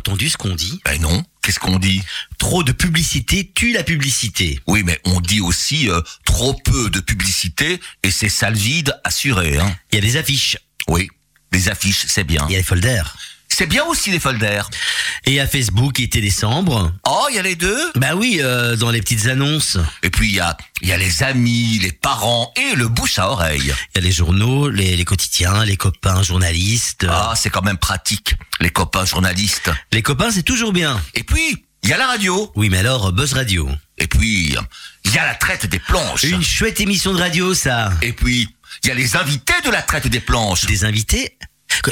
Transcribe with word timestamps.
entendu 0.00 0.30
ce 0.30 0.36
qu'on 0.38 0.54
dit 0.54 0.80
Ben 0.84 1.00
non. 1.00 1.22
Qu'est-ce 1.42 1.58
qu'on 1.60 1.78
dit? 1.78 2.02
Trop 2.38 2.62
de 2.62 2.72
publicité 2.72 3.50
tue 3.54 3.72
la 3.72 3.82
publicité. 3.84 4.60
Oui, 4.66 4.82
mais 4.84 4.98
on 5.04 5.20
dit 5.20 5.40
aussi 5.40 5.88
euh, 5.90 6.00
trop 6.24 6.54
peu 6.54 6.90
de 6.90 7.00
publicité 7.00 7.80
et 8.02 8.10
c'est 8.10 8.28
sale 8.28 8.54
vide 8.54 8.94
assuré. 9.04 9.58
Hein. 9.58 9.74
Il 9.92 9.96
y 9.96 9.98
a 9.98 10.00
des 10.02 10.16
affiches, 10.16 10.56
Oui, 10.88 11.08
les 11.52 11.68
affiches, 11.68 12.04
c'est 12.08 12.24
bien. 12.24 12.44
il 12.48 12.52
y 12.52 12.54
a 12.56 12.58
les 12.58 12.64
folders. 12.64 13.16
C'est 13.52 13.66
bien 13.66 13.84
aussi 13.84 14.10
les 14.10 14.20
folders. 14.20 14.70
Et 15.26 15.32
il 15.32 15.34
y 15.34 15.40
a 15.40 15.46
Facebook 15.46 16.00
et 16.00 16.08
Télécembre. 16.08 16.92
Oh, 17.06 17.26
il 17.30 17.36
y 17.36 17.38
a 17.38 17.42
les 17.42 17.56
deux? 17.56 17.92
Bah 17.96 18.14
oui, 18.14 18.38
euh, 18.40 18.76
dans 18.76 18.90
les 18.90 19.00
petites 19.00 19.26
annonces. 19.26 19.76
Et 20.02 20.08
puis 20.08 20.28
il 20.28 20.34
y 20.34 20.40
a, 20.40 20.56
y 20.82 20.92
a 20.92 20.96
les 20.96 21.22
amis, 21.22 21.78
les 21.82 21.92
parents 21.92 22.52
et 22.56 22.74
le 22.74 22.88
bouche 22.88 23.18
à 23.18 23.30
oreille. 23.30 23.74
Il 23.94 23.96
y 23.96 23.98
a 23.98 24.00
les 24.00 24.12
journaux, 24.12 24.70
les, 24.70 24.96
les 24.96 25.04
quotidiens, 25.04 25.64
les 25.64 25.76
copains 25.76 26.22
journalistes. 26.22 27.06
Ah, 27.08 27.34
c'est 27.36 27.50
quand 27.50 27.62
même 27.62 27.76
pratique, 27.76 28.34
les 28.60 28.70
copains 28.70 29.04
journalistes. 29.04 29.70
Les 29.92 30.02
copains, 30.02 30.30
c'est 30.30 30.42
toujours 30.42 30.72
bien. 30.72 30.98
Et 31.14 31.22
puis, 31.22 31.66
il 31.82 31.90
y 31.90 31.92
a 31.92 31.98
la 31.98 32.06
radio. 32.06 32.50
Oui, 32.54 32.68
mais 32.70 32.78
alors, 32.78 33.12
Buzz 33.12 33.32
Radio. 33.34 33.68
Et 33.98 34.06
puis, 34.06 34.56
il 35.04 35.14
y 35.14 35.18
a 35.18 35.26
la 35.26 35.34
traite 35.34 35.66
des 35.66 35.78
planches. 35.78 36.22
Une 36.24 36.42
chouette 36.42 36.80
émission 36.80 37.12
de 37.12 37.18
radio, 37.18 37.52
ça. 37.52 37.92
Et 38.00 38.12
puis, 38.12 38.48
il 38.84 38.88
y 38.88 38.90
a 38.90 38.94
les 38.94 39.16
invités 39.16 39.52
de 39.64 39.70
la 39.70 39.82
traite 39.82 40.06
des 40.06 40.20
planches. 40.20 40.66
Des 40.66 40.84
invités 40.84 41.36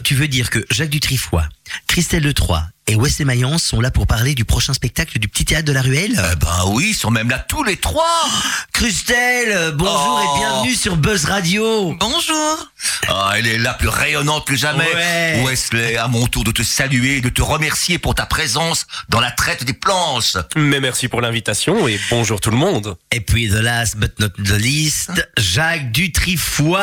Tu 0.05 0.15
veux 0.15 0.29
dire 0.29 0.51
que 0.51 0.65
Jacques 0.71 0.91
Dutrifoy, 0.91 1.43
Christelle 1.87 2.23
Letroy 2.25 2.59
et 2.91 2.97
Wesley 2.97 3.27
Mayence 3.27 3.63
sont 3.65 3.81
là 3.83 3.91
pour 3.91 4.07
parler 4.07 4.35
du 4.35 4.47
prochain 4.47 4.73
spectacle 4.73 5.19
du 5.19 5.29
Petit 5.29 5.45
Théâtre 5.45 5.67
de 5.67 5.73
la 5.73 5.83
Ruelle? 5.83 6.13
Eh 6.33 6.37
ben 6.37 6.65
oui, 6.69 6.87
ils 6.91 6.95
sont 6.95 7.11
même 7.11 7.29
là 7.29 7.39
tous 7.39 7.63
les 7.63 7.77
trois. 7.77 8.25
Christelle, 8.73 9.73
bonjour 9.75 10.21
Oh. 10.23 10.37
et 10.37 10.39
bienvenue 10.41 10.75
sur 10.75 10.97
Buzz 10.97 11.25
Radio. 11.27 11.95
Bonjour. 12.01 12.71
Ah, 13.09 13.33
elle 13.37 13.47
est 13.47 13.59
là 13.59 13.75
plus 13.75 13.89
rayonnante 13.89 14.47
que 14.47 14.57
jamais. 14.57 14.87
Ouais. 14.95 15.43
Wesley, 15.45 15.97
à 15.99 16.09
mon 16.09 16.27
tour 16.29 16.45
de 16.45 16.51
te 16.53 16.63
saluer 16.63 17.17
et 17.17 17.21
de 17.21 17.29
te 17.29 17.43
remercier 17.43 17.99
pour 17.99 18.15
ta 18.15 18.25
présence 18.25 18.87
dans 19.11 19.21
la 19.21 19.31
traite 19.31 19.65
des 19.65 19.75
planches. 19.75 20.37
Mais 20.57 20.81
merci 20.81 21.09
pour 21.09 21.21
l'invitation 21.21 21.89
et 21.89 22.01
bonjour 22.11 22.41
tout 22.41 22.51
le 22.51 22.57
monde. 22.57 22.97
Et 23.11 23.21
puis, 23.21 23.49
the 23.49 23.55
last 23.55 23.97
but 23.99 24.19
not 24.19 24.29
the 24.43 24.59
least, 24.59 25.11
Jacques 25.37 25.93
Dutrifoy. 25.93 26.81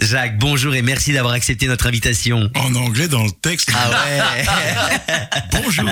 Jacques, 0.00 0.38
bonjour 0.38 0.74
et 0.74 0.82
merci 0.82 1.12
d'avoir 1.12 1.34
accepté 1.34 1.66
notre 1.66 1.86
invitation. 1.86 2.15
En 2.54 2.74
anglais 2.74 3.08
dans 3.08 3.24
le 3.24 3.30
texte. 3.30 3.70
Ah 3.74 3.90
ouais 3.90 4.46
Bonjour. 5.62 5.84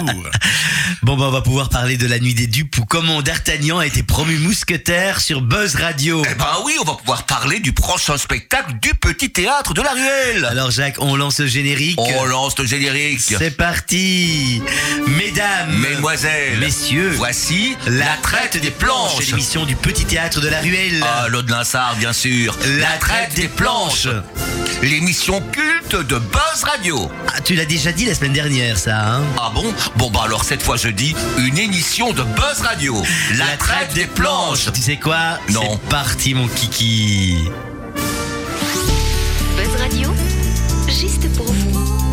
Bon, 1.03 1.17
bah, 1.17 1.27
on 1.29 1.31
va 1.31 1.43
pouvoir 1.43 1.69
parler 1.69 1.99
de 1.99 2.07
la 2.07 2.19
nuit 2.19 2.33
des 2.35 2.47
dupes 2.47 2.79
ou 2.79 2.87
comment 2.87 3.21
D'Artagnan 3.21 3.79
a 3.79 3.87
été 3.87 4.03
promu 4.03 4.37
mousquetaire 4.39 5.21
sur 5.21 5.43
Buzz 5.43 5.77
Radio. 5.77 6.23
Eh 6.29 6.35
ben 6.35 6.47
oui, 6.65 6.73
on 6.81 6.85
va 6.85 6.95
pouvoir 6.95 7.25
parler 7.25 7.61
du 7.61 7.73
prochain 7.73 8.17
spectacle 8.17 8.75
du 8.81 8.95
Petit 8.95 9.31
Théâtre 9.31 9.75
de 9.75 9.83
la 9.83 9.91
Ruelle. 9.93 10.47
Alors, 10.47 10.71
Jacques, 10.71 10.97
on 10.99 11.15
lance 11.15 11.41
le 11.41 11.47
générique. 11.47 11.99
On 11.99 12.25
lance 12.25 12.59
le 12.59 12.65
générique. 12.65 13.21
C'est 13.21 13.57
parti 13.57 14.63
Mesdames, 15.07 15.79
Mesdemoiselles, 15.79 16.59
messieurs, 16.59 17.11
voici 17.17 17.77
la 17.87 18.17
traite 18.23 18.61
des 18.61 18.71
planches. 18.71 19.13
C'est 19.19 19.27
l'émission 19.27 19.67
du 19.67 19.77
Petit 19.77 20.07
Théâtre 20.07 20.41
de 20.41 20.49
la 20.49 20.61
Ruelle. 20.61 21.03
Ah, 21.03 21.29
l'eau 21.29 21.43
de 21.43 21.51
Linsard, 21.51 21.97
bien 21.97 22.13
sûr. 22.15 22.57
La 22.79 22.97
traite 22.99 23.35
des 23.35 23.49
planches. 23.49 24.09
L'émission 24.83 25.43
culte 25.53 25.97
de 26.07 26.14
Buzz 26.19 26.65
Radio. 26.65 27.11
Ah, 27.29 27.41
tu 27.41 27.55
l'as 27.55 27.65
déjà 27.65 27.93
dit 27.93 28.05
la 28.07 28.15
semaine 28.15 28.33
dernière, 28.33 28.79
ça, 28.79 29.17
hein 29.17 29.23
Ah 29.39 29.51
bon? 29.55 29.65
Bon 29.97 30.11
bah 30.11 30.21
alors 30.25 30.45
cette 30.45 30.63
fois 30.63 30.77
je 30.77 30.89
dis 30.89 31.15
une 31.39 31.59
émission 31.59 32.13
de 32.13 32.23
Buzz 32.23 32.61
Radio. 32.63 33.03
La, 33.37 33.57
traite 33.57 33.95
des 33.95 34.07
planches. 34.07 34.71
Tu 34.73 34.81
sais 34.81 34.97
quoi? 34.97 35.39
Non. 35.51 35.63
C'est 35.63 35.89
parti, 35.89 36.35
mon 36.35 36.49
kiki. 36.49 37.49
Buzz 39.57 39.81
Radio, 39.81 40.15
juste 40.89 41.33
pour 41.37 41.47
vous. 41.47 42.05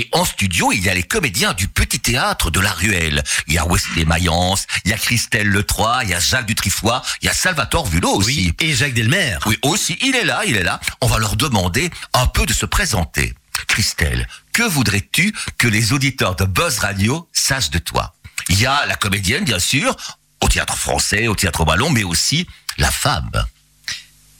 Et 0.00 0.08
en 0.12 0.24
studio, 0.24 0.72
il 0.72 0.80
y 0.80 0.88
a 0.88 0.94
les 0.94 1.02
comédiens 1.02 1.52
du 1.52 1.68
petit 1.68 2.00
théâtre 2.00 2.50
de 2.50 2.58
la 2.58 2.72
Ruelle. 2.72 3.22
Il 3.46 3.52
y 3.52 3.58
a 3.58 3.66
Wesley 3.66 4.06
Mayence, 4.06 4.66
il 4.86 4.92
y 4.92 4.94
a 4.94 4.96
Christelle 4.96 5.46
Le 5.46 5.62
Troy, 5.62 6.04
il 6.04 6.08
y 6.08 6.14
a 6.14 6.18
Jacques 6.18 6.46
Dutrifoy, 6.46 7.02
il 7.20 7.26
y 7.26 7.28
a 7.28 7.34
Salvatore 7.34 7.86
Vulot 7.86 8.14
aussi. 8.14 8.54
Oui, 8.58 8.66
et 8.66 8.74
Jacques 8.74 8.94
Delmer. 8.94 9.36
Oui, 9.44 9.58
aussi, 9.60 9.98
il 10.00 10.16
est 10.16 10.24
là, 10.24 10.40
il 10.46 10.56
est 10.56 10.62
là. 10.62 10.80
On 11.02 11.06
va 11.06 11.18
leur 11.18 11.36
demander 11.36 11.90
un 12.14 12.26
peu 12.26 12.46
de 12.46 12.54
se 12.54 12.64
présenter. 12.64 13.34
Christelle, 13.68 14.26
que 14.54 14.62
voudrais-tu 14.62 15.34
que 15.58 15.68
les 15.68 15.92
auditeurs 15.92 16.34
de 16.34 16.46
Buzz 16.46 16.78
Radio 16.78 17.28
sachent 17.34 17.68
de 17.68 17.78
toi? 17.78 18.14
Il 18.48 18.58
y 18.58 18.64
a 18.64 18.86
la 18.86 18.96
comédienne, 18.96 19.44
bien 19.44 19.58
sûr, 19.58 19.94
au 20.40 20.48
théâtre 20.48 20.78
français, 20.78 21.28
au 21.28 21.34
théâtre 21.34 21.66
ballon, 21.66 21.90
mais 21.90 22.04
aussi 22.04 22.46
la 22.78 22.90
femme. 22.90 23.30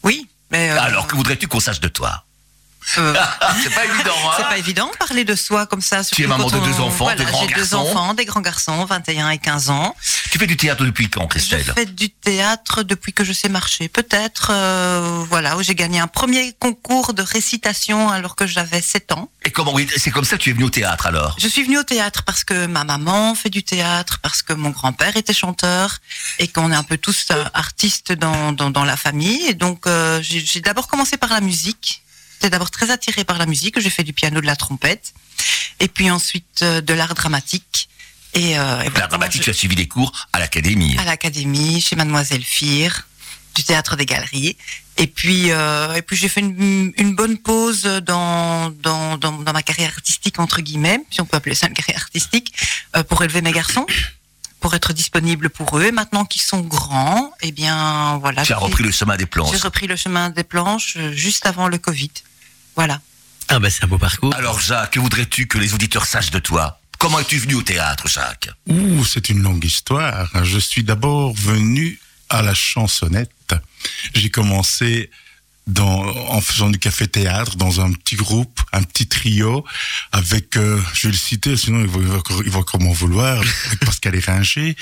Oui, 0.04 0.26
mais 0.50 0.70
euh, 0.70 0.80
Alors, 0.80 1.06
que 1.06 1.16
voudrais-tu 1.16 1.48
qu'on 1.48 1.60
sache 1.60 1.80
de 1.80 1.88
toi? 1.88 2.24
Euh, 2.98 3.14
C'est 3.62 3.74
pas 3.74 3.84
évident, 3.84 4.12
hein 4.26 4.34
c'est 4.36 4.42
pas 4.44 4.58
évident 4.58 4.90
de 4.92 4.96
parler 4.96 5.24
de 5.24 5.34
soi 5.34 5.66
comme 5.66 5.80
ça. 5.82 6.02
surtout 6.02 6.22
es 6.22 6.26
maman 6.26 6.48
de 6.48 6.56
on- 6.56 6.64
deux 6.66 6.80
enfants, 6.80 7.04
voilà, 7.04 7.24
de 7.24 7.30
grands 7.30 7.40
J'ai 7.46 7.54
deux 7.54 7.60
garçons. 7.60 7.76
enfants, 7.76 8.14
des 8.14 8.24
grands 8.24 8.40
garçons, 8.40 8.84
21 8.84 9.30
et 9.30 9.38
15 9.38 9.70
ans. 9.70 9.94
Tu 10.30 10.38
fais 10.38 10.46
du 10.46 10.56
théâtre 10.56 10.84
depuis 10.84 11.08
quand, 11.10 11.22
Je 11.24 11.28
Christelle 11.28 11.72
fais 11.74 11.86
du 11.86 12.10
théâtre 12.10 12.82
depuis 12.82 13.12
que 13.12 13.24
je 13.24 13.32
sais 13.32 13.48
marcher. 13.48 13.88
Peut-être, 13.88 14.50
euh, 14.52 15.24
voilà, 15.28 15.56
où 15.56 15.62
j'ai 15.62 15.74
gagné 15.74 15.98
un 16.00 16.06
premier 16.06 16.52
concours 16.58 17.14
de 17.14 17.22
récitation 17.22 18.10
alors 18.10 18.36
que 18.36 18.46
j'avais 18.46 18.80
7 18.80 19.12
ans. 19.12 19.28
Et 19.44 19.50
comment 19.50 19.72
oui, 19.74 19.86
c'est 19.96 20.10
comme 20.10 20.24
ça 20.24 20.36
que 20.36 20.42
tu 20.42 20.50
es 20.50 20.52
venu 20.52 20.64
au 20.64 20.70
théâtre 20.70 21.06
alors? 21.06 21.36
Je 21.38 21.48
suis 21.48 21.62
venue 21.64 21.78
au 21.78 21.82
théâtre 21.84 22.22
parce 22.24 22.44
que 22.44 22.66
ma 22.66 22.84
maman 22.84 23.34
fait 23.34 23.50
du 23.50 23.62
théâtre, 23.62 24.18
parce 24.22 24.42
que 24.42 24.52
mon 24.52 24.70
grand-père 24.70 25.16
était 25.16 25.32
chanteur 25.32 25.98
et 26.38 26.48
qu'on 26.48 26.70
est 26.72 26.76
un 26.76 26.82
peu 26.84 26.96
tous 26.96 27.26
euh, 27.30 27.44
artistes 27.54 28.12
dans, 28.12 28.52
dans, 28.52 28.70
dans 28.70 28.84
la 28.84 28.96
famille. 28.96 29.46
Et 29.46 29.54
donc, 29.54 29.86
euh, 29.86 30.20
j'ai 30.22 30.60
d'abord 30.60 30.86
commencé 30.88 31.16
par 31.16 31.30
la 31.30 31.40
musique. 31.40 32.02
J'étais 32.40 32.50
d'abord 32.52 32.70
très 32.70 32.90
attirée 32.90 33.24
par 33.24 33.36
la 33.36 33.44
musique. 33.44 33.78
J'ai 33.80 33.90
fait 33.90 34.02
du 34.02 34.14
piano, 34.14 34.40
de 34.40 34.46
la 34.46 34.56
trompette. 34.56 35.12
Et 35.78 35.88
puis 35.88 36.10
ensuite, 36.10 36.60
euh, 36.62 36.80
de 36.80 36.94
l'art 36.94 37.14
dramatique. 37.14 37.90
Et, 38.32 38.58
euh, 38.58 38.80
et 38.80 38.88
voilà 38.88 39.00
La 39.00 39.06
dramatique, 39.08 39.42
tu 39.42 39.50
as 39.50 39.52
suivi 39.52 39.76
des 39.76 39.86
cours 39.88 40.10
à 40.32 40.38
l'académie. 40.38 40.96
à 40.98 41.04
l'académie, 41.04 41.82
chez 41.82 41.96
Mademoiselle 41.96 42.42
Fir, 42.42 43.06
du 43.54 43.62
théâtre 43.62 43.94
des 43.96 44.06
galeries. 44.06 44.56
Et 44.96 45.06
puis, 45.06 45.50
euh, 45.50 45.92
et 45.92 46.00
puis 46.00 46.16
j'ai 46.16 46.30
fait 46.30 46.40
une, 46.40 46.94
une 46.96 47.14
bonne 47.14 47.36
pause 47.36 47.82
dans, 47.82 48.70
dans, 48.70 49.18
dans, 49.18 49.32
dans 49.32 49.52
ma 49.52 49.62
carrière 49.62 49.92
artistique, 49.94 50.38
entre 50.38 50.62
guillemets, 50.62 51.00
si 51.10 51.20
on 51.20 51.26
peut 51.26 51.36
appeler 51.36 51.54
ça 51.54 51.66
une 51.66 51.74
carrière 51.74 51.98
artistique, 52.00 52.54
euh, 52.96 53.02
pour 53.02 53.22
élever 53.22 53.42
mes 53.42 53.52
garçons, 53.52 53.84
pour 54.60 54.74
être 54.74 54.94
disponible 54.94 55.50
pour 55.50 55.78
eux. 55.78 55.84
Et 55.84 55.92
maintenant 55.92 56.24
qu'ils 56.24 56.42
sont 56.42 56.60
grands, 56.60 57.32
eh 57.42 57.52
bien, 57.52 58.16
voilà. 58.18 58.44
Tu 58.46 58.52
as 58.54 58.56
j'ai- 58.56 58.64
repris 58.64 58.82
le 58.84 58.92
chemin 58.92 59.16
des 59.18 59.26
planches. 59.26 59.52
J'ai 59.52 59.58
repris 59.62 59.86
le 59.86 59.96
chemin 59.96 60.30
des 60.30 60.44
planches 60.44 60.96
juste 61.12 61.44
avant 61.44 61.68
le 61.68 61.76
Covid. 61.78 62.10
Voilà. 62.76 63.00
Ah 63.48 63.58
bah 63.58 63.68
c'est 63.70 63.84
un 63.84 63.88
beau 63.88 63.98
parcours. 63.98 64.34
Alors 64.34 64.60
Jacques, 64.60 64.92
que 64.92 65.00
voudrais-tu 65.00 65.46
que 65.46 65.58
les 65.58 65.74
auditeurs 65.74 66.06
sachent 66.06 66.30
de 66.30 66.38
toi? 66.38 66.80
Comment 66.98 67.18
es-tu 67.18 67.38
venu 67.38 67.54
au 67.54 67.62
théâtre, 67.62 68.08
Jacques? 68.08 68.50
Ouh, 68.68 69.04
c'est 69.04 69.30
une 69.30 69.42
longue 69.42 69.64
histoire. 69.64 70.28
Je 70.44 70.58
suis 70.58 70.84
d'abord 70.84 71.34
venu 71.34 71.98
à 72.28 72.42
la 72.42 72.54
chansonnette. 72.54 73.54
J'ai 74.14 74.30
commencé 74.30 75.10
dans, 75.66 76.04
en 76.28 76.40
faisant 76.40 76.68
du 76.68 76.78
café-théâtre 76.78 77.56
dans 77.56 77.80
un 77.80 77.92
petit 77.92 78.16
groupe, 78.16 78.60
un 78.72 78.82
petit 78.82 79.06
trio, 79.06 79.64
avec, 80.12 80.56
euh, 80.56 80.80
je 80.94 81.06
vais 81.06 81.12
le 81.12 81.18
citer, 81.18 81.56
sinon 81.56 81.80
il 81.80 81.86
va, 81.86 82.18
il 82.44 82.50
va 82.50 82.60
m'en 82.80 82.92
vouloir, 82.92 83.38
avec 83.38 83.80
Pascal 83.80 84.16
Éringer. 84.16 84.76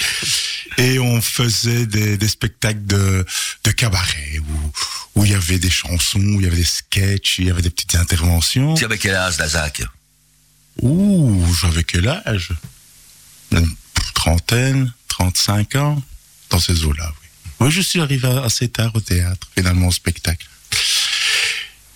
Et 0.78 0.98
on 0.98 1.20
faisait 1.20 1.86
des, 1.86 2.16
des 2.16 2.28
spectacles 2.28 2.84
de, 2.84 3.24
de 3.64 3.70
cabaret, 3.70 4.40
où, 4.40 4.72
où 5.18 5.24
il 5.24 5.32
y 5.32 5.34
avait 5.34 5.58
des 5.58 5.70
chansons, 5.70 6.20
où 6.20 6.40
il 6.40 6.44
y 6.44 6.46
avait 6.46 6.56
des 6.56 6.64
sketchs, 6.64 7.40
il 7.40 7.46
y 7.46 7.50
avait 7.50 7.62
des 7.62 7.70
petites 7.70 7.96
interventions. 7.96 8.74
Tu 8.74 8.84
avais 8.84 8.98
quel 8.98 9.16
âge, 9.16 9.36
Jacques 9.50 9.82
Ouh, 10.80 11.44
j'avais 11.60 11.82
quel 11.82 12.06
âge? 12.06 12.52
Une 13.50 13.68
trentaine, 14.14 14.92
35 15.08 15.74
ans, 15.74 16.02
dans 16.50 16.60
ces 16.60 16.84
eaux-là, 16.84 17.12
oui. 17.20 17.28
Oui, 17.60 17.70
je 17.72 17.80
suis 17.80 18.00
arrivé 18.00 18.28
assez 18.28 18.68
tard 18.68 18.92
au 18.94 19.00
théâtre, 19.00 19.48
finalement, 19.56 19.88
au 19.88 19.92
spectacle. 19.92 20.46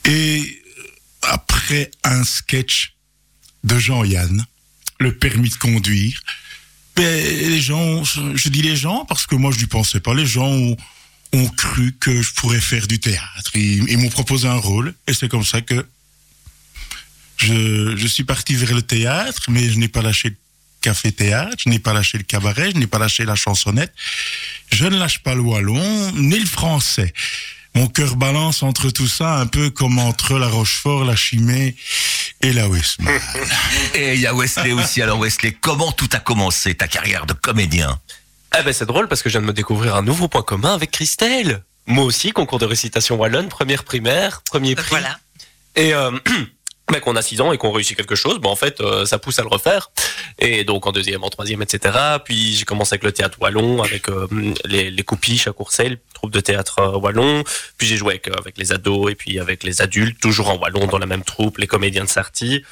Et 0.04 0.60
après 1.22 1.92
un 2.02 2.24
sketch 2.24 2.94
de 3.62 3.78
Jean-Yann, 3.78 4.44
le 4.98 5.16
permis 5.16 5.50
de 5.50 5.54
conduire, 5.54 6.20
ben, 6.96 7.24
les 7.24 7.60
gens, 7.60 8.02
je, 8.02 8.34
je 8.34 8.48
dis 8.48 8.62
les 8.62 8.74
gens 8.74 9.04
parce 9.04 9.26
que 9.26 9.36
moi 9.36 9.52
je 9.52 9.60
n'y 9.60 9.66
pensais 9.66 10.00
pas, 10.00 10.12
les 10.12 10.26
gens 10.26 10.48
ont, 10.48 10.76
ont 11.32 11.48
cru 11.48 11.92
que 11.98 12.22
je 12.22 12.32
pourrais 12.34 12.60
faire 12.60 12.86
du 12.86 12.98
théâtre. 12.98 13.50
Ils, 13.54 13.98
m'ont 13.98 14.10
proposé 14.10 14.48
un 14.48 14.56
rôle 14.56 14.94
et 15.06 15.14
c'est 15.14 15.28
comme 15.28 15.44
ça 15.44 15.60
que 15.60 15.86
je, 17.38 18.06
suis 18.06 18.24
parti 18.24 18.54
vers 18.54 18.74
le 18.74 18.82
théâtre, 18.82 19.42
mais 19.48 19.68
je 19.70 19.78
n'ai 19.78 19.88
pas 19.88 20.02
lâché 20.02 20.30
le 20.30 20.36
café-théâtre, 20.80 21.56
je 21.58 21.68
n'ai 21.68 21.78
pas 21.78 21.92
lâché 21.92 22.18
le 22.18 22.24
cabaret, 22.24 22.70
je 22.72 22.78
n'ai 22.78 22.86
pas 22.86 22.98
lâché 22.98 23.24
la 23.24 23.34
chansonnette. 23.34 23.92
Je 24.70 24.84
ne 24.84 24.96
lâche 24.96 25.20
pas 25.20 25.34
le 25.34 25.40
wallon, 25.40 26.12
ni 26.12 26.38
le 26.38 26.46
français. 26.46 27.12
Mon 27.74 27.86
cœur 27.86 28.16
balance 28.16 28.62
entre 28.62 28.90
tout 28.90 29.08
ça, 29.08 29.36
un 29.36 29.46
peu 29.46 29.70
comme 29.70 29.98
entre 29.98 30.38
la 30.38 30.48
Rochefort, 30.48 31.04
la 31.04 31.16
Chimay 31.16 31.74
et 32.42 32.52
la 32.52 32.68
Westman. 32.68 33.18
Et 33.94 34.14
il 34.14 34.20
y 34.20 34.26
a 34.26 34.34
Wesley 34.34 34.72
aussi. 34.72 35.00
Alors 35.00 35.18
Wesley, 35.18 35.56
comment 35.58 35.92
tout 35.92 36.08
a 36.12 36.18
commencé, 36.18 36.74
ta 36.74 36.86
carrière 36.86 37.24
de 37.24 37.32
comédien? 37.32 37.98
Eh 38.58 38.62
ben 38.62 38.72
c'est 38.72 38.86
drôle 38.86 39.08
parce 39.08 39.22
que 39.22 39.30
je 39.30 39.38
viens 39.38 39.40
de 39.40 39.46
me 39.46 39.52
découvrir 39.52 39.96
un 39.96 40.02
nouveau 40.02 40.28
point 40.28 40.42
commun 40.42 40.74
avec 40.74 40.90
Christelle. 40.90 41.62
Moi 41.86 42.04
aussi, 42.04 42.32
concours 42.32 42.58
de 42.58 42.66
récitation 42.66 43.16
wallonne, 43.16 43.48
première 43.48 43.82
primaire, 43.82 44.42
premier 44.42 44.74
prix. 44.74 44.90
Voilà. 44.90 45.18
Et 45.74 45.94
euh, 45.94 46.10
ben, 46.92 47.00
qu'on 47.00 47.16
a 47.16 47.22
6 47.22 47.40
ans 47.40 47.52
et 47.52 47.58
qu'on 47.58 47.72
réussit 47.72 47.96
quelque 47.96 48.14
chose, 48.14 48.38
ben, 48.40 48.50
en 48.50 48.56
fait, 48.56 48.80
euh, 48.80 49.06
ça 49.06 49.18
pousse 49.18 49.38
à 49.38 49.42
le 49.42 49.48
refaire. 49.48 49.90
Et 50.38 50.64
donc 50.64 50.86
en 50.86 50.92
deuxième, 50.92 51.24
en 51.24 51.30
troisième, 51.30 51.62
etc. 51.62 51.96
Puis 52.24 52.54
j'ai 52.54 52.64
commencé 52.64 52.94
avec 52.94 53.04
le 53.04 53.12
théâtre 53.12 53.38
wallon, 53.40 53.82
avec 53.82 54.08
euh, 54.08 54.28
les, 54.64 54.90
les 54.90 55.02
coupiches 55.02 55.46
à 55.46 55.52
Courcelles, 55.52 55.98
troupe 56.14 56.32
de 56.32 56.40
théâtre 56.40 56.80
euh, 56.80 56.98
wallon. 56.98 57.44
Puis 57.78 57.86
j'ai 57.86 57.96
joué 57.96 58.14
avec, 58.14 58.28
avec 58.28 58.58
les 58.58 58.72
ados 58.72 59.10
et 59.10 59.14
puis 59.14 59.38
avec 59.38 59.64
les 59.64 59.80
adultes, 59.80 60.20
toujours 60.20 60.50
en 60.50 60.58
wallon 60.58 60.86
dans 60.86 60.98
la 60.98 61.06
même 61.06 61.24
troupe, 61.24 61.58
les 61.58 61.66
comédiens 61.66 62.04
de 62.04 62.08
Sarty. 62.08 62.62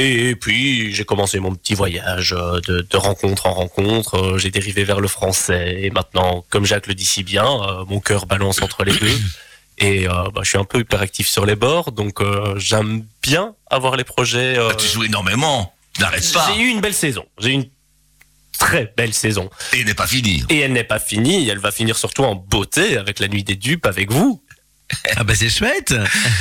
Et 0.00 0.36
puis 0.36 0.94
j'ai 0.94 1.04
commencé 1.04 1.40
mon 1.40 1.54
petit 1.54 1.74
voyage 1.74 2.32
euh, 2.36 2.60
de, 2.60 2.86
de 2.88 2.96
rencontre 2.96 3.46
en 3.46 3.52
rencontre. 3.52 4.14
Euh, 4.14 4.38
J'ai 4.38 4.50
dérivé 4.50 4.84
vers 4.84 5.00
le 5.00 5.08
français 5.08 5.78
et 5.82 5.90
maintenant, 5.90 6.44
comme 6.50 6.64
Jacques 6.64 6.86
le 6.86 6.94
dit 6.94 7.04
si 7.04 7.24
bien, 7.24 7.44
euh, 7.46 7.84
mon 7.88 7.98
cœur 8.00 8.26
balance 8.26 8.62
entre 8.62 8.84
les 8.84 8.94
deux. 8.94 9.18
Et 9.80 10.08
euh, 10.08 10.12
bah, 10.34 10.40
je 10.42 10.48
suis 10.48 10.58
un 10.58 10.64
peu 10.64 10.80
hyperactif 10.80 11.28
sur 11.28 11.46
les 11.46 11.54
bords, 11.54 11.92
donc 11.92 12.20
euh, 12.20 12.54
j'aime 12.58 13.04
bien 13.22 13.54
avoir 13.70 13.96
les 13.96 14.02
projets. 14.02 14.58
euh, 14.58 14.72
Tu 14.74 14.88
joues 14.88 15.04
énormément. 15.04 15.72
N'arrête 16.00 16.32
pas. 16.32 16.50
J'ai 16.52 16.62
eu 16.62 16.68
une 16.68 16.80
belle 16.80 16.94
saison. 16.94 17.24
J'ai 17.38 17.50
eu 17.50 17.52
une 17.52 17.68
très 18.58 18.92
belle 18.96 19.14
saison. 19.14 19.48
Et 19.72 19.78
il 19.78 19.86
n'est 19.86 19.94
pas 19.94 20.08
fini. 20.08 20.42
Et 20.48 20.58
elle 20.58 20.72
n'est 20.72 20.82
pas 20.82 20.98
finie. 20.98 21.48
Elle 21.48 21.60
va 21.60 21.70
finir 21.70 21.96
surtout 21.96 22.24
en 22.24 22.34
beauté 22.34 22.96
avec 22.96 23.20
la 23.20 23.28
nuit 23.28 23.44
des 23.44 23.54
dupes 23.54 23.86
avec 23.86 24.10
vous. 24.10 24.42
Ah 25.16 25.22
bah 25.22 25.34
c'est 25.36 25.50
chouette. 25.50 25.94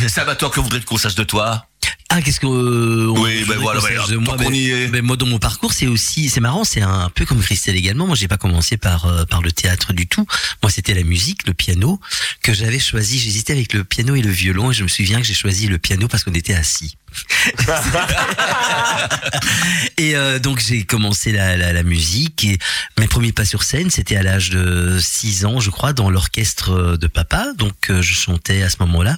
Salvatore, 0.08 0.50
que 0.52 0.60
voudrais-tu 0.62 0.86
qu'on 0.86 0.98
sache 0.98 1.16
de 1.16 1.24
toi? 1.26 1.66
Ah 2.10 2.22
qu'est-ce 2.22 2.40
que 2.40 2.46
euh, 2.48 3.10
on- 3.10 3.22
Oui, 3.22 3.44
ben 3.48 3.58
voilà, 3.58 3.82
ben, 3.82 4.08
de 4.10 4.16
moi. 4.16 4.38
qu'on 4.38 4.46
ben- 4.46 4.54
y 4.56 4.70
est. 4.72 4.88
ben, 4.88 5.04
moi 5.04 5.18
dans 5.18 5.26
mon 5.26 5.40
parcours 5.40 5.74
c'est 5.74 5.88
aussi 5.88 6.30
c'est 6.30 6.40
marrant 6.40 6.64
c'est 6.64 6.82
un 6.82 7.10
peu 7.14 7.26
comme 7.26 7.42
Christelle 7.42 7.76
également. 7.76 8.08
Moi 8.08 8.16
j'ai 8.16 8.30
pas 8.30 8.38
commencé 8.38 8.78
par 8.78 9.06
euh, 9.06 9.26
par 9.26 9.42
le 9.42 9.52
théâtre 9.52 9.92
du 9.92 10.08
tout. 10.08 10.26
Moi 10.64 10.72
c'était 10.72 10.94
la 10.94 11.04
musique, 11.04 11.46
le 11.48 11.54
piano 11.54 12.00
que 12.42 12.54
j'avais 12.54 12.80
choisi. 12.80 13.20
J'hésitais 13.20 13.52
avec 13.54 13.74
le 13.74 13.84
piano 13.84 14.16
et 14.16 14.22
le 14.22 14.32
violon 14.32 14.72
et 14.72 14.74
je 14.74 14.84
me 14.84 14.88
souviens 14.88 15.20
que 15.20 15.26
j'ai 15.28 15.34
choisi 15.34 15.68
le 15.68 15.78
piano 15.80 16.08
parce 16.08 16.24
qu'on 16.24 16.34
était 16.34 16.54
assis. 16.56 16.96
et 19.98 20.16
euh, 20.16 20.40
donc 20.40 20.60
j'ai 20.60 20.84
commencé 20.86 21.32
la, 21.32 21.58
la, 21.58 21.74
la 21.74 21.84
musique 21.84 22.44
et 22.46 22.58
mes 23.00 23.08
premiers 23.08 23.32
pas 23.32 23.46
sur 23.46 23.64
scène 23.64 23.90
c'était 23.90 24.18
à 24.18 24.24
l'âge 24.24 24.50
de 24.52 25.00
6 25.02 25.46
ans 25.46 25.60
je 25.60 25.70
crois 25.72 25.94
dans 25.94 26.10
l'orchestre 26.10 26.96
de 26.98 27.08
papa 27.08 27.48
donc 27.58 27.90
euh, 27.90 28.02
je 28.02 28.14
chantais 28.14 28.62
à 28.62 28.70
ce 28.70 28.76
moment-là 28.82 29.18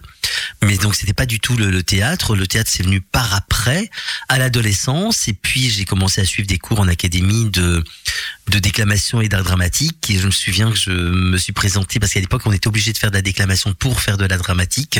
mais 0.61 0.77
donc 0.77 0.95
c'était 0.95 1.13
pas 1.13 1.25
du 1.25 1.39
tout 1.39 1.55
le, 1.55 1.71
le 1.71 1.83
théâtre. 1.83 2.35
Le 2.35 2.45
théâtre 2.45 2.69
c'est 2.73 2.83
venu 2.83 2.99
par 3.01 3.33
après 3.33 3.89
à 4.27 4.37
l'adolescence. 4.37 5.27
Et 5.27 5.33
puis 5.33 5.69
j'ai 5.69 5.85
commencé 5.85 6.21
à 6.21 6.25
suivre 6.25 6.47
des 6.47 6.57
cours 6.57 6.79
en 6.79 6.87
académie 6.87 7.49
de 7.49 7.83
de 8.47 8.59
déclamation 8.59 9.21
et 9.21 9.29
d'art 9.29 9.43
dramatique. 9.43 10.09
Et 10.09 10.19
je 10.19 10.25
me 10.25 10.31
souviens 10.31 10.71
que 10.71 10.77
je 10.77 10.91
me 10.91 11.37
suis 11.37 11.53
présenté 11.53 11.99
parce 11.99 12.13
qu'à 12.13 12.19
l'époque 12.19 12.41
on 12.45 12.51
était 12.51 12.67
obligé 12.67 12.91
de 12.91 12.97
faire 12.97 13.11
de 13.11 13.15
la 13.15 13.21
déclamation 13.21 13.73
pour 13.73 14.01
faire 14.01 14.17
de 14.17 14.25
la 14.25 14.37
dramatique. 14.37 14.99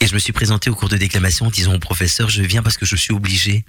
Et 0.00 0.06
je 0.06 0.14
me 0.14 0.18
suis 0.18 0.32
présenté 0.32 0.68
au 0.70 0.74
cours 0.74 0.88
de 0.88 0.96
déclamation 0.96 1.46
en 1.46 1.50
disant 1.50 1.74
au 1.74 1.78
professeur 1.78 2.28
je 2.28 2.42
viens 2.42 2.62
parce 2.62 2.76
que 2.76 2.86
je 2.86 2.96
suis 2.96 3.12
obligé 3.12 3.64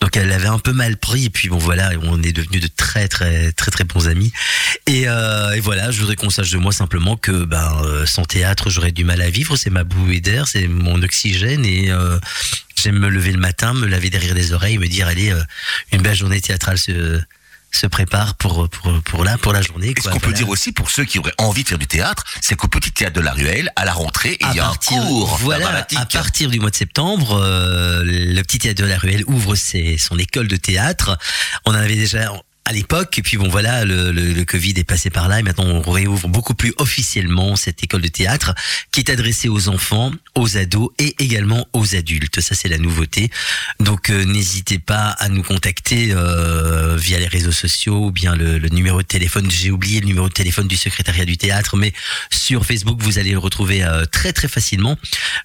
donc 0.00 0.16
elle 0.16 0.30
avait 0.32 0.48
un 0.48 0.58
peu 0.58 0.72
mal 0.72 0.96
pris. 0.96 1.26
Et 1.26 1.30
puis 1.30 1.48
bon 1.48 1.58
voilà 1.58 1.90
on 2.02 2.22
est 2.22 2.32
devenus 2.32 2.60
de 2.60 2.68
très 2.68 3.08
très 3.08 3.52
très 3.52 3.70
très 3.70 3.84
bons 3.84 4.08
amis. 4.08 4.32
Et, 4.86 5.08
euh, 5.08 5.52
et 5.52 5.60
voilà 5.60 5.90
je 5.90 6.00
voudrais 6.00 6.16
qu'on 6.16 6.30
sache 6.30 6.50
de 6.50 6.58
moi 6.58 6.72
simplement 6.72 7.16
que 7.16 7.44
ben 7.44 7.80
euh, 7.84 8.06
sans 8.06 8.24
théâtre 8.24 8.70
j'aurais 8.70 8.92
du 8.92 9.04
mal 9.04 9.20
à 9.20 9.30
vivre. 9.30 9.56
C'est 9.56 9.70
ma 9.70 9.84
bouée 9.84 10.20
d'air 10.20 10.46
c'est 10.48 10.68
mon 10.68 11.02
oxygène. 11.02 11.64
Et 11.64 11.90
euh, 11.90 12.18
j'aime 12.76 12.98
me 12.98 13.08
lever 13.08 13.32
le 13.32 13.40
matin 13.40 13.74
me 13.74 13.86
laver 13.86 14.10
derrière 14.10 14.34
les 14.34 14.52
oreilles 14.52 14.78
me 14.78 14.86
dire 14.86 15.08
allez 15.08 15.32
une 15.92 16.02
belle 16.02 16.16
journée 16.16 16.40
théâtrale 16.40 16.78
ce 16.78 17.20
se 17.70 17.86
prépare 17.86 18.34
pour 18.34 18.68
pour 18.68 19.02
pour 19.02 19.24
là 19.24 19.38
pour 19.38 19.52
la 19.52 19.62
journée. 19.62 19.94
Et 19.96 20.00
ce 20.00 20.08
qu'on 20.08 20.20
peut 20.20 20.32
dire 20.32 20.48
aussi 20.48 20.72
pour 20.72 20.90
ceux 20.90 21.04
qui 21.04 21.18
auraient 21.18 21.34
envie 21.38 21.64
de 21.64 21.68
faire 21.68 21.78
du 21.78 21.86
théâtre, 21.86 22.24
c'est 22.40 22.56
qu'au 22.56 22.68
Petit 22.68 22.92
Théâtre 22.92 23.14
de 23.14 23.20
la 23.20 23.32
Ruelle, 23.32 23.70
à 23.76 23.84
la 23.84 23.92
rentrée, 23.92 24.38
il 24.40 24.56
y 24.56 24.60
a 24.60 24.68
un 24.68 24.74
cours 24.74 25.36
voilà, 25.38 25.86
à 25.96 26.06
partir 26.06 26.50
du 26.50 26.60
mois 26.60 26.70
de 26.70 26.76
septembre, 26.76 27.38
euh, 27.40 28.02
le 28.04 28.42
petit 28.42 28.58
théâtre 28.58 28.82
de 28.82 28.86
la 28.86 28.98
Ruelle 28.98 29.24
ouvre 29.26 29.54
ses, 29.54 29.98
son 29.98 30.18
école 30.18 30.48
de 30.48 30.56
théâtre. 30.56 31.18
On 31.64 31.72
en 31.72 31.74
avait 31.74 31.96
déjà 31.96 32.32
à 32.68 32.72
l'époque, 32.72 33.18
et 33.18 33.22
puis 33.22 33.38
bon 33.38 33.48
voilà, 33.48 33.86
le, 33.86 34.12
le, 34.12 34.34
le 34.34 34.44
Covid 34.44 34.74
est 34.76 34.84
passé 34.84 35.08
par 35.08 35.26
là, 35.26 35.40
et 35.40 35.42
maintenant 35.42 35.64
on 35.64 35.80
réouvre 35.80 36.28
beaucoup 36.28 36.52
plus 36.52 36.74
officiellement 36.76 37.56
cette 37.56 37.82
école 37.82 38.02
de 38.02 38.08
théâtre 38.08 38.54
qui 38.92 39.00
est 39.00 39.08
adressée 39.08 39.48
aux 39.48 39.70
enfants, 39.70 40.12
aux 40.34 40.58
ados 40.58 40.90
et 40.98 41.14
également 41.18 41.66
aux 41.72 41.96
adultes. 41.96 42.42
Ça 42.42 42.54
c'est 42.54 42.68
la 42.68 42.76
nouveauté. 42.76 43.30
Donc 43.80 44.10
euh, 44.10 44.22
n'hésitez 44.26 44.78
pas 44.78 45.16
à 45.18 45.30
nous 45.30 45.42
contacter 45.42 46.10
euh, 46.12 46.96
via 46.98 47.18
les 47.18 47.26
réseaux 47.26 47.52
sociaux 47.52 48.08
ou 48.08 48.10
bien 48.10 48.36
le, 48.36 48.58
le 48.58 48.68
numéro 48.68 49.00
de 49.00 49.06
téléphone. 49.06 49.50
J'ai 49.50 49.70
oublié 49.70 50.00
le 50.00 50.06
numéro 50.06 50.28
de 50.28 50.34
téléphone 50.34 50.68
du 50.68 50.76
secrétariat 50.76 51.24
du 51.24 51.38
théâtre, 51.38 51.78
mais 51.78 51.94
sur 52.30 52.66
Facebook 52.66 53.00
vous 53.00 53.18
allez 53.18 53.32
le 53.32 53.38
retrouver 53.38 53.82
euh, 53.82 54.04
très 54.04 54.34
très 54.34 54.48
facilement. 54.48 54.98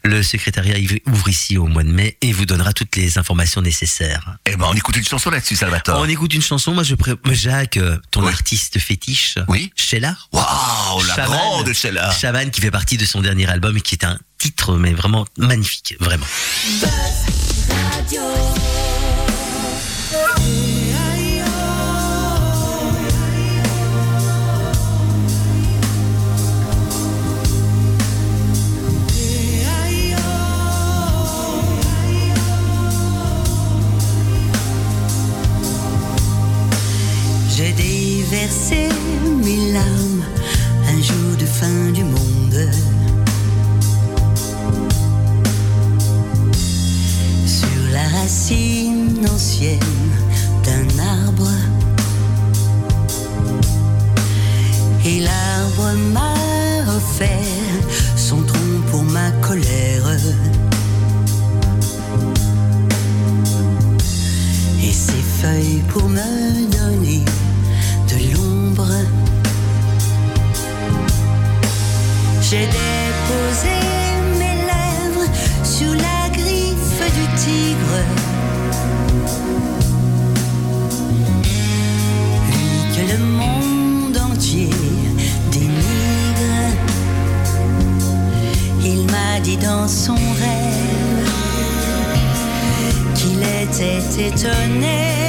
Le 0.04 0.24
secrétariat 0.24 0.76
ouvre 1.06 1.30
ici 1.30 1.58
au 1.58 1.68
mois 1.68 1.84
de 1.84 1.92
mai 1.92 2.18
et 2.20 2.34
vous 2.34 2.46
donnera 2.46 2.74
toutes 2.74 2.98
les 2.98 3.18
informations 3.18 3.62
nécessaires. 3.62 4.36
Eh 4.46 4.58
ben, 4.58 4.66
on 4.70 4.74
écoute 4.74 4.98
une 4.98 5.06
chanson 5.06 5.30
là-dessus, 5.30 5.56
Salvatore. 5.56 6.02
On 6.02 6.10
écoute 6.10 6.34
une 6.34 6.42
chanson. 6.42 6.74
Moi 6.74 6.84
je 6.84 6.96
pré... 6.96 7.13
Jacques, 7.32 7.78
euh, 7.78 7.98
ton 8.12 8.24
Oui. 8.24 8.30
artiste 8.32 8.80
fétiche, 8.80 9.38
Oui. 9.48 9.72
Sheila. 9.76 10.16
Waouh, 10.32 11.04
la 11.06 11.26
grande 11.26 11.74
Sheila. 11.74 12.12
Chavannes 12.12 12.52
qui 12.52 12.62
fait 12.62 12.72
partie 12.72 12.98
de 12.98 13.06
son 13.06 13.22
dernier 13.22 13.48
album 13.50 13.78
et 13.78 13.82
qui 13.82 13.96
est 13.96 14.06
un 14.06 14.18
titre 14.38 14.76
mais 14.78 14.94
vraiment 14.94 15.26
magnifique, 15.38 15.96
vraiment. 16.00 16.26
Déversé 38.34 38.90
mes 39.46 39.72
larmes 39.72 40.24
un 40.88 41.02
jour 41.02 41.38
de 41.40 41.46
fin 41.46 41.92
du 41.94 42.04
monde. 42.04 42.60
Sur 47.46 47.80
la 47.92 48.08
racine 48.18 49.20
ancienne 49.32 49.80
d'un 50.66 50.88
arbre. 51.00 51.52
Et 55.06 55.20
l'arbre 55.20 55.88
m'a 56.14 56.34
offert 56.98 57.82
son 58.16 58.42
tronc 58.42 58.76
pour 58.90 59.04
ma 59.04 59.30
colère. 59.48 60.18
et 64.86 64.92
ses 64.92 65.24
feuilles 65.40 65.84
pour 65.94 66.10
me 66.10 66.66
donner 66.78 67.24
J'ai 72.54 72.68
déposé 72.68 73.76
mes 74.38 74.58
lèvres 74.70 75.28
sur 75.64 75.92
la 75.96 76.30
griffe 76.30 77.02
du 77.18 77.26
tigre. 77.36 77.98
Lui 82.52 82.78
que 82.96 83.12
le 83.12 83.18
monde 83.26 84.18
entier 84.18 84.70
dénigre. 85.52 86.78
Il 88.84 89.02
m'a 89.12 89.40
dit 89.42 89.58
dans 89.58 89.88
son 89.88 90.14
rêve 90.14 91.32
qu'il 93.16 93.42
était 93.42 94.28
étonné 94.28 95.23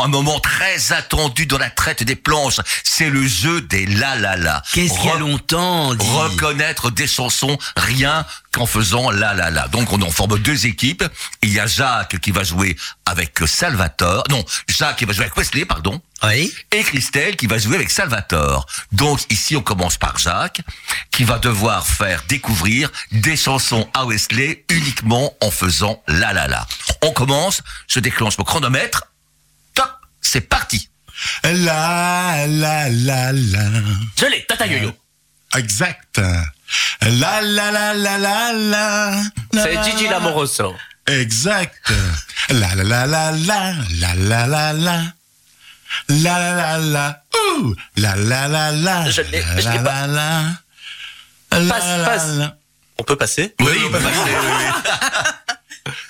Un 0.00 0.08
moment 0.08 0.40
très 0.40 0.92
attendu 0.92 1.46
dans 1.46 1.58
la 1.58 1.68
traite 1.68 2.02
des 2.02 2.16
planches, 2.16 2.60
c'est 2.82 3.10
le 3.10 3.26
jeu 3.26 3.60
des 3.60 3.84
la 3.84 4.16
la 4.16 4.36
la. 4.36 4.62
Qu'est-ce 4.72 4.94
qu'il 4.94 5.04
y 5.04 5.10
a 5.10 5.18
longtemps 5.18 5.94
dit. 5.94 6.06
reconnaître 6.08 6.90
des 6.90 7.06
chansons 7.06 7.58
rien 7.76 8.24
qu'en 8.52 8.64
faisant 8.64 9.10
la 9.10 9.34
la 9.34 9.50
la. 9.50 9.68
Donc 9.68 9.92
on 9.92 10.00
en 10.00 10.10
forme 10.10 10.38
deux 10.38 10.66
équipes. 10.66 11.04
Il 11.42 11.52
y 11.52 11.60
a 11.60 11.66
Jacques 11.66 12.18
qui 12.20 12.30
va 12.30 12.42
jouer 12.42 12.76
avec 13.04 13.38
Salvatore. 13.46 14.24
Non, 14.30 14.44
Jacques 14.66 14.96
qui 14.96 15.04
va 15.04 15.12
jouer 15.12 15.24
avec 15.24 15.36
Wesley, 15.36 15.66
pardon. 15.66 16.00
Oui. 16.22 16.52
Et 16.72 16.82
Christelle 16.82 17.36
qui 17.36 17.46
va 17.46 17.58
jouer 17.58 17.76
avec 17.76 17.90
Salvatore. 17.90 18.66
Donc 18.92 19.20
ici 19.30 19.56
on 19.56 19.62
commence 19.62 19.98
par 19.98 20.18
Jacques 20.18 20.62
qui 21.10 21.24
va 21.24 21.38
devoir 21.38 21.86
faire 21.86 22.24
découvrir 22.28 22.90
des 23.12 23.36
chansons 23.36 23.88
à 23.92 24.06
Wesley 24.06 24.64
uniquement 24.70 25.34
en 25.42 25.50
faisant 25.50 26.02
la 26.08 26.32
la 26.32 26.48
la. 26.48 26.66
On 27.02 27.12
commence, 27.12 27.60
je 27.88 28.00
déclenche 28.00 28.38
mon 28.38 28.44
chronomètre. 28.44 29.04
C'est 30.22 30.40
parti. 30.48 30.88
La 31.44 32.46
la 32.46 32.88
la 32.88 33.32
la. 33.32 33.64
Je 34.18 34.26
l'ai, 34.26 34.44
Tata 34.48 34.66
Yo-Yo. 34.66 34.92
Exact. 35.56 36.20
La 37.02 37.42
la 37.42 37.70
la 37.70 37.92
la 37.94 38.16
la 38.18 38.52
la. 38.52 39.22
C'est 39.52 39.82
Gigi 39.84 40.08
Lamoroso. 40.08 40.74
Exact. 41.06 41.92
La 42.48 42.74
la 42.74 42.84
la 42.84 43.06
la 43.06 43.32
la 43.32 43.74
la 44.00 44.14
la 44.14 44.46
la 44.46 44.72
la. 44.72 45.02
La 46.08 46.38
la 46.38 46.54
la 46.54 46.78
la. 46.78 47.22
Ouh. 47.34 47.74
La 47.96 48.16
la 48.16 48.48
la 48.48 48.72
la. 48.72 49.10
Je 49.10 49.20
l'ai- 49.22 49.42
je 49.58 49.64
la 49.64 49.72
l'ai 49.74 49.82
la 49.82 50.06
la. 50.06 50.42
La 51.52 51.74
Passe, 51.74 51.98
la 51.98 52.04
passe. 52.08 52.28
la. 52.38 52.56
On 52.98 53.02
peut 53.04 53.16
passer? 53.16 53.54
Oui, 53.60 53.72
on 53.86 53.90
peut 53.90 53.98
passer. 54.00 54.16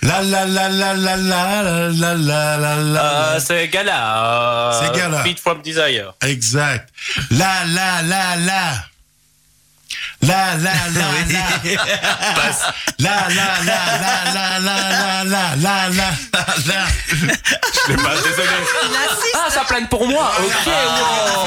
La 0.03 0.21
la 0.23 0.45
la 0.45 0.69
la 0.69 0.93
la 0.95 1.17
la 1.17 1.87
la 1.89 2.15
la 2.15 2.15
la 2.15 2.57
la 2.57 2.69
Euh, 2.77 3.35
la. 3.35 3.41
C'est 3.41 3.69
Gala. 3.69 4.25
euh, 4.25 4.81
C'est 4.81 4.99
Gala. 4.99 5.23
Beat 5.23 5.41
from 5.41 5.63
Desire. 5.63 6.13
Exact. 6.23 6.89
La 7.31 7.65
la 7.67 8.03
la 8.03 8.37
la. 8.37 8.85
La 10.23 10.55
la 10.55 10.73
la 10.95 11.09
la. 11.33 11.45
La 12.99 13.15
la 13.29 13.29
la 13.29 13.49
la 13.65 13.81
la 14.05 14.59
la 14.61 14.61
la 14.61 14.77
la 15.25 15.45
la 15.57 15.89
la 15.89 16.09
la. 16.67 16.87
Je 17.11 17.27
l'ai 17.89 17.97
pas, 17.97 18.15
désolé. 18.15 18.59
Ah, 19.35 19.51
ça 19.51 19.65
plane 19.65 19.89
pour 19.89 20.07
moi. 20.07 20.33
Ok, 20.39 20.67
wow. 20.67 21.47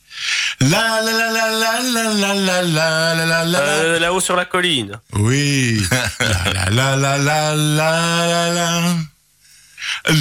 La 0.61 1.01
la 1.01 1.11
la 1.11 1.31
la 1.31 1.51
la 1.51 1.79
la 1.81 2.03
la 2.13 2.33
la 2.33 2.61
la 2.61 3.13
la 3.15 3.25
la 3.25 3.43
la. 3.45 3.59
Euh, 3.59 3.99
Là-haut 3.99 4.19
sur 4.21 4.35
la 4.35 4.45
colline. 4.45 4.99
Oui. 5.13 5.81
La 6.19 6.69
la 6.69 6.95
la 6.95 7.17
la 7.17 7.55
la 7.55 7.55
la 7.55 8.27
la 8.27 8.51
la. 8.51 8.95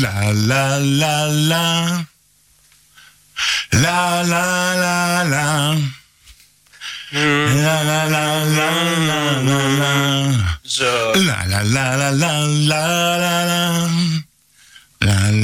La 0.01 0.33
la 0.33 0.79
la 0.81 1.27
la. 1.29 2.05
La 3.73 4.23
la 4.23 4.75
la 4.75 5.25
la. 5.25 5.75
Hmm, 7.13 7.63
La 7.63 7.83
la 7.83 8.05
la 8.07 8.45
la 8.45 8.71
la 9.09 9.21
la 9.43 9.59
la. 9.81 9.93
La 11.17 11.37
la 11.49 11.65
la 11.65 11.83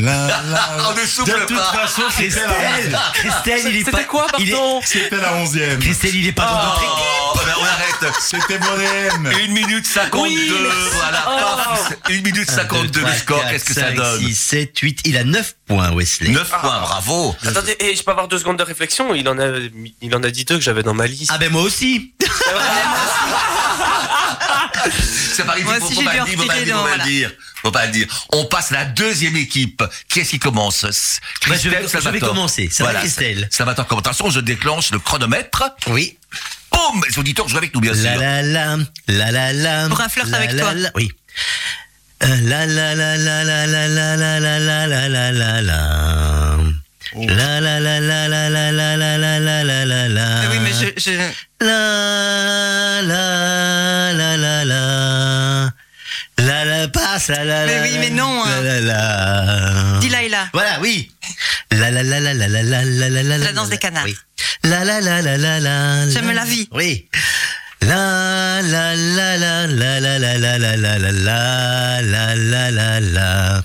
la 0.02 0.26
la. 0.26 0.88
On 0.90 0.94
ne 0.94 1.06
souffle 1.06 1.32
De 1.40 1.46
toute 1.46 1.56
pas. 1.56 1.72
façon, 1.72 2.02
c'était 2.16 2.40
la 2.40 2.46
Christelle. 2.52 2.98
Christelle, 3.14 3.60
il 3.66 3.76
est 3.76 3.78
C'était 3.80 3.90
pas. 3.92 4.04
quoi, 4.04 4.26
il 4.38 4.48
est- 4.48 4.52
pardon 4.52 4.80
C'était 4.84 5.16
la 5.16 5.34
onzième. 5.34 5.78
Christelle, 5.78 6.14
il 6.14 6.26
est 6.28 6.32
pas 6.32 6.46
dans 6.46 6.64
notre 6.64 6.82
équipe. 6.82 7.04
Oh, 7.34 7.38
ben, 7.44 7.54
on 7.60 7.64
arrête. 7.64 8.14
C'était 8.20 8.58
Bohème. 8.58 9.26
1 9.26 9.52
minute 9.52 9.86
52. 9.86 10.22
Oui, 10.22 10.50
voilà. 10.92 11.24
Oh. 11.28 12.10
1 12.10 12.12
minute 12.22 12.50
52 12.50 13.00
le 13.00 13.12
score. 13.14 13.42
Qu'est-ce 13.50 13.64
que 13.64 13.74
ça 13.74 13.90
donne 13.92 14.20
6, 14.20 14.34
7, 14.34 14.78
8. 14.78 15.00
Il 15.04 15.16
a 15.16 15.24
9 15.24 15.54
points, 15.66 15.92
Wesley. 15.94 16.30
9 16.30 16.48
points, 16.48 16.80
bravo. 16.80 17.34
Attendez, 17.46 17.76
et 17.80 17.96
je 17.96 18.02
peux 18.02 18.10
avoir 18.10 18.28
deux 18.28 18.38
secondes 18.38 18.58
de 18.58 18.62
réflexion 18.62 19.14
Il 19.14 19.28
en 19.28 19.38
a, 19.38 19.46
il 20.02 20.14
en 20.14 20.22
a 20.22 20.30
dit 20.30 20.44
deux 20.44 20.56
que 20.56 20.62
j'avais 20.62 20.82
dans 20.82 20.94
ma 20.94 21.06
liste. 21.06 21.30
Ah 21.34 21.38
ben 21.38 21.50
moi 21.50 21.62
aussi. 21.62 22.12
C'est 24.90 25.44
pas, 25.44 25.54
faut, 25.56 25.62
Moi 25.64 25.74
faut, 25.80 25.86
aussi, 25.86 25.94
faut 25.94 26.00
j'ai 26.00 26.06
pas 26.06 26.14
le 26.16 26.24
dire, 26.24 26.38
faut 26.38 26.46
pas 26.46 26.56
le 26.56 26.64
dire, 26.64 26.74
faut 26.76 26.82
dans- 26.82 26.84
pas 26.84 26.90
le 26.90 26.96
voilà. 26.96 27.04
dire. 27.04 27.30
Faut 27.62 27.70
pas 27.72 27.86
le 27.86 27.92
dire. 27.92 28.06
On 28.32 28.44
passe 28.44 28.70
à 28.72 28.74
la 28.76 28.84
deuxième 28.84 29.36
équipe. 29.36 29.82
Qui 30.08 30.20
est-ce 30.20 30.30
qui 30.30 30.38
commence 30.38 30.82
Bah, 30.84 30.90
je 30.92 31.48
vais- 31.48 31.56
Christelle, 31.56 31.82
je 31.82 31.88
Salvatore. 31.88 32.12
vais 32.12 32.20
commencer. 32.20 32.68
Ça 32.70 32.84
va, 32.84 32.94
Christelle 32.94 33.48
Salvatore, 33.50 33.86
commence. 33.86 34.06
Attention, 34.06 34.30
je 34.30 34.40
déclenche 34.40 34.90
le 34.92 34.98
chronomètre. 34.98 35.62
Oui. 35.88 36.16
Boum 36.70 37.02
Les 37.08 37.18
auditeurs 37.18 37.48
jouent 37.48 37.56
avec 37.58 37.74
nous, 37.74 37.80
bien 37.80 37.94
sûr. 37.94 38.04
La 38.04 38.42
la 38.42 38.42
la, 38.42 38.76
la 39.08 39.30
la 39.32 39.52
la. 39.52 39.88
Pour 39.88 40.00
un 40.00 40.08
flirt 40.08 40.28
la, 40.28 40.36
avec 40.38 40.52
la, 40.52 40.62
toi. 40.62 40.74
la, 40.74 40.90
oui. 40.94 41.10
Euh, 42.22 42.26
La 42.42 42.66
la 42.66 42.94
la 42.94 43.16
la 43.16 43.44
la 43.44 43.66
la 43.66 43.86
la 43.86 44.06
la 44.06 44.58
la 44.58 44.86
la 44.86 45.08
la 45.08 45.32
la 45.32 45.62
la 45.62 46.56
la. 47.18 47.60
La 47.60 47.80
la 47.80 47.80
la 47.80 48.00
la 48.00 48.28
la 48.28 48.48
la 48.50 48.70
la 48.70 48.96
la 48.96 49.16
la 49.16 49.38
la 49.38 49.64
la 49.64 49.84
la 49.84 50.08
la. 50.08 50.26
Ah 50.42 50.48
oui, 50.50 50.58
mais 50.60 50.72
je, 50.72 50.88
je... 51.00 51.12
La 51.60 53.02
la 53.02 54.12
la 54.12 54.36
la 54.36 54.64
la. 54.64 55.72
La 56.38 56.64
la 56.64 56.88
passe 56.88 57.28
la 57.28 57.44
la 57.44 57.66
Mais 57.66 57.76
la. 57.76 57.82
oui, 57.82 57.90
la, 57.92 57.98
mais 58.00 58.10
non, 58.10 58.44
hein. 58.44 58.60
La 58.62 58.80
la 58.80 58.80
la. 58.80 59.98
Dis 60.00 60.08
Laila. 60.10 60.48
Voilà, 60.52 60.78
oui. 60.80 61.10
La 61.70 61.90
la 61.90 62.02
la 62.02 62.20
la 62.20 62.34
la 62.34 62.48
la 62.48 62.62
la 62.62 62.84
la 62.84 63.10
la 63.10 63.22
la. 63.22 63.38
La 63.38 63.52
danse 63.52 63.70
des 63.70 63.78
canards. 63.78 64.04
Oui. 64.04 64.16
La 64.64 64.84
la 64.84 65.00
la 65.00 65.22
la 65.22 65.36
la 65.38 65.60
la. 65.60 66.08
J'aime 66.10 66.28
la- 66.28 66.34
la 66.34 66.44
vie. 66.44 66.68
Oui. 66.72 67.08
La 67.82 68.60
la 68.62 68.94
la 68.96 69.36
la 69.36 69.66
la 69.68 69.98
la 69.98 70.18
la 70.18 70.38
la 70.38 70.38
la 70.38 70.76
la 70.76 70.98
la 70.98 70.98
la 70.98 72.02
la 72.02 72.34
la 72.34 72.70
la 72.70 73.00
la. 73.00 73.64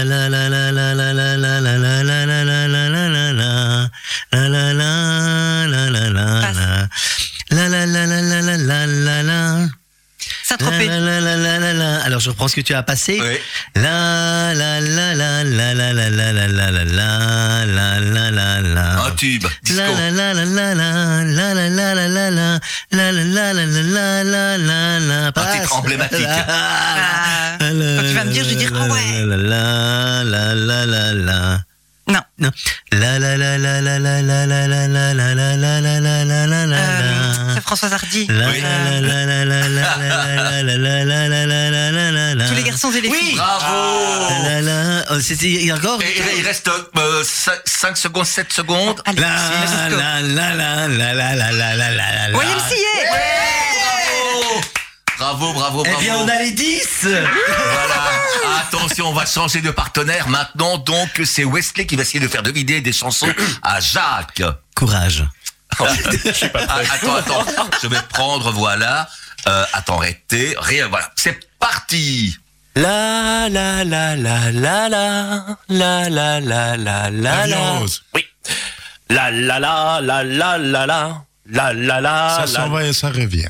je 12.21 12.29
reprends 12.29 12.47
ce 12.47 12.55
que 12.55 12.61
tu 12.61 12.73
as 12.73 12.83
passé. 12.83 13.19
Oui. 13.19 13.37
La 13.75 14.53
la 14.53 14.79
la 14.79 15.13
la 15.13 15.43
la 15.43 15.73
la 15.73 15.93
la 15.93 16.09
la 16.09 16.29
la 16.29 16.47
la 16.47 16.71
la 16.71 16.85
la 16.85 17.99
la 17.99 17.99
la 17.99 18.31
la 18.31 18.61
la. 18.61 19.05
Un 19.05 19.11
tube. 19.11 19.45
Disco. 19.63 19.81
La 19.81 20.11
la 20.11 20.33
la 20.33 20.45
la 20.45 20.75
la 20.75 21.23
la 21.23 21.53
la 21.53 21.69
la 21.69 21.93
la 21.93 21.93
la 21.95 22.29
la 22.29 22.29
la 22.29 22.61
la 22.91 23.11
la 23.11 23.53
la 23.53 23.83
la 23.83 24.23
la 24.23 24.57
la 24.57 24.99
la 24.99 25.31
titre 25.51 25.75
emblématique. 25.75 26.27
Ah, 26.47 27.57
quand 27.59 27.67
tu 27.67 28.13
vas 28.13 28.25
me 28.25 28.31
dire, 28.31 28.43
je 28.43 28.49
vais 28.49 28.55
dire, 28.55 28.71
ah 28.75 28.87
ouais. 28.87 29.25
La 29.25 30.23
la 30.23 30.23
la 30.23 30.55
la 30.55 30.85
la 30.85 31.13
la. 31.13 31.59
Non. 32.11 32.21
Non. 32.39 32.51
La 32.91 33.19
la 33.19 33.37
la 33.37 33.57
la 33.57 33.79
la 33.81 33.99
la 33.99 34.21
la 34.21 34.41
la 34.47 34.67
la 34.67 34.87
la 34.87 35.13
la 35.13 35.13
la 35.13 35.55
la 35.55 35.79
la 35.79 35.79
la 35.79 36.25
la 36.25 36.47
la 36.47 36.65
la 36.65 36.77
Euh, 36.77 37.47
la. 37.47 37.53
c'est 37.55 37.61
Françoise 37.61 37.93
Hardy. 37.93 38.27
La 38.27 38.47
Oui. 38.49 38.61
la 38.61 38.99
la 38.99 39.25
la 39.25 39.45
la 39.45 39.59
la 39.67 39.67
la 39.71 39.71
la 39.71 40.63
la 40.63 40.77
la 40.77 41.05
la 41.05 41.27
la 41.27 41.45
la 41.47 41.69
la 41.69 41.91
la 41.91 42.11
la 42.11 42.35
la. 42.35 42.47
Tous 42.49 42.55
les 42.55 42.63
garçons 42.63 42.91
et 42.91 43.01
les 43.01 43.09
Oui. 43.09 43.17
filles. 43.17 43.35
Bravo 43.35 44.29
La 44.29 44.39
la 44.41 44.61
la. 44.61 45.05
Oh, 45.11 45.19
C'était 45.21 45.71
encore. 45.71 46.01
Et 46.01 46.39
il 46.39 46.45
reste 46.45 46.69
5 47.65 47.97
secondes, 47.97 48.25
7 48.25 48.51
secondes. 48.51 49.01
La 49.05 49.21
la 49.89 50.21
la 50.21 50.55
la 50.55 50.87
la 50.87 51.13
la 51.13 51.35
la 51.35 51.51
la 51.51 51.75
la 51.75 51.91
la 51.91 52.27
la. 52.29 52.37
YMCA. 52.43 53.70
Bravo 55.21 55.53
Bravo, 55.53 55.83
bravo, 55.83 55.83
Eh 55.85 56.01
bien, 56.01 56.15
on 56.17 56.27
a 56.27 56.35
les 56.39 56.49
10 56.49 57.03
Voilà. 57.03 58.59
Attention, 58.61 59.09
on 59.09 59.13
va 59.13 59.27
changer 59.27 59.61
de 59.61 59.69
partenaire 59.69 60.27
maintenant. 60.27 60.79
Donc, 60.79 61.21
c'est 61.25 61.43
Wesley 61.43 61.85
qui 61.85 61.95
va 61.95 62.01
essayer 62.01 62.19
de 62.19 62.27
faire 62.27 62.41
deviner 62.41 62.81
des 62.81 62.91
chansons 62.91 63.31
à 63.61 63.79
Jacques. 63.79 64.41
Courage. 64.75 65.23
Ah, 65.77 65.85
attends, 66.91 67.15
attends. 67.17 67.45
Je 67.83 67.87
vais 67.87 68.01
prendre, 68.09 68.51
voilà. 68.51 69.07
Euh, 69.47 69.63
attends, 69.73 69.99
arrêtez. 69.99 70.55
Rien, 70.57 70.87
voilà. 70.87 71.11
C'est 71.15 71.39
parti. 71.59 72.35
La 72.75 73.47
la 73.47 73.83
la 73.83 74.15
la 74.15 74.51
la 74.51 74.89
la 74.89 75.49
la 75.69 76.09
la 76.09 76.39
la 76.39 76.77
la 76.77 77.09
la 77.11 77.45
La. 77.45 77.79
Oui. 78.15 78.25
La 79.09 79.29
la 79.29 79.59
la 79.59 80.01
la 80.01 80.23
la 80.23 80.57
la 80.57 80.57
la 80.57 81.25
la 81.45 81.73
la 81.73 82.01
la 82.01 82.29
Ça 82.29 82.41
la 82.41 82.47
s'en 82.47 82.69
va 82.69 82.85
et 82.85 82.93
ça 82.93 83.09
revient. 83.09 83.49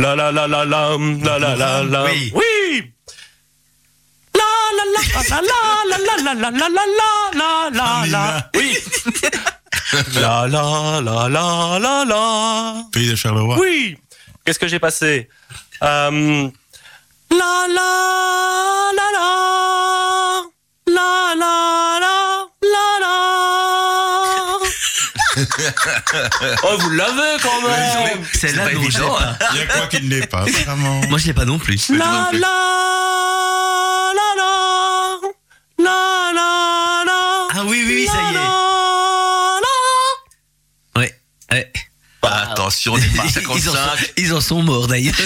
la 0.00 0.14
la 0.14 0.30
la 0.30 0.46
la 0.46 0.64
la 0.64 0.84
la 0.96 1.38
la 1.38 1.38
la 1.38 1.56
la 1.56 1.56
la 1.56 1.82
la 1.82 2.04
Oui. 2.04 2.32
oui 2.34 2.92
la 4.34 4.50
la 4.76 4.84
la 4.94 5.00
la 5.28 5.40
la 5.40 5.98
la 6.06 6.14
la 6.18 6.34
la 6.34 6.68
la 6.68 6.84
la 7.34 7.50
la 7.70 7.70
la 7.70 8.06
la 8.06 8.50
oui 8.54 8.68
la 10.14 10.46
la 10.46 11.00
la 11.00 11.28
la 11.28 11.78
la 11.84 12.04
la 12.04 12.20
Pays 12.92 13.08
de 13.10 13.16
Charleroi. 13.16 13.58
oui 13.58 13.96
qu'est-ce 14.44 14.58
que 14.58 14.68
j'ai 14.68 14.78
passé 14.78 15.28
euh, 15.82 16.48
la 17.30 17.54
la 17.76 17.90
la 18.98 19.06
la 19.16 19.30
la 20.86 20.94
la 20.96 21.10
la 21.42 21.98
la 22.04 22.17
oh 26.64 26.76
vous 26.78 26.90
l'avez 26.90 27.36
quand 27.42 27.60
même 27.68 28.24
C'est 28.32 28.52
là 28.54 28.68
l'ai 28.68 28.76
évident, 28.76 29.14
pas. 29.14 29.24
hein. 29.24 29.36
Il 29.52 29.58
y 29.58 29.62
a 29.62 29.66
quoi 29.66 29.86
qui 29.86 30.02
ne 30.02 30.08
l'est 30.08 30.26
pas, 30.26 30.44
vraiment? 30.44 31.00
Moi, 31.08 31.18
je 31.18 31.26
l'ai 31.26 31.34
pas 31.34 31.44
non 31.44 31.58
plus. 31.58 31.88
la 31.90 32.30
la 32.32 32.38
la 34.14 34.28
la 34.38 34.52
la 35.78 36.32
la 36.34 37.04
la 37.06 37.48
Ah 37.54 37.64
oui, 37.64 37.82
oui, 37.86 37.94
oui, 37.96 38.06
ça 38.06 38.20
y 38.30 38.34
est. 38.34 38.38
Ouais. 41.00 41.12
ouais. 41.52 41.72
Attention, 42.22 42.92
on 42.94 42.98
est 42.98 43.16
pas 43.16 43.22
à 43.22 43.26
Ils, 43.26 43.38
en 43.48 43.54
sont, 43.54 43.72
55. 43.72 44.12
ils 44.16 44.34
en 44.34 44.40
sont 44.40 44.62
morts 44.62 44.86
d'ailleurs. 44.88 45.14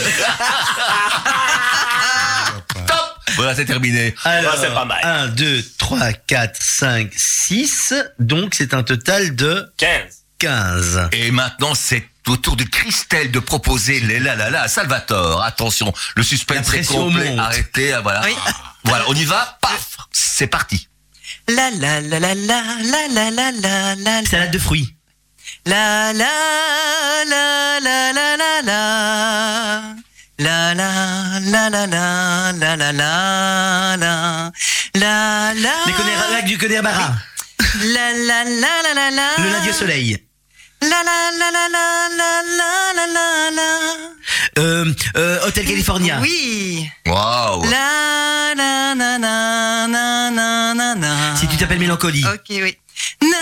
Voilà, 3.42 3.56
c'est 3.56 3.64
terminé. 3.64 4.14
Alors, 4.22 4.56
c'est 4.56 4.72
pas 4.72 4.84
mal. 4.84 5.00
1, 5.02 5.28
2, 5.28 5.64
3, 5.78 6.12
4, 6.12 6.62
5, 6.62 7.10
6. 7.12 7.94
Donc, 8.20 8.54
c'est 8.54 8.72
un 8.72 8.84
total 8.84 9.34
de 9.34 9.72
15 9.78 10.22
15. 10.38 11.08
Et 11.12 11.30
maintenant, 11.30 11.74
c'est 11.74 12.08
au 12.28 12.36
tour 12.36 12.56
de 12.56 12.62
Christelle 12.62 13.32
de 13.32 13.40
proposer 13.40 13.98
les 13.98 14.20
la 14.20 14.36
la 14.36 14.50
la 14.50 14.62
à 14.62 14.68
Salvatore. 14.68 15.42
Attention, 15.42 15.92
le 16.16 16.22
suspense 16.22 16.72
est 16.74 16.84
complet. 16.84 17.30
monte. 17.30 17.38
Arrêtez, 17.40 17.92
ah, 17.92 18.00
voilà. 18.00 18.22
Oui. 18.24 18.34
Voilà, 18.84 19.04
on 19.08 19.14
y 19.14 19.24
va. 19.24 19.58
Paf, 19.60 19.96
c'est 20.12 20.46
parti. 20.46 20.88
La 21.48 21.70
la 21.70 22.00
la 22.00 22.20
la 22.20 22.34
la 22.34 22.62
la 22.82 23.08
la 23.08 23.30
la 23.30 23.50
la 23.50 23.94
la 23.96 24.24
Salade 24.24 24.52
de 24.52 24.58
fruits. 24.58 24.96
La 25.66 26.12
la 26.12 26.28
la 27.28 27.80
la 27.80 28.12
la 28.12 28.36
la 28.36 28.62
la 28.62 29.94
La 30.42 30.74
la 30.74 30.90
la 31.40 31.68
la 31.70 31.86
la 31.86 32.52
la 32.52 32.76
la 32.76 32.92
la 32.92 33.96
la 33.96 34.50
La 34.94 35.54
la 35.54 35.74
Les 35.86 36.32
lac 36.32 36.44
du 36.46 36.58
Connemara. 36.58 37.12
La 37.94 38.12
la 38.12 38.44
la 38.44 38.72
la 38.84 38.94
la 38.94 39.10
la 39.10 39.26
Le 39.38 39.50
lundi 39.52 39.70
au 39.70 39.72
soleil. 39.72 40.18
La 40.80 40.88
la 40.88 41.16
la 41.38 41.48
la 41.56 41.64
la 41.76 41.84
la 42.18 42.30
la 42.58 42.70
la 42.96 43.06
la 43.16 43.50
la 43.58 43.68
Euh, 44.58 44.92
euh, 45.16 45.46
Hôtel 45.46 45.64
California. 45.66 46.18
Oui 46.20 46.88
Waouh. 47.06 47.64
La 47.70 48.54
na 48.56 48.94
na 48.94 49.18
na 49.18 49.86
na 49.86 50.30
na 50.30 50.74
na 50.74 50.94
na 50.94 51.36
Si 51.36 51.46
tu 51.48 51.56
t'appelles 51.56 51.78
Mélancolie. 51.78 52.24
Ok, 52.26 52.48
oui. 52.50 52.76
Na, 53.22 53.36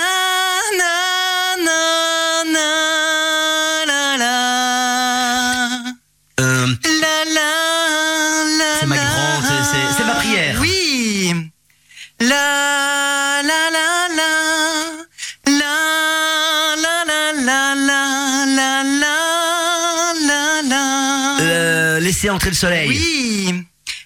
laisser 22.21 22.31
entrer 22.31 22.51
le 22.51 22.57
soleil. 22.57 22.89
Oui. 22.89 23.65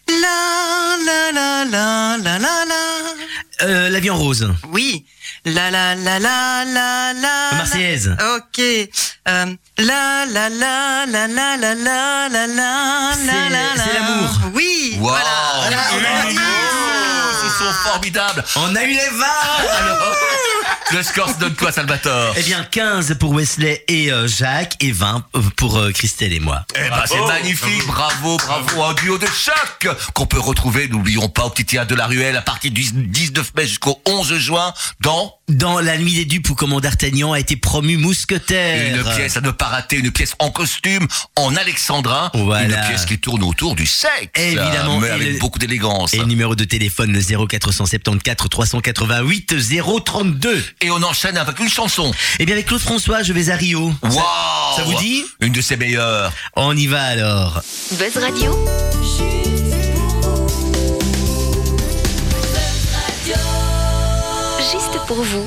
La, 0.08 0.96
la, 1.04 1.32
la, 1.32 1.64
la, 1.64 2.16
la, 2.18 2.38
la, 2.38 2.64
la. 2.64 3.66
Euh, 3.66 3.88
la 3.90 3.98
vie 4.00 4.10
en 4.10 4.16
rose. 4.16 4.48
Oui. 4.72 5.04
La 5.44 5.70
la 5.70 5.94
la 5.96 6.18
la 6.20 6.64
la 6.64 7.12
la. 7.12 7.50
La 7.50 7.56
Marseillaise. 7.56 8.16
Ok. 8.36 8.58
Euh, 8.60 8.88
la 9.78 10.26
la 10.26 10.48
la 10.48 11.06
la 11.06 11.26
la 11.26 11.26
la 11.26 11.56
la 11.56 11.74
la 11.74 12.46
la 12.46 12.48
la 12.48 13.48
la. 13.50 13.84
c'est 13.84 13.94
l'amour. 13.94 14.30
Oui. 14.54 14.96
Voilà. 15.00 15.26
Oh, 15.64 15.96
Ils 16.30 17.50
sont 17.58 17.72
formidables. 17.90 18.44
On 18.56 18.76
a 18.76 18.84
eu 18.84 18.90
les 18.90 19.08
20 19.10 19.26
alors. 19.76 20.16
Le 20.92 21.02
score 21.02 21.28
se 21.30 21.38
donne 21.38 21.54
quoi, 21.54 21.72
Salvatore 21.72 22.34
Eh 22.38 22.42
bien, 22.42 22.62
15 22.70 23.16
pour 23.18 23.32
Wesley 23.34 23.82
et 23.88 24.12
euh, 24.12 24.28
Jacques 24.28 24.76
et 24.80 24.92
20 24.92 25.24
pour 25.56 25.78
euh, 25.78 25.90
Christelle 25.92 26.32
et 26.32 26.40
moi. 26.40 26.64
Eh 26.76 26.88
ben, 26.88 27.02
c'est 27.06 27.20
magnifique, 27.26 27.86
bravo, 27.86 28.36
bravo, 28.36 28.82
un 28.82 28.92
duo 28.94 29.18
de 29.18 29.26
choc 29.26 29.88
qu'on 30.14 30.26
peut 30.26 30.38
retrouver, 30.38 30.86
n'oublions 30.88 31.28
pas, 31.28 31.46
au 31.46 31.50
petit 31.50 31.64
théâtre 31.64 31.88
de 31.90 31.94
la 31.94 32.06
Ruelle 32.06 32.36
à 32.36 32.42
partir 32.42 32.70
du 32.70 32.82
19 32.82 33.52
mai 33.56 33.66
jusqu'au 33.66 34.00
11 34.06 34.34
juin 34.36 34.72
dans 35.00 35.34
Dans 35.48 35.80
La 35.80 35.96
Nuit 35.98 36.14
des 36.14 36.24
Dupes 36.26 36.50
où 36.50 36.54
comment 36.54 36.80
d'Artagnan 36.80 37.32
a 37.32 37.40
été 37.40 37.56
promu 37.56 37.96
mousquetaire. 37.96 38.96
une 38.96 39.02
pièce 39.16 39.36
à 39.36 39.40
ne 39.40 39.50
pas 39.50 39.66
rater, 39.66 39.96
une 39.96 40.10
pièce 40.12 40.34
en 40.38 40.50
costume, 40.50 41.06
en 41.36 41.56
alexandrin, 41.56 42.30
Voilà. 42.34 42.82
une 42.82 42.88
pièce 42.88 43.06
qui 43.06 43.18
tourne 43.18 43.42
autour 43.42 43.74
du 43.74 43.86
sexe, 43.86 44.30
Évidemment, 44.34 45.00
mais 45.00 45.10
avec 45.10 45.32
le- 45.32 45.38
beaucoup 45.38 45.58
d'élégance. 45.58 46.12
Et 46.14 46.18
le 46.18 46.24
numéro 46.26 46.54
de 46.54 46.64
téléphone 46.64 47.10
le 47.12 47.20
0474 47.20 48.48
388 48.50 49.54
032. 50.04 50.62
Et 50.80 50.90
on 50.90 51.02
enchaîne 51.02 51.36
avec 51.36 51.58
une 51.60 51.68
chanson. 51.68 52.12
Eh 52.38 52.46
bien 52.46 52.54
avec 52.54 52.66
Claude 52.66 52.80
François, 52.80 53.22
je 53.22 53.32
vais 53.32 53.50
à 53.50 53.56
Rio. 53.56 53.92
Waouh 54.02 54.14
ça 54.76 54.82
vous 54.82 54.94
dit 54.94 55.24
Une 55.40 55.52
de 55.52 55.60
ses 55.60 55.76
meilleures. 55.76 56.32
On 56.56 56.76
y 56.76 56.86
va 56.86 57.02
alors. 57.02 57.60
Buzz 57.92 58.16
Radio, 58.16 58.52
juste 64.72 64.98
pour 65.06 65.22
vous. 65.22 65.46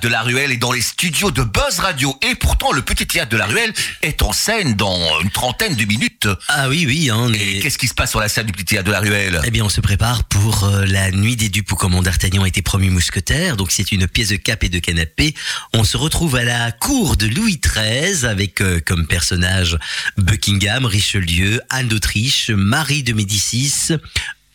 Théâtre 0.00 0.08
de 0.08 0.08
la 0.08 0.22
Ruelle 0.22 0.52
est 0.52 0.56
dans 0.56 0.72
les 0.72 0.80
studios 0.80 1.30
de 1.30 1.42
Buzz 1.42 1.78
Radio. 1.78 2.18
Et 2.22 2.34
pourtant, 2.34 2.72
le 2.72 2.80
petit 2.80 3.06
théâtre 3.06 3.30
de 3.30 3.36
la 3.36 3.46
Ruelle 3.46 3.72
est 4.02 4.22
en 4.22 4.32
scène 4.32 4.74
dans 4.74 5.20
une 5.20 5.30
trentaine 5.30 5.74
de 5.74 5.84
minutes. 5.84 6.28
Ah 6.48 6.68
oui, 6.68 6.86
oui. 6.86 7.10
Hein, 7.10 7.30
Et 7.34 7.60
qu'est-ce 7.60 7.76
qui 7.76 7.86
se 7.86 7.94
passe 7.94 8.10
sur 8.10 8.20
la 8.20 8.28
scène 8.28 8.46
du 8.46 8.52
petit 8.52 8.64
théâtre 8.64 8.86
de 8.86 8.92
la 8.92 9.00
Ruelle? 9.00 9.40
Eh 9.44 9.50
bien, 9.50 9.64
on 9.64 9.68
se 9.68 9.80
prépare 9.80 10.24
pour 10.24 10.64
euh, 10.64 10.86
la 10.86 11.10
nuit 11.10 11.36
des 11.36 11.48
dupes 11.48 11.72
où 11.72 11.76
comment 11.76 12.02
d'Artagnan 12.02 12.44
a 12.44 12.48
été 12.48 12.62
promu 12.62 12.88
mousquetaire. 12.88 13.56
Donc, 13.56 13.72
c'est 13.72 13.92
une 13.92 14.06
pièce 14.08 14.28
de 14.28 14.36
cap 14.36 14.64
et 14.64 14.68
de 14.68 14.78
canapé. 14.78 15.34
On 15.74 15.84
se 15.84 15.96
retrouve 15.96 16.36
à 16.36 16.44
la 16.44 16.72
cour 16.72 17.16
de 17.16 17.26
Louis 17.26 17.60
XIII 17.62 18.24
avec 18.24 18.62
euh, 18.62 18.80
comme 18.84 19.06
personnage 19.06 19.76
Buckingham, 20.16 20.86
Richelieu, 20.86 21.60
Anne 21.68 21.88
d'Autriche, 21.88 22.50
Marie 22.50 23.02
de 23.02 23.12
Médicis. 23.12 23.92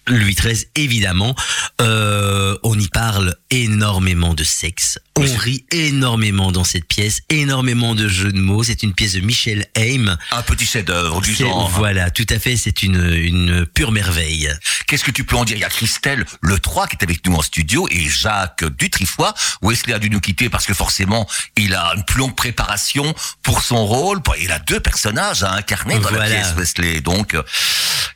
Louis 0.07 0.35
XIII, 0.35 0.65
évidemment. 0.75 1.35
Euh, 1.81 2.57
on 2.63 2.77
y 2.77 2.87
parle 2.87 3.35
énormément 3.49 4.33
de 4.33 4.43
sexe. 4.43 4.99
On 5.15 5.21
rit 5.37 5.65
énormément 5.71 6.51
dans 6.51 6.63
cette 6.63 6.85
pièce, 6.85 7.21
énormément 7.29 7.95
de 7.95 8.07
jeux 8.07 8.31
de 8.31 8.39
mots. 8.39 8.63
C'est 8.63 8.83
une 8.83 8.93
pièce 8.93 9.13
de 9.13 9.21
Michel 9.21 9.65
Haim. 9.75 10.17
Un 10.31 10.41
petit 10.41 10.65
chef-d'œuvre 10.65 11.21
du 11.21 11.33
genre. 11.33 11.69
Voilà, 11.69 12.11
tout 12.11 12.25
à 12.29 12.39
fait. 12.39 12.57
C'est 12.57 12.83
une, 12.83 13.13
une 13.13 13.65
pure 13.65 13.91
merveille. 13.91 14.51
Qu'est-ce 14.87 15.03
que 15.03 15.11
tu 15.11 15.23
peux 15.23 15.35
en 15.37 15.45
dire? 15.45 15.57
Il 15.57 15.61
y 15.61 15.65
a 15.65 15.69
Christelle 15.69 16.25
Le 16.41 16.59
3 16.59 16.87
qui 16.87 16.97
est 16.99 17.03
avec 17.03 17.25
nous 17.25 17.35
en 17.35 17.41
studio 17.41 17.87
et 17.89 18.07
Jacques 18.07 18.65
Dutrifoy. 18.77 19.31
Wesley 19.61 19.93
a 19.93 19.99
dû 19.99 20.09
nous 20.09 20.19
quitter 20.19 20.49
parce 20.49 20.65
que 20.65 20.73
forcément, 20.73 21.27
il 21.55 21.73
a 21.73 21.93
une 21.95 22.03
plus 22.03 22.19
longue 22.19 22.35
préparation 22.35 23.15
pour 23.41 23.61
son 23.61 23.85
rôle. 23.85 24.19
Il 24.41 24.51
a 24.51 24.59
deux 24.59 24.79
personnages 24.79 25.43
à 25.43 25.53
incarner 25.53 25.97
dans 25.99 26.09
la 26.09 26.25
pièce, 26.25 26.53
Wesley. 26.57 27.01
Donc, 27.01 27.33
euh, 27.33 27.43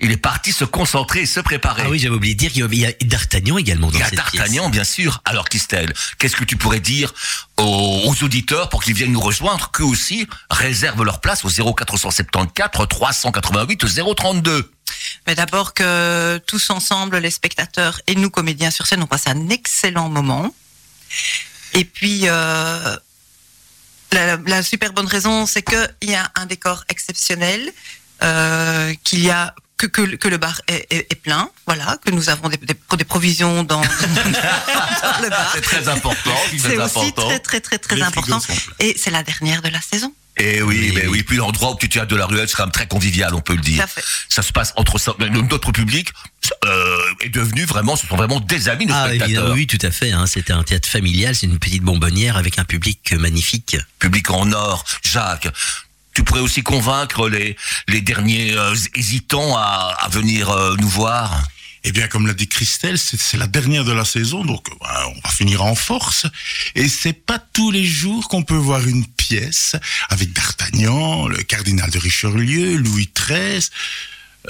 il 0.01 0.11
est 0.11 0.17
parti 0.17 0.51
se 0.51 0.65
concentrer 0.65 1.21
et 1.21 1.25
se 1.25 1.39
préparer. 1.39 1.78
Ah 1.79 1.89
oui, 1.89 1.99
j'avais 1.99 2.15
oublié 2.15 2.33
de 2.33 2.39
dire 2.39 2.51
qu'il 2.51 2.73
y 2.75 2.85
a 2.85 2.91
D'Artagnan 3.01 3.57
également 3.57 3.87
dans 3.87 3.97
Il 3.97 4.01
y 4.01 4.03
a 4.03 4.09
D'Artagnan, 4.11 4.69
bien 4.69 4.83
sûr. 4.83 5.21
Alors, 5.25 5.47
Christelle, 5.47 5.93
qu'est-ce 6.17 6.35
que 6.35 6.43
tu 6.43 6.57
pourrais 6.57 6.79
dire 6.79 7.13
aux, 7.57 8.01
aux 8.05 8.23
auditeurs 8.23 8.69
pour 8.69 8.83
qu'ils 8.83 8.93
viennent 8.93 9.11
nous 9.11 9.19
rejoindre, 9.19 9.71
qu'eux 9.71 9.83
aussi 9.83 10.27
réservent 10.49 11.03
leur 11.03 11.21
place 11.21 11.45
au 11.45 11.49
0474 11.49 12.87
388 12.89 13.85
032 14.15 14.71
Mais 15.27 15.35
d'abord 15.35 15.73
que 15.73 16.39
tous 16.45 16.69
ensemble, 16.69 17.17
les 17.17 17.31
spectateurs 17.31 18.01
et 18.07 18.15
nous 18.15 18.29
comédiens 18.29 18.71
sur 18.71 18.85
scène, 18.85 19.01
on 19.01 19.07
passe 19.07 19.27
un 19.27 19.49
excellent 19.49 20.09
moment. 20.09 20.53
Et 21.73 21.85
puis, 21.85 22.21
euh, 22.25 22.97
la, 24.11 24.37
la 24.37 24.63
super 24.63 24.93
bonne 24.93 25.07
raison, 25.07 25.45
c'est 25.45 25.61
qu'il 25.61 26.09
y 26.09 26.15
a 26.15 26.31
un 26.35 26.45
décor 26.45 26.83
exceptionnel, 26.89 27.71
euh, 28.21 28.93
qu'il 29.03 29.23
y 29.23 29.29
a 29.29 29.53
que, 29.79 29.87
que, 29.87 30.01
que 30.17 30.27
le 30.27 30.37
bar 30.37 30.61
est, 30.67 30.85
est- 30.91 31.07
est 31.11 31.15
plein, 31.15 31.49
voilà, 31.65 31.97
que 32.05 32.11
nous 32.11 32.29
avons 32.29 32.49
des, 32.49 32.57
des, 32.57 32.75
des 32.97 33.03
provisions 33.05 33.63
dans, 33.63 33.81
dans 33.81 35.21
le 35.23 35.29
bar. 35.29 35.51
C'est 35.55 35.61
très 35.61 35.87
important. 35.87 36.35
C'est 36.51 36.57
très 36.57 36.77
aussi 36.77 36.99
important. 36.99 37.27
très 37.27 37.39
très 37.39 37.59
très 37.61 37.77
très 37.79 37.95
Les 37.95 38.01
important. 38.03 38.39
Et 38.79 38.95
c'est 38.99 39.11
la 39.11 39.23
dernière 39.23 39.61
de 39.61 39.69
la 39.69 39.81
saison. 39.81 40.13
Et 40.37 40.61
oui, 40.61 40.75
Oui, 40.79 40.91
mais 40.95 41.01
oui. 41.03 41.07
oui. 41.11 41.23
Puis 41.23 41.37
l'endroit 41.37 41.71
où 41.71 41.75
tu 41.77 41.89
théâtre 41.89 42.07
de 42.11 42.15
la 42.15 42.25
ruelle, 42.25 42.47
c'est 42.47 42.55
quand 42.55 42.63
même 42.63 42.71
très 42.71 42.87
convivial, 42.87 43.33
on 43.33 43.41
peut 43.41 43.53
le 43.53 43.59
Tout 43.61 43.65
dire. 43.71 43.83
à 43.83 43.87
fait. 43.87 44.03
Ça 44.29 44.41
se 44.41 44.51
passe 44.53 44.73
entre 44.77 44.97
ça- 44.97 45.13
notre 45.19 45.71
public 45.71 46.09
euh, 46.65 46.97
est 47.21 47.29
devenu 47.29 47.65
vraiment, 47.65 47.95
ce 47.95 48.07
sont 48.07 48.15
vraiment 48.15 48.39
des 48.39 48.69
amis, 48.69 48.85
nos 48.85 48.93
Ah, 48.93 49.05
spectateurs. 49.07 49.27
évidemment, 49.27 49.53
oui, 49.53 49.67
tout 49.67 49.85
à 49.85 49.91
fait. 49.91 50.11
Hein. 50.11 50.25
C'était 50.27 50.53
un 50.53 50.63
théâtre 50.63 50.87
familial, 50.87 51.35
c'est 51.35 51.45
une 51.45 51.59
petite 51.59 51.83
bonbonnière 51.83 52.37
avec 52.37 52.57
un 52.57 52.63
public 52.63 53.13
magnifique. 53.13 53.77
Public 53.99 54.29
en 54.31 54.51
or, 54.53 54.85
Jacques. 55.03 55.49
Tu 56.19 56.25
pourrais 56.25 56.41
aussi 56.41 56.63
convaincre 56.63 57.29
les 57.29 57.55
les 57.87 58.01
derniers 58.01 58.51
euh, 58.51 58.75
hésitants 58.93 59.55
à, 59.55 59.95
à 60.01 60.09
venir 60.09 60.49
euh, 60.49 60.75
nous 60.77 60.89
voir? 60.89 61.47
Eh 61.85 61.93
bien, 61.93 62.09
comme 62.09 62.27
l'a 62.27 62.33
dit 62.33 62.49
Christelle, 62.49 62.97
c'est 62.97 63.37
la 63.37 63.47
dernière 63.47 63.85
de 63.85 63.93
la 63.93 64.03
saison, 64.03 64.43
donc 64.43 64.67
euh, 64.67 64.73
bah, 64.81 65.05
on 65.15 65.21
va 65.21 65.29
finir 65.29 65.63
en 65.63 65.75
force. 65.75 66.25
Et 66.75 66.89
c'est 66.89 67.13
pas 67.13 67.39
tous 67.39 67.71
les 67.71 67.85
jours 67.85 68.27
qu'on 68.27 68.43
peut 68.43 68.57
voir 68.57 68.85
une 68.85 69.05
pièce 69.05 69.77
avec 70.09 70.33
D'Artagnan, 70.33 71.29
le 71.29 71.41
cardinal 71.41 71.89
de 71.89 71.99
Richelieu, 71.99 72.75
Louis 72.75 73.09
XIII, 73.17 73.69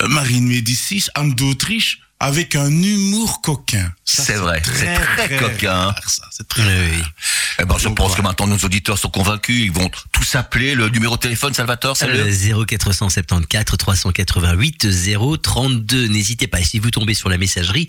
Marie 0.08 0.41
de 0.41 0.45
Médicis, 0.47 1.05
Anne 1.13 1.36
d'Autriche, 1.36 1.99
avec 2.19 2.55
un 2.55 2.69
humour 2.69 3.41
coquin. 3.41 3.91
C'est 4.03 4.34
vrai, 4.36 4.62
c'est 4.65 4.93
très 5.27 5.38
coquin. 5.38 5.71
rare, 5.71 6.10
ça, 6.10 6.23
c'est 6.32 6.47
très 6.47 6.63
Oui. 6.63 7.03
Eh 7.62 7.65
ben, 7.65 7.77
je 7.77 7.86
Donc, 7.86 7.97
pense 7.97 8.15
que 8.15 8.21
maintenant 8.21 8.47
nos 8.47 8.58
auditeurs 8.58 8.97
sont 8.97 9.10
convaincus. 9.10 9.62
Ils 9.63 9.71
vont 9.71 9.89
tous 10.12 10.36
appeler 10.36 10.73
le 10.75 10.89
numéro 10.89 11.15
de 11.15 11.21
téléphone, 11.21 11.53
Salvatore. 11.53 11.95
c'est 11.95 12.08
le- 12.08 12.19
Euh, 12.19 12.65
0474 12.65 13.77
388 13.77 14.88
032. 15.41 16.08
N'hésitez 16.08 16.47
pas. 16.47 16.60
Et 16.62 16.63
si 16.63 16.79
vous 16.79 16.89
tombez 16.91 17.13
sur 17.13 17.29
la 17.29 17.38
messagerie, 17.38 17.88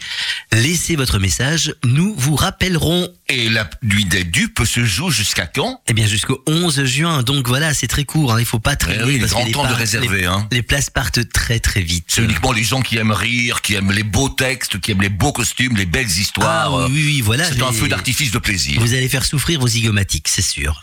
laissez 0.52 0.96
votre 0.96 1.18
message. 1.18 1.74
Nous 1.84 2.14
vous 2.16 2.36
rappellerons. 2.36 3.08
Et 3.28 3.48
la 3.48 3.68
nuit 3.82 4.04
des 4.04 4.24
dupes 4.24 4.62
se 4.66 4.84
joue 4.84 5.10
jusqu'à 5.10 5.46
quand? 5.46 5.80
Eh 5.88 5.92
bien, 5.94 6.06
jusqu'au 6.06 6.42
11 6.46 6.84
juin. 6.84 7.22
Donc 7.22 7.48
voilà, 7.48 7.72
c'est 7.74 7.86
très 7.88 8.04
court. 8.04 8.32
Hein. 8.34 8.40
Il 8.40 8.46
faut 8.46 8.58
pas 8.58 8.76
traîner. 8.76 8.98
Eh 9.02 9.04
oui, 9.06 9.12
il 9.14 9.16
est 9.16 9.20
parce 9.20 9.30
que 9.32 9.36
grand 9.36 9.44
les 9.46 9.52
temps 9.52 9.66
de 9.68 9.72
réserver. 9.74 10.18
Les, 10.20 10.24
Hein. 10.26 10.46
les 10.52 10.62
places 10.62 10.90
partent 10.90 11.28
très 11.32 11.60
très 11.60 11.80
vite. 11.80 12.04
C'est 12.08 12.22
uniquement 12.22 12.52
les 12.52 12.64
gens 12.64 12.82
qui 12.82 12.98
aiment 12.98 13.12
rire, 13.12 13.62
qui 13.62 13.74
aiment 13.74 13.92
les 13.92 14.02
beaux 14.02 14.19
textes, 14.28 14.78
qui 14.80 14.90
aiment 14.92 15.02
les 15.02 15.08
beaux 15.08 15.32
costumes, 15.32 15.76
les 15.76 15.86
belles 15.86 16.06
Ah, 16.08 16.20
histoires. 16.20 16.74
oui, 16.74 16.86
oui, 16.92 17.04
oui, 17.06 17.20
voilà. 17.20 17.44
C'est 17.50 17.62
un 17.62 17.72
feu 17.72 17.88
d'artifice 17.88 18.30
de 18.30 18.38
plaisir. 18.38 18.80
Vous 18.80 18.94
allez 18.94 19.08
faire 19.08 19.24
souffrir 19.24 19.58
vos 19.60 19.68
zygomatiques, 19.68 20.28
c'est 20.28 20.42
sûr. 20.42 20.80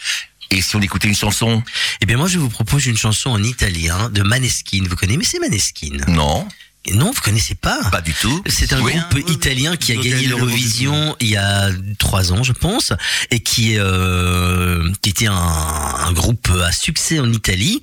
Et 0.50 0.62
si 0.62 0.76
on 0.78 0.82
écoutait 0.82 1.10
une 1.10 1.16
chanson? 1.16 1.62
Eh 2.02 2.06
bien, 2.06 2.18
moi, 2.18 2.28
je 2.30 2.40
vous 2.40 2.50
propose 2.50 2.86
une 2.86 2.96
chanson 2.98 3.30
en 3.32 3.44
italien 3.44 4.10
de 4.10 4.24
Maneskin. 4.24 4.84
Vous 4.90 4.96
connaissez, 4.96 5.40
Maneskin? 5.40 5.98
Non, 6.08 6.48
non, 6.94 7.12
vous 7.12 7.22
connaissez 7.22 7.56
pas. 7.56 7.84
pas 7.90 8.02
du 8.02 8.14
tout. 8.14 8.44
C'est 8.48 8.74
un 8.74 8.82
Oui. 8.82 8.94
groupe 8.94 9.30
italien 9.30 9.76
qui 9.76 9.92
a 9.92 9.96
gagné 9.96 10.28
l'Eurovision 10.28 11.16
il 11.20 11.28
y 11.30 11.38
a 11.38 11.70
trois 12.00 12.32
ans, 12.34 12.44
je 12.44 12.54
pense, 12.54 12.94
et 13.32 13.40
qui 13.40 13.76
euh, 13.78 14.92
qui 15.02 15.10
était 15.10 15.28
un, 15.28 15.34
un 15.34 16.12
groupe 16.14 16.50
à 16.64 16.72
succès 16.72 17.20
en 17.20 17.32
Italie. 17.32 17.82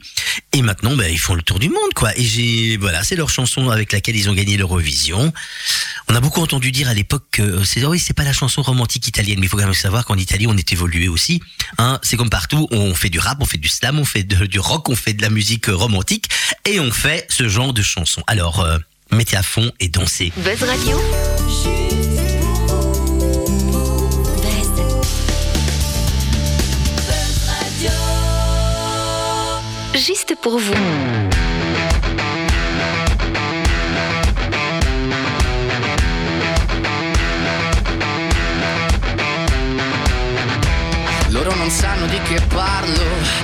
Et 0.52 0.62
maintenant, 0.62 0.94
ben, 0.96 1.10
ils 1.10 1.18
font 1.18 1.34
le 1.34 1.42
tour 1.42 1.58
du 1.58 1.68
monde, 1.68 1.94
quoi. 1.94 2.16
Et 2.18 2.24
j'ai 2.24 2.76
voilà, 2.76 3.02
c'est 3.02 3.16
leur 3.16 3.28
chanson 3.30 3.70
avec 3.70 3.92
laquelle 3.92 4.16
ils 4.16 4.28
ont 4.30 4.34
gagné 4.34 4.56
l'Eurovision. 4.56 5.32
On 6.08 6.14
a 6.14 6.20
beaucoup 6.20 6.40
entendu 6.40 6.70
dire 6.72 6.88
à 6.88 6.94
l'époque 6.94 7.24
que 7.32 7.64
c'est 7.64 7.84
oui, 7.84 7.98
c'est 7.98 8.14
pas 8.14 8.24
la 8.24 8.32
chanson 8.32 8.62
romantique 8.62 9.06
italienne, 9.08 9.38
mais 9.40 9.46
il 9.46 9.48
faut 9.48 9.56
quand 9.56 9.64
même 9.64 9.74
savoir 9.74 10.04
qu'en 10.04 10.16
Italie, 10.16 10.46
on 10.46 10.56
est 10.56 10.72
évolué 10.72 11.08
aussi. 11.08 11.40
Hein, 11.78 11.98
c'est 12.02 12.16
comme 12.16 12.30
partout, 12.30 12.68
on 12.70 12.94
fait 12.94 13.10
du 13.10 13.18
rap, 13.18 13.38
on 13.40 13.44
fait 13.44 13.58
du 13.58 13.68
slam, 13.68 13.98
on 13.98 14.04
fait 14.04 14.22
de- 14.22 14.46
du 14.46 14.58
rock, 14.58 14.88
on 14.88 14.96
fait 14.96 15.12
de 15.12 15.22
la 15.22 15.30
musique 15.30 15.68
euh, 15.68 15.74
romantique, 15.74 16.26
et 16.64 16.80
on 16.80 16.90
fait 16.92 17.26
ce 17.30 17.48
genre 17.48 17.72
de 17.72 17.82
chansons. 17.82 18.22
Alors, 18.26 18.60
euh, 18.60 18.78
mettez 19.10 19.36
à 19.36 19.42
fond 19.42 19.70
et 19.80 19.88
dansez. 19.88 20.32
Buzz 20.36 20.62
Radio, 20.62 21.00
Juste 21.48 21.94
pour 22.00 22.58
vous. 23.78 23.84
Buzz. 24.42 24.70
Buzz 27.06 27.48
Radio. 27.48 27.90
juste 29.94 30.34
pour 30.42 30.58
vous. 30.58 30.74
Loro 41.30 41.54
non 41.56 41.70
sanno 41.70 42.06
di 42.06 42.18
che 42.22 42.40
parlo 42.48 43.43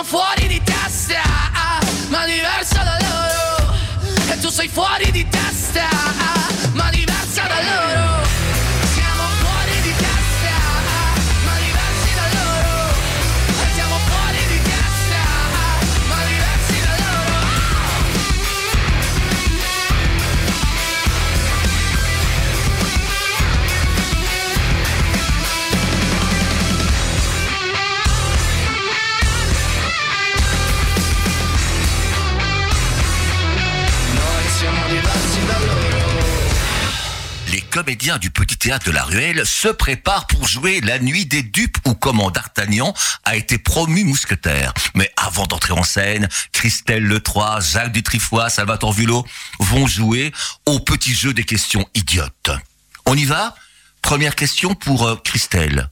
sono 0.00 0.04
fuori 0.04 0.46
di 0.46 0.60
testa, 0.62 1.20
ma 2.08 2.24
diversa 2.24 2.82
da 2.82 2.96
loro. 3.00 3.74
E 4.30 4.38
tu 4.38 4.48
sei 4.48 4.68
fuori 4.68 5.10
di 5.10 5.26
testa, 5.28 5.88
ma 6.72 6.88
diversa 6.90 7.42
da 7.46 7.60
loro. 7.60 8.29
Comédiens 37.70 38.18
du 38.18 38.30
petit 38.30 38.56
théâtre 38.56 38.84
de 38.86 38.90
la 38.90 39.04
Ruelle 39.04 39.46
se 39.46 39.68
préparent 39.68 40.26
pour 40.26 40.46
jouer 40.46 40.80
La 40.80 40.98
Nuit 40.98 41.24
des 41.24 41.42
Dupes 41.42 41.78
où 41.86 41.94
comment 41.94 42.30
D'Artagnan 42.30 42.92
a 43.24 43.36
été 43.36 43.56
promu 43.58 44.04
mousquetaire. 44.04 44.74
Mais 44.94 45.10
avant 45.16 45.46
d'entrer 45.46 45.72
en 45.72 45.84
scène, 45.84 46.28
Christelle 46.52 47.04
Letroy, 47.04 47.60
Jacques 47.60 47.92
Dutrifoy, 47.92 48.50
Salvatore 48.50 48.92
Vulot 48.92 49.24
vont 49.60 49.86
jouer 49.86 50.32
au 50.66 50.80
petit 50.80 51.14
jeu 51.14 51.32
des 51.32 51.44
questions 51.44 51.88
idiotes. 51.94 52.50
On 53.06 53.16
y 53.16 53.24
va? 53.24 53.54
Première 54.02 54.34
question 54.34 54.74
pour 54.74 55.06
euh, 55.06 55.16
Christelle. 55.24 55.88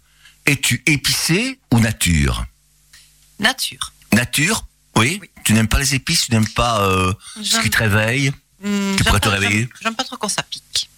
Es-tu 0.46 0.82
épicé 0.86 1.60
ou 1.72 1.78
nature? 1.78 2.44
Nature. 3.38 3.92
Nature 4.12 4.64
oui. 4.96 5.20
Tu 5.44 5.52
n'aimes 5.52 5.68
pas 5.68 5.78
les 5.78 5.94
épices 5.94 6.22
Tu 6.22 6.32
n'aimes 6.32 6.48
pas 6.48 6.80
euh, 6.80 7.14
ce 7.40 7.60
qui 7.60 7.70
te 7.70 7.78
réveille? 7.78 8.32
Hmm, 8.62 8.96
Tu 8.96 9.04
pourrais 9.04 9.20
te 9.20 9.28
réveiller? 9.28 9.68
J'aime 9.80 9.94
pas 9.94 10.02
trop 10.02 10.16
quand 10.16 10.28
ça 10.28 10.42
pique. 10.42 10.90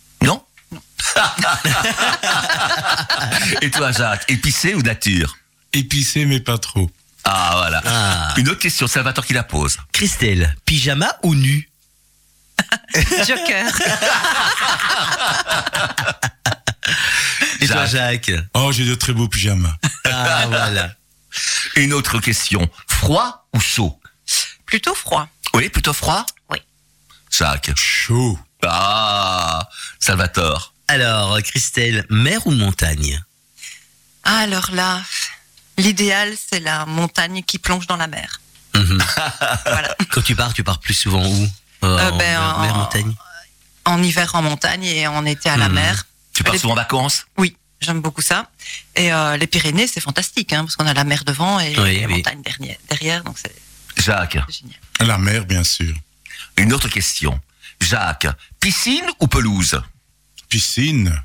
Et 3.62 3.70
toi, 3.70 3.92
Jacques, 3.92 4.30
épicé 4.30 4.74
ou 4.74 4.82
nature 4.82 5.36
Épicé, 5.72 6.24
mais 6.24 6.40
pas 6.40 6.58
trop. 6.58 6.90
Ah, 7.24 7.52
voilà. 7.56 7.82
Ah. 7.86 8.34
Une 8.36 8.48
autre 8.48 8.60
question, 8.60 8.86
Salvatore 8.86 9.26
qui 9.26 9.34
la 9.34 9.42
pose. 9.44 9.78
Christelle, 9.92 10.54
pyjama 10.64 11.12
ou 11.22 11.34
nu 11.34 11.68
Joker. 13.26 13.66
Et 17.60 17.66
toi, 17.66 17.86
Jacques. 17.86 18.30
Jacques 18.30 18.44
Oh, 18.54 18.72
j'ai 18.72 18.84
de 18.84 18.94
très 18.94 19.12
beaux 19.12 19.28
pyjamas. 19.28 19.74
Ah, 20.04 20.46
voilà. 20.48 20.94
Une 21.76 21.92
autre 21.92 22.18
question. 22.18 22.68
Froid 22.88 23.46
ou 23.54 23.60
chaud 23.60 23.98
Plutôt 24.66 24.94
froid. 24.94 25.28
Oui, 25.54 25.68
plutôt 25.68 25.92
froid 25.92 26.24
Oui. 26.50 26.58
Jacques. 27.30 27.70
Chaud. 27.76 28.38
Ah, 28.66 29.68
Salvatore. 29.98 30.74
Alors, 30.94 31.40
Christelle, 31.42 32.04
mer 32.10 32.44
ou 32.48 32.50
montagne? 32.50 33.22
Ah, 34.24 34.38
alors 34.38 34.70
là, 34.72 35.00
l'idéal, 35.78 36.34
c'est 36.50 36.58
la 36.58 36.84
montagne 36.84 37.42
qui 37.44 37.58
plonge 37.60 37.86
dans 37.86 37.96
la 37.96 38.08
mer. 38.08 38.40
Mhm. 38.74 38.98
Voilà. 39.66 39.96
Quand 40.10 40.22
tu 40.22 40.34
pars, 40.34 40.52
tu 40.52 40.64
pars 40.64 40.80
plus 40.80 40.94
souvent 40.94 41.24
où? 41.24 41.48
Euh, 41.84 41.86
Euh, 41.98 42.10
en 42.10 42.16
ben, 42.18 42.18
mer, 42.18 42.40
en- 42.56 42.60
mer, 42.62 42.74
montagne? 42.74 43.14
En 43.84 44.02
hiver 44.02 44.34
en 44.34 44.42
montagne 44.42 44.84
et 44.84 45.06
en 45.06 45.24
été 45.26 45.48
à 45.48 45.56
la 45.56 45.68
Mhm. 45.68 45.74
mer. 45.76 46.06
Tu 46.34 46.42
pars 46.42 46.52
Les- 46.54 46.58
souvent 46.58 46.72
en 46.72 46.76
vacances? 46.76 47.24
Oui, 47.38 47.56
j'aime 47.80 48.00
beaucoup 48.00 48.20
ça. 48.22 48.50
Et 48.96 49.12
euh, 49.12 49.36
les 49.36 49.46
Pyrénées, 49.46 49.86
c'est 49.86 50.00
fantastique, 50.00 50.52
hein, 50.52 50.64
parce 50.64 50.74
qu'on 50.76 50.86
a 50.88 50.94
la 50.94 51.04
mer 51.04 51.22
devant 51.24 51.60
et 51.60 51.78
Oui, 51.78 51.98
les 52.00 52.06
oui. 52.06 52.14
montagnes 52.16 52.42
derrière, 52.42 52.76
derrière 52.88 53.22
donc 53.24 53.36
c'est 53.38 53.54
Jacques. 54.02 54.38
génial. 54.48 54.78
La 55.00 55.18
mer, 55.18 55.44
bien 55.46 55.62
sûr. 55.62 55.94
Une 56.56 56.72
autre 56.72 56.88
question. 56.88 57.40
Jacques, 57.80 58.26
piscine 58.58 59.06
ou 59.20 59.28
pelouse? 59.28 59.80
Piscine. 60.50 61.22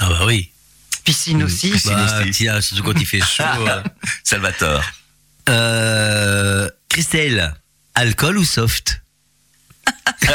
Ah 0.00 0.08
bah 0.08 0.24
oui. 0.26 0.50
Piscine 1.04 1.42
aussi. 1.44 1.70
Piscine 1.70 1.92
Bah, 1.94 2.20
aussi. 2.22 2.30
tiens, 2.32 2.60
surtout 2.60 2.82
quand 2.82 2.98
il 3.00 3.06
fait 3.06 3.20
chaud. 3.20 3.44
euh. 3.68 3.82
Salvatore. 4.24 4.84
Euh, 5.48 6.68
Christelle, 6.88 7.54
alcool 7.94 8.38
ou 8.38 8.44
soft? 8.44 9.00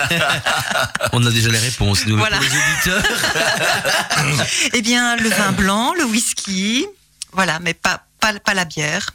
On 1.11 1.24
a 1.26 1.30
déjà 1.32 1.49
les 1.49 1.59
réponses, 1.59 2.05
nous, 2.07 2.18
Voilà. 2.18 2.38
pour 2.38 2.45
les 2.45 2.51
auditeurs. 2.55 3.03
Eh 4.74 4.82
bien, 4.82 5.16
le 5.18 5.30
vin 5.30 5.51
blanc, 5.51 5.93
le 5.95 6.05
whisky, 6.05 6.86
voilà, 7.34 7.59
mais 7.59 7.74
pas, 7.76 8.03
pas, 8.20 8.34
pas 8.39 8.53
la 8.53 8.66
bière. 8.66 9.11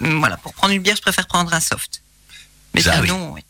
Voilà, 0.00 0.36
pour 0.38 0.52
prendre 0.54 0.72
une 0.74 0.82
bière, 0.82 0.96
je 0.96 1.02
préfère 1.02 1.26
prendre 1.26 1.52
un 1.54 1.60
soft. 1.60 2.02
Mais 2.74 2.82
sinon, 2.82 3.32
oui. 3.32 3.42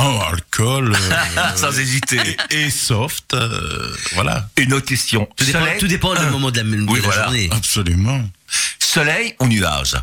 Oh, 0.00 0.20
alcool. 0.32 0.94
euh, 0.94 1.56
Sans 1.56 1.76
hésiter. 1.78 2.36
et 2.50 2.70
soft. 2.70 3.34
euh, 3.34 3.94
voilà. 4.12 4.48
Une 4.56 4.72
autre 4.74 4.86
question. 4.86 5.28
Tout 5.36 5.44
dépend, 5.44 5.58
Soleil, 5.60 5.78
tout 5.80 5.88
dépend 5.88 6.14
du 6.14 6.26
moment 6.26 6.50
de 6.50 6.58
la, 6.58 6.62
de 6.64 6.84
Oui, 6.88 7.00
la 7.00 7.04
voilà. 7.06 7.24
journée. 7.24 7.48
Absolument. 7.52 8.28
soleil 8.78 9.34
ou 9.40 9.46
nuage? 9.46 9.96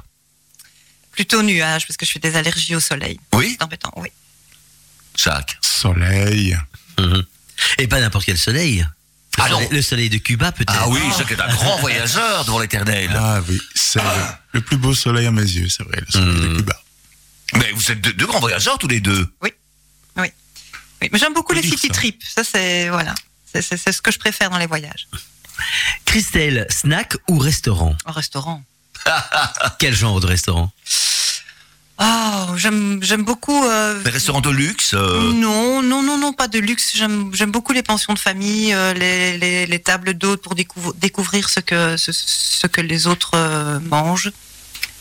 Plutôt 1.12 1.42
nuage, 1.44 1.88
parce 1.88 1.96
que 1.98 2.06
je 2.06 2.12
fais 2.12 2.20
des 2.20 2.36
allergies 2.36 2.76
au 2.76 2.80
soleil. 2.82 3.20
Oui, 3.34 3.56
C'est 3.58 3.64
embêtant, 3.64 3.94
oui. 3.98 4.10
Jacques. 5.18 5.58
Soleil. 5.62 6.58
Mhm. 7.00 7.24
Et 7.78 7.88
pas 7.88 8.02
n'importe 8.02 8.26
quel 8.26 8.38
soleil. 8.38 8.80
Le, 9.38 9.44
Ah 9.44 9.48
soleil 9.50 9.68
non. 9.70 9.76
le 9.76 9.82
soleil 9.82 10.10
de 10.10 10.18
Cuba, 10.18 10.52
peut-être. 10.52 10.74
Ah 10.78 10.90
oui, 10.90 11.00
Jacques 11.18 11.32
est 11.32 11.40
un 11.42 11.48
grand 11.54 11.78
voyageur 11.80 12.44
devant 12.46 12.60
l'éternel. 12.60 13.10
Ah 13.16 13.40
oui, 13.48 13.62
c'est 13.74 14.02
le 14.52 14.60
plus 14.62 14.78
beau 14.78 14.94
soleil 14.94 15.26
à 15.28 15.32
mes 15.32 15.42
yeux, 15.42 15.70
c'est 15.70 15.84
vrai, 15.84 16.02
le 16.06 16.12
soleil 16.12 16.36
de 16.42 16.48
Mm. 16.48 16.58
Cuba. 16.58 16.82
Mais 17.56 17.72
vous 17.74 17.92
êtes 17.92 18.02
deux, 18.02 18.12
deux 18.14 18.26
grands 18.28 18.40
voyageurs 18.40 18.78
tous 18.78 18.88
les 18.88 19.00
deux. 19.00 19.26
Oui, 19.42 19.52
mais 20.18 21.20
j'aime 21.20 21.34
beaucoup 21.34 21.54
les 21.54 21.62
city 21.62 21.90
trips. 21.90 22.24
Ça, 22.24 22.44
c'est 22.44 22.90
voilà, 22.90 23.14
c'est 23.54 23.62
ce 23.92 24.02
que 24.02 24.12
je 24.12 24.18
préfère 24.20 24.50
dans 24.50 24.58
les 24.58 24.66
voyages. 24.68 25.08
Christelle, 26.06 26.66
snack 26.70 27.16
ou 27.30 27.38
restaurant? 27.38 27.96
En 28.06 28.12
restaurant. 28.12 28.64
Quel 29.80 29.94
genre 29.94 30.20
de 30.20 30.28
restaurant? 30.28 30.72
Oh, 31.98 32.48
j'aime 32.58 33.00
beaucoup. 33.24 33.64
euh, 33.66 34.02
Des 34.04 34.10
restaurants 34.10 34.42
de 34.42 34.50
luxe. 34.50 34.94
euh, 34.94 35.32
Non, 35.32 35.82
non, 35.82 36.04
non, 36.04 36.18
non, 36.18 36.34
pas 36.34 36.50
de 36.50 36.60
luxe. 36.60 36.92
J'aime 36.96 37.52
beaucoup 37.52 37.72
les 37.72 37.84
pensions 37.84 38.14
de 38.14 38.20
famille, 38.20 38.74
euh, 38.74 38.94
les, 38.94 39.38
les, 39.38 39.66
les 39.66 39.80
tables 39.80 40.14
d'hôtes 40.14 40.42
pour 40.42 40.56
découvrir, 40.56 40.94
découvrir 40.96 41.48
ce 41.50 41.62
que 41.62 41.96
ce, 41.96 42.12
ce 42.12 42.68
que 42.68 42.82
les 42.82 43.08
autres 43.08 43.32
euh, 43.36 43.80
mangent 43.80 44.32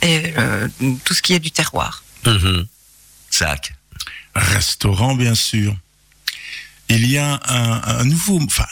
et 0.03 0.35
euh, 0.39 0.69
tout 1.05 1.15
ce 1.15 1.23
qui 1.23 1.33
est 1.35 1.41
du 1.41 1.51
terroir. 1.51 2.05
Mhm. 2.27 2.67
Jacques. 3.33 3.75
Restaurant, 4.35 5.15
bien 5.15 5.35
sûr. 5.35 5.75
Il 6.89 7.07
y 7.11 7.19
a 7.19 7.41
un, 7.47 7.99
un 8.01 8.05
nouveau, 8.05 8.41
enfin, 8.45 8.67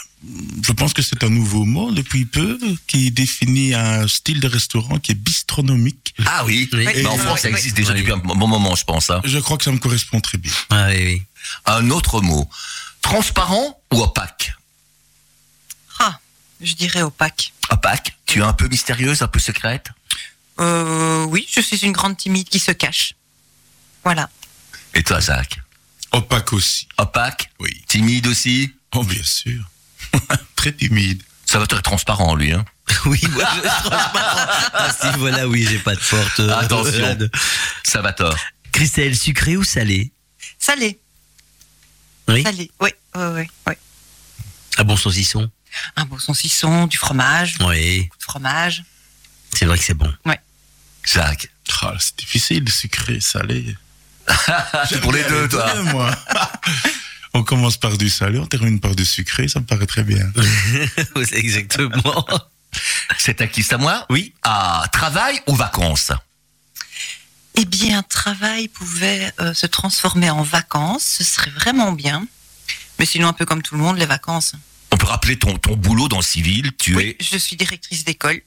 je 0.65 0.73
pense 0.73 0.93
que 0.93 1.03
c'est 1.03 1.25
un 1.25 1.31
nouveau 1.31 1.65
mot 1.65 1.91
depuis 1.93 2.27
peu 2.27 2.59
qui 2.87 3.11
définit 3.11 3.75
un 3.75 4.07
style 4.07 4.41
de 4.41 4.49
restaurant 4.49 4.99
qui 4.99 5.13
est 5.13 5.17
bistronomique. 5.17 6.15
Ah 6.27 6.45
oui, 6.45 6.69
Oui. 6.73 6.85
mais 6.85 7.07
en 7.07 7.17
France 7.17 7.41
ça 7.41 7.49
existe 7.49 7.77
déjà 7.77 7.95
depuis 7.95 8.13
un 8.13 8.19
bon 8.19 8.35
moment, 8.47 8.75
je 8.75 8.85
pense. 8.85 9.09
hein. 9.11 9.21
Je 9.25 9.39
crois 9.39 9.57
que 9.57 9.65
ça 9.65 9.73
me 9.73 9.79
correspond 9.79 10.21
très 10.21 10.39
bien. 10.39 10.53
Ah 10.71 10.89
oui, 10.91 11.05
oui. 11.05 11.23
Un 11.67 11.91
autre 11.91 12.21
mot. 12.21 12.49
Transparent 13.01 13.81
ou 13.93 14.03
opaque? 14.03 14.55
Ah, 15.99 16.19
je 16.61 16.75
dirais 16.75 17.03
opaque. 17.03 17.53
Opaque. 17.71 18.15
Tu 18.27 18.41
es 18.41 18.43
un 18.43 18.53
peu 18.53 18.69
mystérieuse, 18.69 19.23
un 19.23 19.29
peu 19.29 19.39
secrète? 19.41 19.87
Euh, 20.61 21.25
oui, 21.25 21.49
je 21.51 21.61
suis 21.61 21.79
une 21.79 21.93
grande 21.93 22.17
timide 22.17 22.49
qui 22.49 22.59
se 22.59 22.71
cache. 22.73 23.15
Voilà. 24.05 24.29
Et 24.95 25.03
toi, 25.03 25.21
Jacques 25.21 25.59
Opaque 26.13 26.53
aussi. 26.53 26.87
Opaque? 26.99 27.51
Oui. 27.61 27.83
Timide 27.87 28.27
aussi? 28.27 28.75
Oh, 28.95 29.03
bien 29.05 29.23
sûr. 29.23 29.65
très 30.57 30.73
timide. 30.73 31.23
Ça 31.47 31.59
va 31.59 31.65
être 31.65 31.81
transparent, 31.83 32.35
lui. 32.35 32.53
Hein? 32.53 32.65
Oui, 33.07 33.21
moi, 33.31 33.45
je 33.55 33.61
transparent. 33.61 34.69
Ah 34.75 34.91
si, 35.01 35.19
voilà, 35.19 35.49
oui, 35.49 35.67
j'ai 35.69 35.79
pas 35.79 35.95
de 35.95 36.01
porte. 36.01 36.41
euh, 36.41 36.59
Attention. 36.59 37.19
Ça 37.85 38.03
va 38.03 38.13
tort. 38.13 38.37
Christelle, 38.73 39.17
sucré 39.17 39.57
ou 39.57 39.65
salé? 39.65 40.13
Salé, 40.59 40.99
Oui? 42.29 42.43
salé. 42.43 42.71
Oui, 42.81 42.91
oui, 43.15 43.23
oui, 43.35 43.49
oui. 43.69 43.75
Ah 44.77 44.85
bon 44.85 44.97
saucisson? 44.97 45.51
Un 45.97 46.05
bon 46.05 46.19
saucisson, 46.19 46.87
du 46.87 46.97
fromage, 46.99 47.57
Oui, 47.61 48.03
beaucoup 48.05 48.19
de 48.19 48.23
fromage. 48.25 48.85
c'est 49.55 49.65
vrai 49.67 49.79
que 49.79 49.85
c'est 49.85 49.95
bon. 49.95 50.13
Jacques. 51.05 51.49
Ah, 51.81 51.95
c'est 51.99 52.17
difficile, 52.19 52.69
sucré, 52.71 53.21
salé. 53.21 53.77
C'est 54.89 55.01
pour 55.01 55.13
les 55.13 55.25
deux, 55.25 55.49
toi. 55.49 55.67
Ouais, 55.75 55.83
moi. 55.93 56.11
on 57.35 57.43
commence 57.43 57.77
par 57.77 57.97
du 57.97 58.09
salé, 58.11 58.39
on 58.39 58.47
termine 58.47 58.81
par 58.81 58.95
du 58.95 59.05
sucré, 59.05 59.49
ça 59.49 59.61
me 59.61 59.65
paraît 59.65 59.87
très 59.87 60.03
bien. 60.03 60.31
c'est 61.25 61.37
exactement. 61.37 62.27
C'est 63.19 63.41
à 63.41 63.47
qui 63.47 63.63
C'est 63.63 63.75
à 63.75 63.79
moi? 63.79 64.07
Oui. 64.11 64.35
Ah, 64.43 64.85
travail 64.93 65.41
ou 65.47 65.55
vacances? 65.55 66.13
Eh 67.55 67.65
bien, 67.67 68.03
travail 68.03 68.69
pouvait 68.69 69.31
euh, 69.41 69.53
se 69.53 69.67
transformer 69.67 70.31
en 70.31 70.43
vacances, 70.43 71.05
ce 71.19 71.25
serait 71.25 71.51
vraiment 71.51 71.93
bien. 71.93 72.27
Mais 72.99 73.05
sinon, 73.05 73.29
un 73.29 73.33
peu 73.35 73.45
comme 73.45 73.63
tout 73.63 73.75
le 73.75 73.81
monde, 73.83 73.99
les 73.99 74.07
vacances. 74.07 74.55
On 74.91 74.97
peut 74.97 75.07
rappeler 75.07 75.39
ton, 75.39 75.57
ton 75.59 75.77
boulot 75.77 76.09
dans 76.09 76.19
le 76.19 76.23
civil. 76.23 76.71
Tu 76.79 76.95
Oui, 76.97 77.17
es, 77.19 77.23
je 77.23 77.37
suis 77.37 77.57
directrice 77.57 78.05
d'école. 78.05 78.41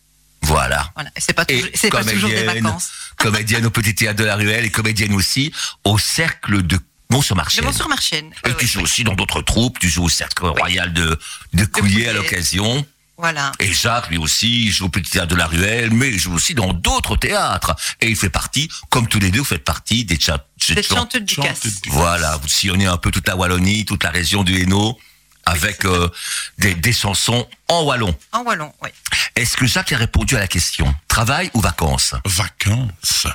Voilà, 0.46 0.92
c'est 1.18 1.34
pas, 1.34 1.46
toujours- 1.46 1.70
c'est 1.74 1.90
pas 1.90 2.04
toujours 2.04 2.30
des 2.30 2.36
comédienne. 2.36 2.64
vacances. 2.66 2.90
comédienne 3.18 3.66
au 3.66 3.70
Petit 3.70 3.96
Théâtre 3.96 4.20
de 4.20 4.26
la 4.26 4.36
Ruelle 4.36 4.66
et 4.66 4.70
comédienne 4.72 5.14
aussi 5.14 5.52
au 5.84 5.98
Cercle 5.98 6.62
de 6.64 6.80
Mont-sur-Marchienne. 7.10 7.66
Je 7.68 7.72
sur 7.76 7.88
Marchienne. 7.88 8.32
Et 8.48 8.54
tu 8.56 8.68
joues 8.68 8.82
aussi 8.82 9.04
dans 9.04 9.14
d'autres 9.16 9.42
troupes. 9.42 9.80
Tu 9.80 9.90
joues 9.90 10.04
au 10.06 10.10
Cercle 10.10 10.46
Royal 10.48 10.92
de, 10.94 11.18
de 11.54 11.66
Couillet 11.66 12.08
à 12.10 12.14
l'occasion. 12.14 12.86
Voilà. 13.18 13.54
Et 13.60 13.72
Jacques, 13.72 14.10
lui 14.10 14.18
aussi, 14.18 14.66
il 14.66 14.72
joue 14.72 14.86
au 14.86 14.90
Petit 14.90 15.12
Théâtre 15.12 15.28
de 15.30 15.36
la 15.36 15.46
Ruelle, 15.48 15.92
mais 15.92 16.10
il 16.10 16.20
joue 16.20 16.34
aussi 16.34 16.54
dans 16.54 16.74
d'autres 16.74 17.16
théâtres. 17.16 17.74
Et 18.02 18.10
il 18.10 18.16
fait 18.18 18.30
partie, 18.30 18.70
comme 18.90 19.08
tous 19.08 19.20
les 19.20 19.32
deux, 19.32 19.40
vous 19.40 19.46
faites 19.46 19.64
partie 19.64 20.04
des. 20.04 20.18
Des 20.18 20.84
chanteuses 20.84 21.22
du 21.22 21.36
Chante 21.36 21.46
casse. 21.46 21.82
du- 21.82 21.90
Voilà, 21.92 22.36
vous 22.38 22.48
sillonnez 22.50 22.88
un 22.88 22.98
peu 22.98 23.12
toute 23.12 23.28
la 23.28 23.38
Wallonie, 23.38 23.86
toute 23.86 24.04
la 24.04 24.10
région 24.10 24.44
du 24.44 24.60
Hainaut, 24.62 25.00
avec 25.46 25.86
euh, 25.86 26.10
des, 26.58 26.74
des 26.74 26.94
chansons 26.94 27.48
en 27.68 27.84
wallon. 27.84 28.16
En 28.32 28.42
wallon, 28.44 28.74
oui. 28.82 28.90
Est-ce 29.36 29.58
que 29.58 29.66
Jacques 29.68 29.92
a 29.92 29.98
répondu 29.98 30.36
à 30.36 30.40
la 30.40 30.48
question 30.48 30.94
Travail 31.08 31.52
ou 31.54 31.62
vacances? 31.62 32.16
Vacances. 32.26 33.28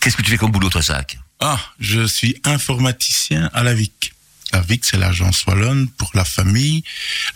Qu'est-ce 0.00 0.16
que 0.16 0.22
tu 0.22 0.30
fais 0.30 0.38
comme 0.38 0.50
boulot, 0.50 0.70
toi, 0.70 0.80
Jacques? 0.80 1.18
Ah, 1.40 1.58
je 1.78 2.06
suis 2.06 2.40
informaticien 2.44 3.50
à 3.52 3.62
la 3.62 3.74
VIC. 3.74 4.14
La 4.52 4.60
VIC, 4.60 4.84
c'est 4.84 4.96
l'agence 4.96 5.44
wallonne 5.46 5.88
pour 5.88 6.10
la 6.14 6.24
famille, 6.24 6.84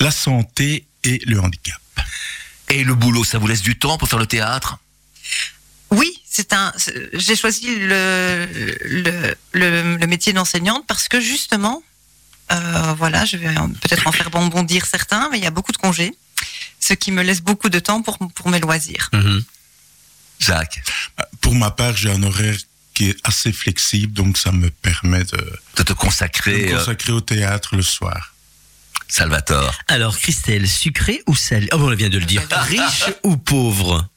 la 0.00 0.10
santé 0.10 0.86
et 1.04 1.20
le 1.26 1.40
handicap. 1.40 1.80
Et 2.68 2.84
le 2.84 2.94
boulot, 2.94 3.24
ça 3.24 3.38
vous 3.38 3.46
laisse 3.46 3.62
du 3.62 3.78
temps 3.78 3.96
pour 3.96 4.08
faire 4.08 4.18
le 4.18 4.26
théâtre? 4.26 4.78
Oui, 5.90 6.20
c'est 6.28 6.52
un. 6.52 6.72
J'ai 7.12 7.36
choisi 7.36 7.76
le, 7.76 8.48
le, 8.84 9.36
le, 9.52 9.96
le 9.96 10.06
métier 10.06 10.32
d'enseignante 10.32 10.84
parce 10.86 11.08
que 11.08 11.20
justement, 11.20 11.82
euh, 12.52 12.94
voilà, 12.96 13.24
je 13.24 13.36
vais 13.36 13.52
peut-être 13.80 14.06
en 14.06 14.12
faire 14.12 14.30
bonbondir 14.30 14.86
certains, 14.86 15.28
mais 15.30 15.38
il 15.38 15.44
y 15.44 15.46
a 15.46 15.50
beaucoup 15.50 15.72
de 15.72 15.76
congés, 15.76 16.14
ce 16.80 16.94
qui 16.94 17.10
me 17.12 17.22
laisse 17.22 17.40
beaucoup 17.40 17.68
de 17.68 17.78
temps 17.78 18.02
pour, 18.02 18.18
pour 18.34 18.48
mes 18.48 18.60
loisirs. 18.60 19.08
Mhm. 19.12 19.42
Jacques, 20.38 20.82
Pour 21.40 21.54
ma 21.54 21.70
part, 21.70 21.96
j'ai 21.96 22.10
un 22.10 22.22
horaire 22.22 22.56
qui 22.94 23.08
est 23.10 23.16
assez 23.26 23.52
flexible, 23.52 24.12
donc 24.12 24.36
ça 24.38 24.52
me 24.52 24.70
permet 24.70 25.24
de, 25.24 25.36
de 25.76 25.82
te 25.82 25.82
de 25.82 25.92
consacrer. 25.94 26.66
me 26.66 26.72
euh, 26.74 26.78
consacrer 26.78 27.12
au 27.12 27.20
théâtre 27.20 27.74
le 27.76 27.82
soir. 27.82 28.34
Salvatore. 29.08 29.72
Alors, 29.88 30.18
Christelle, 30.18 30.68
sucré 30.68 31.22
ou 31.26 31.34
salé 31.36 31.68
Oh, 31.72 31.76
on 31.80 31.94
vient 31.94 32.08
de 32.08 32.18
le 32.18 32.24
dire. 32.26 32.42
Riche 32.50 33.04
ou 33.22 33.36
pauvre? 33.36 34.08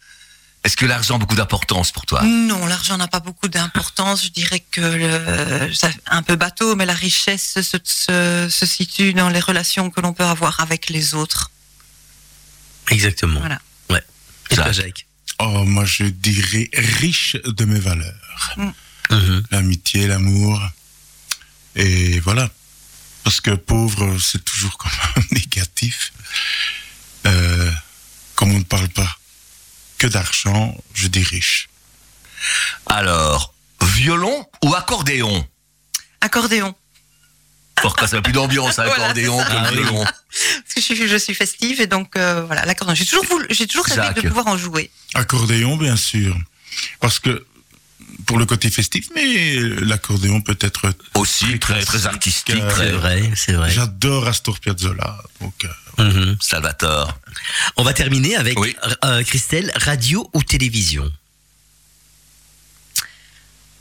Est-ce 0.66 0.76
que 0.76 0.86
l'argent 0.86 1.16
a 1.16 1.18
beaucoup 1.20 1.36
d'importance 1.36 1.92
pour 1.92 2.06
toi? 2.06 2.22
Non, 2.24 2.66
l'argent 2.68 2.98
n'a 2.98 3.08
pas 3.08 3.22
beaucoup 3.22 3.48
d'importance. 3.48 4.26
Je 4.26 4.30
dirais 4.30 4.60
que 4.60 4.82
le, 4.82 5.74
ça- 5.74 5.90
un 6.08 6.22
peu 6.22 6.36
bateau, 6.36 6.76
mais 6.76 6.86
la 6.86 6.94
richesse 6.94 7.60
se, 7.62 7.78
se- 7.84 8.48
se 8.50 8.66
situe 8.66 9.14
dans 9.14 9.30
les 9.30 9.40
relations 9.40 9.90
que 9.90 10.02
l'on 10.02 10.14
peut 10.14 10.26
avoir 10.26 10.60
avec 10.60 10.90
les 10.90 11.14
autres. 11.14 11.52
Exactement. 12.90 13.40
Voilà. 13.40 13.60
Ouais. 13.90 14.04
Et 14.52 14.56
toi, 14.56 14.72
Jacques. 14.72 15.06
Oh, 15.40 15.64
moi, 15.64 15.86
je 15.86 16.04
dirais 16.04 16.70
riche 16.74 17.38
de 17.46 17.66
mes 17.66 17.80
valeurs. 17.80 18.56
Mhm. 19.12 19.44
L'amitié, 19.52 20.08
l'amour. 20.08 20.62
Et 21.76 22.20
voilà. 22.20 22.50
Parce 23.24 23.40
que 23.40 23.52
pauvre, 23.52 24.18
c'est 24.20 24.44
toujours 24.44 24.78
comme 24.78 24.92
négatif. 25.32 26.12
Euh, 27.26 27.72
comme 28.36 28.52
on 28.52 28.60
ne 28.60 28.64
parle 28.64 28.90
pas 28.90 29.19
que 30.00 30.08
d'argent, 30.08 30.76
je 30.96 31.08
dis 31.08 31.22
riche. 31.22 31.70
Alors, 32.88 33.54
violon 33.82 34.48
ou 34.64 34.74
accordéon? 34.74 35.48
Accordéon. 36.22 36.74
Pourquoi 37.76 38.08
ça 38.08 38.16
n'a 38.16 38.22
plus 38.22 38.34
d'ambiance, 38.34 38.76
Voilà, 38.78 38.94
accordéon 38.94 39.38
violon 39.72 40.04
Parce 40.04 40.74
que 40.76 40.82
je 40.82 40.82
suis, 40.82 41.08
je 41.08 41.18
suis 41.18 41.36
festive 41.36 41.80
et 41.82 41.88
donc 41.88 42.16
euh, 42.16 42.44
voilà, 42.44 42.66
l'accordéon. 42.66 42.96
J'ai 42.96 43.06
toujours 43.06 43.26
voulu, 43.26 43.46
j'ai 43.50 43.68
toujours 43.68 43.86
rêvé 43.86 44.14
de 44.14 44.28
pouvoir 44.28 44.48
en 44.48 44.58
jouer. 44.58 44.90
Accordéon, 45.14 45.78
bien 45.78 45.96
sûr. 45.96 46.36
Parce 47.00 47.20
que, 47.20 47.46
pour 48.30 48.38
le 48.38 48.46
côté 48.46 48.70
festif, 48.70 49.08
mais 49.16 49.56
l'accordéon 49.82 50.40
peut 50.42 50.56
être 50.62 50.94
Aussi 51.16 51.58
très, 51.58 52.06
artistique, 52.06 52.54
euh, 52.54 52.72
C'est 52.78 52.92
vrai, 52.92 53.32
c'est 53.36 53.54
vrai. 53.54 53.72
J'adore 53.72 54.28
Astor 54.28 54.60
Piazzolla. 54.60 55.18
Donc, 55.42 55.66
euh, 55.66 56.04
Mhm. 56.04 56.38
Salvatore. 56.40 57.18
On 57.76 57.84
va 57.84 57.92
terminer 57.94 58.36
avec 58.36 58.60
Oui. 58.60 58.76
euh, 59.04 59.24
Christelle, 59.24 59.72
radio 59.76 60.30
ou 60.34 60.44
télévision? 60.44 61.12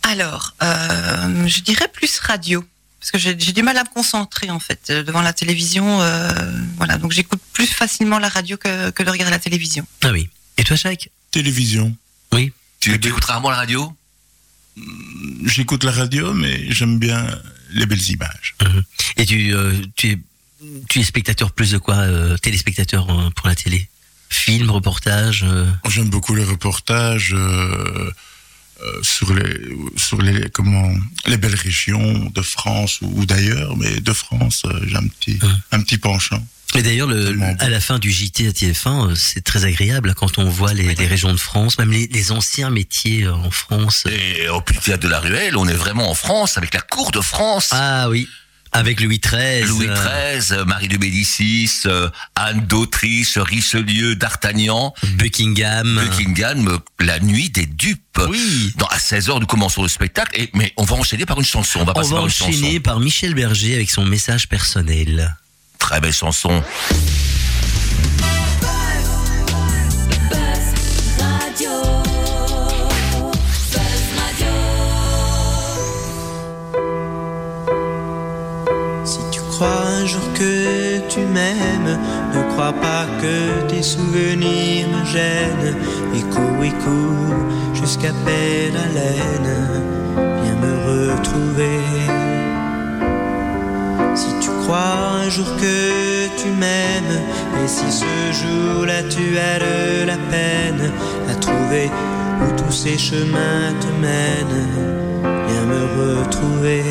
Alors, 0.03 0.55
euh, 0.63 1.47
je 1.47 1.61
dirais 1.61 1.89
plus 1.93 2.19
radio. 2.19 2.65
Parce 3.01 3.11
que 3.11 3.19
j'ai 3.19 3.35
du 3.35 3.63
mal 3.63 3.77
à 3.77 3.85
me 3.85 3.89
concentrer 3.91 4.51
en 4.51 4.59
fait 4.59 4.89
euh, 4.91 5.03
devant 5.05 5.21
la 5.21 5.35
télévision. 5.35 6.01
euh, 6.01 6.31
voilà, 6.79 6.97
donc 6.97 7.13
j'écoute 7.13 7.41
plus 7.53 7.67
facilement 7.67 8.19
la 8.19 8.31
radio 8.31 8.57
que, 8.57 8.89
que 8.91 9.03
de 9.03 9.11
regarder 9.11 9.31
la 9.31 9.39
télévision. 9.39 9.87
Ah 10.03 10.09
oui. 10.11 10.31
Et 10.57 10.65
toi, 10.65 10.75
Jacques? 10.75 11.11
Télévision. 11.31 11.95
Oui. 12.33 12.53
Tu, 12.81 12.99
tu 12.99 13.09
écoutes 13.09 13.25
rarement 13.27 13.51
la 13.51 13.57
radio? 13.59 13.93
J'écoute 15.45 15.85
la 15.85 15.93
radio, 15.93 16.35
mais 16.35 16.71
j'aime 16.71 16.99
bien 16.99 17.27
les 17.73 17.87
belles 17.87 18.11
images. 18.11 18.55
Et 19.17 19.27
tu, 19.27 19.55
euh, 19.55 19.75
tu, 19.97 20.11
es, 20.11 20.19
tu 20.89 21.01
es 21.01 21.03
spectateur 21.03 21.53
plus 21.53 21.73
de 21.73 21.79
quoi 21.79 21.97
euh, 21.97 22.37
Téléspectateur 22.37 23.09
euh, 23.11 23.31
pour 23.31 23.49
la 23.49 23.55
télé? 23.55 23.89
Film, 24.31 24.71
reportage 24.71 25.43
euh, 25.45 25.67
J'aime 25.89 26.11
beaucoup 26.11 26.35
les 26.35 26.45
reportages 26.45 27.33
euh, 27.35 28.11
euh, 28.83 29.03
sur 29.03 29.33
les 29.33 29.77
sur 29.97 30.21
les 30.21 30.51
comment 30.51 30.93
les 31.27 31.39
belles 31.39 31.55
régions 31.55 32.31
de 32.35 32.43
France 32.43 33.01
ou, 33.01 33.11
ou 33.21 33.27
d'ailleurs, 33.27 33.77
mais 33.77 34.01
de 34.01 34.13
France, 34.13 34.63
euh, 34.67 34.81
j'ai 34.87 34.97
un 34.97 35.09
petit 35.09 35.39
un 35.73 35.81
petit 35.81 35.99
penchant. 35.99 36.47
Et 36.75 36.83
d'ailleurs, 36.83 37.09
à 37.61 37.69
la 37.71 37.81
fin 37.81 37.99
du 37.99 38.11
JT 38.13 38.47
à 38.47 38.51
TF1, 38.51 39.11
euh, 39.11 39.15
c'est 39.15 39.43
très 39.43 39.65
agréable 39.65 40.15
quand 40.15 40.39
on 40.39 40.49
voit 40.49 40.75
les, 40.75 40.95
les 40.95 41.07
régions 41.07 41.33
de 41.33 41.39
France, 41.39 41.79
même 41.79 41.91
les, 41.91 42.07
les 42.09 42.31
anciens 42.31 42.71
métiers 42.71 43.25
euh, 43.25 43.33
en 43.35 43.51
France. 43.51 44.05
Et 44.07 44.49
au 44.49 44.61
plus 44.61 44.77
théâtre 44.79 45.03
de 45.03 45.09
la 45.09 45.19
Ruelle, 45.19 45.57
on 45.57 45.67
est 45.67 45.73
vraiment 45.73 46.11
en 46.11 46.15
France, 46.15 46.59
avec 46.59 46.75
la 46.75 46.81
cour 46.81 47.11
de 47.11 47.21
France. 47.23 47.71
Ah 47.73 48.11
oui, 48.11 48.29
avec 48.73 49.01
Louis 49.01 49.19
XIII. 49.19 49.65
Louis 49.67 49.89
euh, 49.89 50.41
XIII, 50.41 50.65
Marie 50.67 50.89
de 50.89 50.99
Médicis, 50.99 51.71
euh, 51.87 52.11
Anne 52.35 52.67
d'Autriche, 52.67 53.39
Richelieu, 53.39 54.15
D'Artagnan, 54.15 54.93
Buckingham. 55.17 55.99
Buckingham, 56.05 56.69
euh, 56.69 56.79
la 57.01 57.19
nuit 57.19 57.49
des 57.49 57.65
dupes. 57.67 58.21
Oui. 58.29 58.73
Dans, 58.77 58.87
à 58.87 58.99
16h, 58.99 59.41
nous 59.41 59.47
commençons 59.47 59.83
le 59.83 59.89
spectacle, 59.89 60.39
et, 60.39 60.51
mais 60.55 60.73
on 60.77 60.85
va 60.85 60.97
enchaîner 60.97 61.25
par 61.25 61.39
une 61.39 61.47
chanson. 61.47 61.81
On 61.81 61.85
va 61.85 61.93
On 61.93 61.95
passer 61.95 62.11
va 62.11 62.17
par 62.17 62.25
une 62.25 62.31
enchaîner 62.31 62.69
chanson. 62.73 62.81
par 62.83 63.01
Michel 63.01 63.35
Berger 63.35 63.75
avec 63.75 63.91
son 63.91 64.05
message 64.05 64.49
personnel. 64.49 65.35
Très 65.79 66.01
belle 66.01 66.13
chanson. 66.13 66.63
Si 79.05 79.19
tu 79.31 79.41
crois 79.41 79.69
un 79.69 80.05
jour 80.07 80.21
que 80.35 81.01
tu 81.09 81.21
m'aimes, 81.21 81.99
ne 82.35 82.53
crois 82.53 82.73
pas 82.73 83.07
que 83.21 83.67
tes 83.69 83.83
souvenirs 83.83 84.89
me 84.89 85.05
gênent. 85.07 85.77
Et 86.15 86.23
cours, 86.35 86.59
jusqu'à 87.75 88.13
peine 88.25 88.77
haleine, 88.77 89.83
viens 90.43 90.57
me 90.57 91.13
retrouver. 91.15 92.18
Crois 94.69 95.23
un 95.25 95.31
jour 95.31 95.47
que 95.57 96.29
tu 96.37 96.49
m'aimes, 96.51 97.19
et 97.65 97.67
si 97.67 97.91
ce 97.91 98.05
jour-là 98.39 99.03
tu 99.05 99.39
as 99.39 99.59
de 99.61 100.05
la 100.07 100.19
peine 100.31 100.93
à 101.27 101.35
trouver 101.37 101.91
où 102.43 102.55
tous 102.55 102.71
ces 102.71 102.99
chemins 102.99 103.73
te 103.81 103.87
mènent, 103.99 104.69
viens 105.49 105.65
me 105.73 106.19
retrouver. 106.21 106.85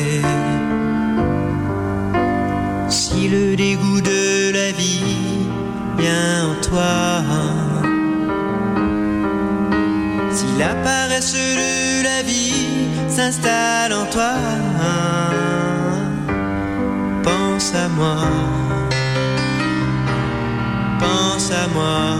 Si 2.88 3.28
le 3.28 3.54
dégoût 3.54 4.00
de 4.00 4.52
la 4.52 4.72
vie 4.72 5.46
vient 5.98 6.48
en 6.50 6.60
toi, 6.60 7.22
si 10.32 10.46
la 10.58 10.74
paresse 10.82 11.32
de 11.32 12.02
la 12.02 12.22
vie 12.24 12.88
s'installe 13.08 13.92
en 13.92 14.06
toi, 14.06 14.34
pense 17.68 17.74
à 17.74 17.88
moi, 17.88 18.16
pense 20.98 21.50
à 21.50 21.68
moi. 21.74 22.14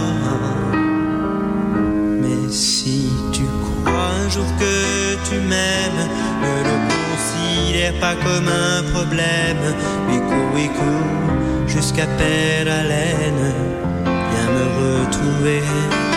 Mais 2.21 2.51
si 2.51 3.09
tu 3.31 3.43
crois 3.63 4.11
un 4.25 4.29
jour 4.29 4.45
que 4.59 5.15
tu 5.27 5.35
m'aimes, 5.35 6.05
ne 6.43 6.53
le 6.69 6.75
considère 6.93 7.99
pas 7.99 8.15
comme 8.15 8.47
un 8.47 8.83
problème. 8.93 9.63
Et 10.13 10.19
cours, 10.67 11.67
jusqu'à 11.67 12.05
perdre 12.05 12.71
haleine, 12.71 13.53
viens 14.05 14.49
me 14.53 14.65
retrouver. 15.01 16.08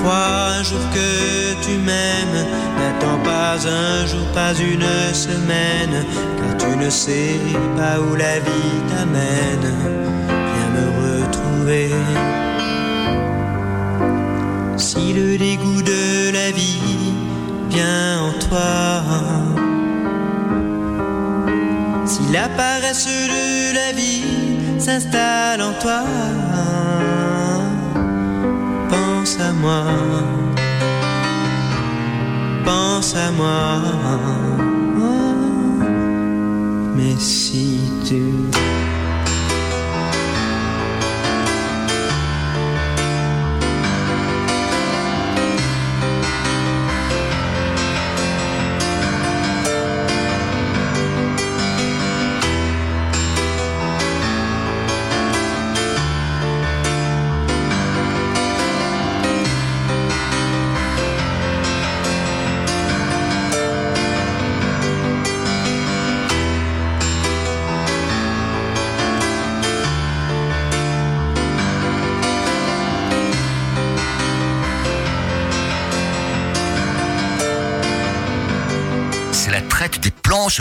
Crois 0.00 0.58
un 0.58 0.62
jour 0.62 0.80
que 0.94 1.54
tu 1.64 1.76
m'aimes, 1.76 2.46
n'attends 2.78 3.18
pas 3.24 3.56
un 3.66 4.06
jour, 4.06 4.26
pas 4.32 4.54
une 4.54 5.14
semaine, 5.14 6.04
car 6.38 6.56
tu 6.56 6.76
ne 6.76 6.88
sais 6.88 7.36
pas 7.76 8.00
où 8.00 8.14
la 8.14 8.38
vie 8.38 8.78
t'amène. 8.88 9.68
Viens 10.28 10.70
me 10.76 10.86
retrouver. 11.04 11.90
Si 14.76 15.12
le 15.12 15.36
dégoût 15.36 15.82
de 15.82 16.32
la 16.32 16.50
vie 16.52 17.12
vient 17.68 18.20
en 18.22 18.32
toi, 18.48 19.02
si 22.06 22.20
la 22.32 22.48
paresse 22.48 23.06
de 23.06 23.74
la 23.74 23.92
vie 23.92 24.24
s'installe 24.78 25.60
en 25.60 25.72
toi, 25.82 26.04
pense 29.38 29.46
à 29.46 29.52
moi, 29.52 29.84
pense 32.64 33.14
à 33.14 33.30
moi. 33.30 33.58
Mais 36.96 37.14
si 37.18 37.80
tu 38.04 38.22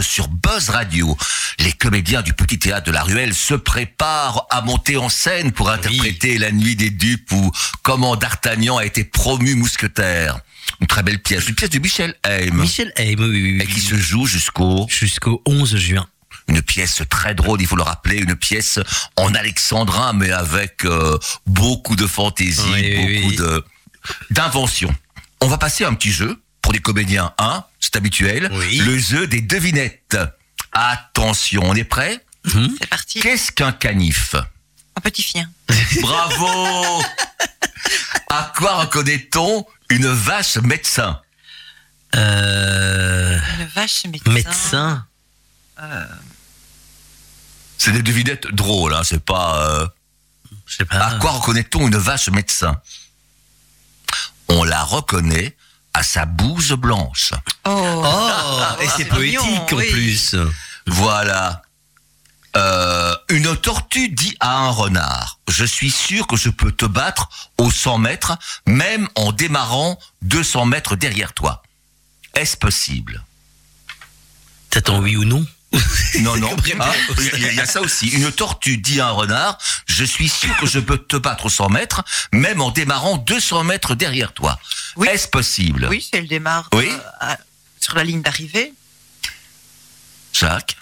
Sur 0.02 0.28
Buzz 0.28 0.70
Radio. 0.70 1.18
Les 1.60 1.74
comédiens 1.74 2.22
du 2.22 2.34
petit 2.34 2.60
théâtre 2.60 2.86
de 2.88 2.92
la 2.92 3.04
Ruelle 3.04 3.34
se 3.34 3.54
préparent 3.54 4.46
à 4.50 4.62
monter 4.62 4.98
en 4.98 5.10
scène 5.10 5.52
pour 5.52 5.70
interpréter 5.70 6.38
La 6.38 6.52
Nuit 6.52 6.76
des 6.76 6.90
Dupes 6.90 7.32
ou 7.32 7.52
Comment 7.84 8.16
d'Artagnan 8.16 8.78
a 8.78 8.86
été 8.86 9.04
promu 9.04 9.56
mousquetaire. 9.56 10.40
Une 10.82 10.88
très 10.88 11.04
belle 11.04 11.20
pièce, 11.20 11.48
une 11.48 11.56
pièce 11.56 11.70
de 11.70 11.80
Michel 11.80 12.16
Haim. 12.24 12.54
Michel 12.54 12.92
Haim, 12.98 13.16
oui, 13.20 13.30
oui, 13.30 13.54
oui. 13.58 13.60
Et 13.62 13.66
qui 13.68 13.80
se 13.80 13.96
joue 13.96 14.26
jusqu'au 14.26 14.86
Jusqu'au 14.90 15.42
11 15.46 15.78
juin. 15.78 16.08
une 16.48 16.62
pièce 16.62 17.02
très 17.10 17.34
drôle, 17.34 17.62
il 17.62 17.68
faut 17.68 17.76
le 17.76 17.84
rappeler, 17.84 18.18
une 18.18 18.36
pièce 18.36 18.80
en 19.16 19.34
alexandrin, 19.34 20.14
mais 20.14 20.32
avec 20.32 20.86
euh, 20.86 21.18
beaucoup 21.46 21.96
de 21.96 22.06
fantaisie, 22.06 22.62
oui, 22.74 22.96
beaucoup 22.96 23.30
oui. 23.30 23.36
de 23.38 23.64
d'invention. 24.30 24.94
On 25.42 25.48
va 25.48 25.58
passer 25.58 25.84
à 25.84 25.90
un 25.90 25.94
petit 25.94 26.12
jeu 26.12 26.40
pour 26.62 26.74
les 26.74 26.80
comédiens 26.80 27.34
1, 27.38 27.64
c'est 27.80 27.96
habituel, 27.96 28.50
Oui. 28.52 28.78
le 28.78 28.98
jeu 28.98 29.28
des 29.28 29.42
devinettes. 29.42 30.18
Attention, 30.74 31.62
on 31.66 31.76
est 31.76 31.84
prêt 31.84 32.24
C'est 32.46 32.88
parti. 32.90 33.20
Qu'est-ce 33.20 33.52
qu'un 33.52 33.72
canif? 33.72 34.36
Un 34.96 35.02
petit 35.02 35.22
chien. 35.24 35.50
Bravo 36.02 37.04
À 38.30 38.52
quoi 38.58 38.76
reconnaît-on 38.82 39.66
une 39.90 40.08
vache 40.08 40.58
médecin? 40.58 41.22
Euh, 42.16 43.38
Une 43.60 43.66
vache 43.68 44.06
médecin. 44.06 44.32
médecin. 44.32 45.06
C'est 47.78 47.92
des 47.92 48.02
devinettes 48.02 48.48
drôles, 48.48 48.94
hein, 48.94 49.04
c'est 49.04 49.24
pas... 49.24 49.70
euh, 49.70 49.88
Je 50.66 50.76
sais 50.78 50.86
pas. 50.86 50.98
À 50.98 51.16
quoi 51.20 51.32
reconnaît-on 51.32 51.88
une 51.88 51.98
vache 51.98 52.30
médecin? 52.30 52.76
On 54.50 54.64
la 54.64 54.84
reconnaît 54.84 55.56
à 55.98 56.04
sa 56.04 56.26
bouse 56.26 56.74
blanche. 56.74 57.34
Oh. 57.66 58.04
Oh, 58.06 58.60
et 58.80 58.88
c'est 58.88 58.98
c'est 58.98 59.06
poétique 59.06 59.42
mignon, 59.42 59.66
en 59.66 59.76
oui. 59.76 59.90
plus. 59.92 60.36
Voilà. 60.86 61.64
Euh, 62.56 63.16
une 63.30 63.58
tortue 63.58 64.10
dit 64.10 64.38
à 64.40 64.58
un 64.58 64.70
renard, 64.70 65.40
je 65.48 65.66
suis 65.66 65.90
sûr 65.90 66.28
que 66.28 66.36
je 66.38 66.50
peux 66.50 66.72
te 66.72 66.86
battre 66.86 67.30
aux 67.58 67.72
100 67.72 67.98
mètres, 67.98 68.38
même 68.68 69.08
en 69.16 69.32
démarrant 69.32 69.98
200 70.22 70.66
mètres 70.66 70.96
derrière 70.96 71.34
toi. 71.34 71.64
Est-ce 72.36 72.58
possible? 72.58 73.24
T'attends 74.70 75.00
oui 75.00 75.18
ou 75.18 75.26
non? 75.26 75.46
Non, 76.22 76.36
non. 76.38 76.56
Ah. 76.80 76.94
Il 77.34 77.54
y, 77.56 77.60
a- 77.60 77.66
ça 77.66 77.82
aussi. 77.82 78.08
Une 78.08 78.32
tortue 78.32 78.78
dit 78.78 79.00
à 79.02 79.08
un 79.08 79.12
renard, 79.12 79.58
je 79.86 80.04
suis 80.04 80.30
sûr 80.30 80.56
que 80.58 80.66
je 80.66 80.80
peux 80.80 80.98
te 80.98 81.16
battre 81.18 81.46
aux 81.46 81.50
100 81.50 81.70
mètres, 81.70 82.04
même 82.32 82.62
en 82.62 82.72
démarrant 82.72 83.18
200 83.18 83.64
mètres 83.66 83.94
derrière 83.96 84.34
toi. 84.34 84.58
Oui. 84.96 85.08
Est-ce 85.10 85.28
possible? 85.28 85.88
Oui, 85.90 86.02
si 86.02 86.10
elle 86.14 86.28
démarre 86.28 86.70
Oui. 86.74 86.90
euh, 86.90 86.98
à- 87.20 87.38
sur 87.80 87.96
la 87.96 88.04
ligne 88.04 88.22
d'arrivée. 88.22 88.74
Jacques? 90.34 90.78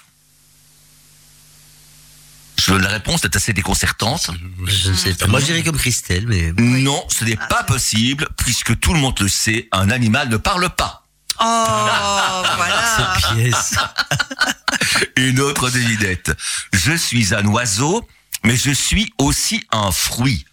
Je, 2.58 2.74
La 2.74 2.90
réponse 2.90 3.24
est 3.26 3.36
assez 3.36 3.54
déconcertante. 3.54 4.32
Je 4.66 4.90
ne 4.92 4.96
sais 4.96 5.14
pas. 5.14 5.28
Moi, 5.28 5.40
je 5.40 5.46
dirais 5.46 5.64
comme 5.64 5.78
Christelle, 5.78 6.26
mais. 6.28 6.52
Non, 6.58 7.06
ce 7.10 7.24
n'est 7.26 7.36
pas 7.36 7.64
possible, 7.64 8.28
puisque 8.38 8.80
tout 8.80 8.94
le 8.94 9.00
monde 9.00 9.20
le 9.20 9.28
sait, 9.28 9.68
un 9.72 9.90
animal 9.90 10.30
ne 10.30 10.38
parle 10.38 10.70
pas. 10.70 11.05
Oh, 11.40 12.44
voilà. 12.58 12.84
Cette 12.98 13.36
pièce. 13.36 13.76
Une 15.18 15.40
autre 15.40 15.70
devinette. 15.70 16.32
Je 16.74 16.94
suis 16.96 17.34
un 17.34 17.46
oiseau, 17.48 18.08
mais 18.44 18.56
je 18.56 18.72
suis 18.72 19.12
aussi 19.18 19.64
un 19.72 19.92
fruit. 19.92 20.46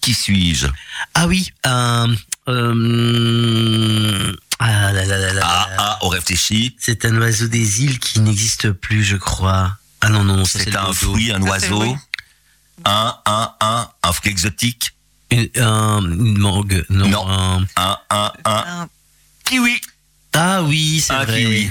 Qui 0.00 0.14
suis-je? 0.14 0.66
Ah 1.14 1.26
oui, 1.26 1.50
un. 1.64 2.14
euh, 2.48 4.32
ah 4.58 4.92
là 4.92 5.04
là 5.04 5.18
là 5.18 5.32
là. 5.34 5.42
Ah, 5.44 5.68
ah, 5.78 5.98
on 6.02 6.08
réfléchit. 6.08 6.74
C'est 6.78 7.04
un 7.04 7.16
oiseau 7.20 7.48
des 7.48 7.84
îles 7.84 7.98
qui 7.98 8.20
n'existe 8.20 8.72
plus, 8.72 9.04
je 9.04 9.16
crois. 9.16 9.76
Ah 10.00 10.08
non, 10.08 10.24
non, 10.24 10.44
c'est 10.46 10.74
un 10.74 10.92
fruit, 10.94 11.32
un 11.32 11.42
oiseau. 11.42 11.96
Un, 12.86 13.14
un, 13.26 13.52
un, 13.60 13.88
un 14.02 14.12
fruit 14.12 14.30
exotique. 14.30 14.94
Une, 15.30 15.50
un- 15.56 16.00
une 16.02 16.38
mangue. 16.38 16.84
Non. 16.88 17.08
Non. 17.08 17.28
un- 17.28 17.66
Un, 17.76 17.98
un, 18.08 18.32
un. 18.46 18.64
Un- 18.82 18.88
Kiwi. 19.44 19.80
Ah 20.34 20.62
oui, 20.62 21.02
c'est 21.04 21.12
Un 21.12 21.24
vrai. 21.24 21.40
kiwi. 21.42 21.70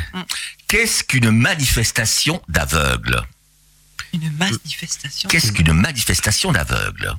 Qu'est-ce 0.67 1.03
qu'une 1.03 1.31
manifestation 1.31 2.41
d'aveugle 2.49 3.21
Une 4.13 4.31
manifestation. 4.37 5.29
Qu'est-ce 5.29 5.51
qu'une 5.51 5.73
manifestation 5.73 6.51
d'aveugle 6.51 7.13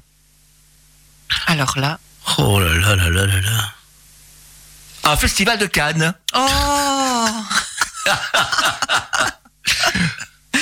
Alors 1.47 1.79
là. 1.79 1.99
Oh 2.39 2.61
là 2.61 2.75
là 2.75 2.97
là 2.97 3.09
là 3.11 3.27
là 3.27 3.41
là. 3.41 3.73
Un 5.05 5.17
festival 5.17 5.59
de 5.59 5.67
Cannes. 5.67 6.15
Oh 6.35 7.27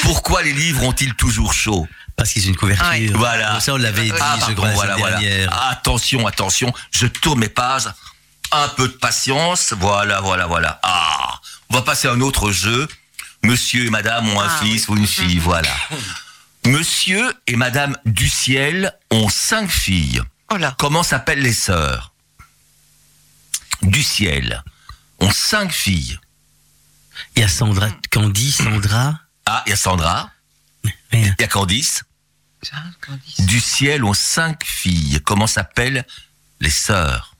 Pourquoi 0.02 0.42
les 0.42 0.52
livres 0.52 0.82
ont-ils 0.84 1.14
toujours 1.14 1.52
chaud 1.52 1.86
Parce 2.16 2.32
qu'ils 2.32 2.44
ont 2.46 2.50
une 2.50 2.56
couverture. 2.56 2.86
Ah. 2.88 2.96
Voilà. 3.18 3.60
Ça, 3.60 3.74
on 3.74 3.76
l'avait 3.76 4.04
dit, 4.04 4.12
Ah, 4.20 4.34
je 4.36 4.40
pardon, 4.40 4.54
crois, 4.54 4.68
la 4.68 4.74
voilà, 4.74 4.96
voilà. 4.96 5.18
dernière. 5.18 5.62
Attention, 5.70 6.26
attention, 6.26 6.72
je 6.90 7.06
tourne 7.06 7.40
mes 7.40 7.48
pages. 7.48 7.88
Un 8.52 8.68
peu 8.68 8.88
de 8.88 8.92
patience. 8.94 9.72
Voilà, 9.78 10.20
voilà, 10.20 10.46
voilà. 10.46 10.80
Ah, 10.82 11.40
on 11.70 11.74
va 11.74 11.82
passer 11.82 12.08
à 12.08 12.12
un 12.12 12.20
autre 12.20 12.50
jeu. 12.50 12.88
Monsieur 13.44 13.86
et 13.86 13.90
madame 13.90 14.28
ont 14.28 14.40
un 14.40 14.48
Ah, 14.48 14.58
fils 14.62 14.88
oui. 14.88 14.94
ou 14.94 14.98
une 14.98 15.06
fille, 15.06 15.38
voilà. 15.38 15.70
Monsieur 16.66 17.32
et 17.46 17.56
madame 17.56 17.96
Duciel 18.04 18.92
ont 19.10 19.28
cinq 19.28 19.70
filles. 19.70 20.20
Oh 20.50 20.56
là. 20.56 20.74
Comment 20.78 21.02
s'appellent 21.02 21.42
les 21.42 21.52
sœurs? 21.52 22.12
Duciel 23.82 24.62
ont 25.20 25.30
cinq 25.30 25.72
filles. 25.72 26.18
Il 27.36 27.42
y 27.42 27.44
a 27.44 27.48
Sandra, 27.48 27.88
Candy, 28.10 28.50
Sandra. 28.52 29.20
Ah, 29.46 29.62
il 29.66 29.70
y 29.70 29.72
a 29.72 29.76
Sandra, 29.76 30.30
il 31.12 31.34
y 31.38 31.42
a 31.44 31.46
Candice. 31.48 32.04
Du 33.38 33.60
ciel 33.60 34.04
ont 34.04 34.14
cinq 34.14 34.64
filles. 34.64 35.20
Comment 35.24 35.46
s'appellent 35.46 36.04
les 36.60 36.70
sœurs? 36.70 37.34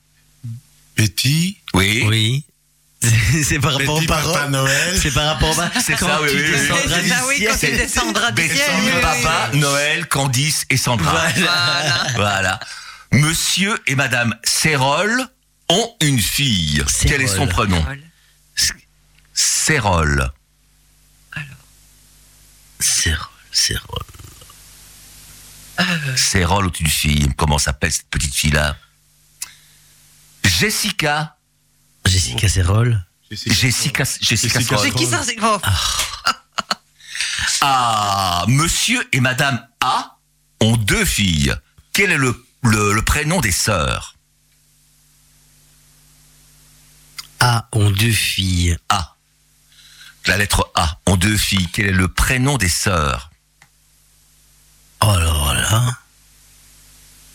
Betty, 0.99 1.57
Oui. 1.73 2.03
Oui. 2.07 2.45
C'est 3.43 3.59
par 3.59 3.73
rapport 3.73 3.95
aux 3.95 3.99
Betty 3.99 4.07
Papa. 4.07 4.49
Noël. 4.49 4.99
C'est 5.01 5.13
par 5.13 5.27
rapport 5.27 5.57
à. 5.61 5.71
C'est 5.79 5.95
ça, 5.97 6.21
oui, 6.21 6.29
oui, 6.33 6.43
oui. 6.51 6.67
Ça, 7.07 7.25
oui, 7.27 7.45
quand 7.47 7.53
tu 7.53 7.57
c'est- 7.59 7.77
descendras 7.77 8.31
du 8.31 8.41
ciel. 8.45 9.01
Papa, 9.01 9.49
oui. 9.53 9.59
Noël, 9.59 10.05
Candice 10.09 10.65
et 10.69 10.75
Sandra. 10.75 11.11
Voilà. 11.29 12.07
Voilà. 12.15 12.59
Monsieur 13.13 13.79
et 13.87 13.95
Madame 13.95 14.35
Sérol 14.43 15.25
ont 15.69 15.95
une 16.01 16.19
fille. 16.19 16.83
Quel 17.07 17.21
est 17.21 17.27
son 17.27 17.33
Sérol. 17.47 17.49
prénom 17.49 17.81
Paul. 17.83 18.01
Sérol. 19.33 20.31
Cérol, 22.79 23.27
Cérol. 23.51 23.99
Sérol 26.17 26.65
ont 26.67 26.71
une 26.79 26.87
fille. 26.89 27.29
Comment 27.37 27.57
s'appelle 27.57 27.91
cette 27.93 28.09
petite 28.09 28.35
fille-là? 28.35 28.75
Jessica. 30.49 31.35
Jessica 32.05 32.49
Cérol. 32.49 33.05
Jessica, 33.31 34.03
Jessica, 34.21 34.59
Jessica 34.59 35.23
c'est- 35.23 35.37
oh. 35.41 35.59
Ah, 37.61 38.45
monsieur 38.47 39.07
et 39.11 39.19
madame 39.19 39.65
A 39.81 40.17
ont 40.61 40.77
deux 40.77 41.05
filles. 41.05 41.53
Quel 41.93 42.11
est 42.11 42.17
le, 42.17 42.45
le, 42.63 42.93
le 42.93 43.01
prénom 43.03 43.39
des 43.41 43.51
sœurs? 43.51 44.15
A 47.39 47.67
ont 47.73 47.91
deux 47.91 48.11
filles. 48.11 48.77
A. 48.89 49.15
La 50.25 50.37
lettre 50.37 50.71
A 50.75 50.99
ont 51.05 51.15
deux 51.17 51.37
filles. 51.37 51.67
Quel 51.71 51.87
est 51.87 51.91
le 51.91 52.07
prénom 52.07 52.57
des 52.57 52.69
sœurs? 52.69 53.29
Oh 55.01 55.05
là 55.15 55.53
là. 55.53 55.97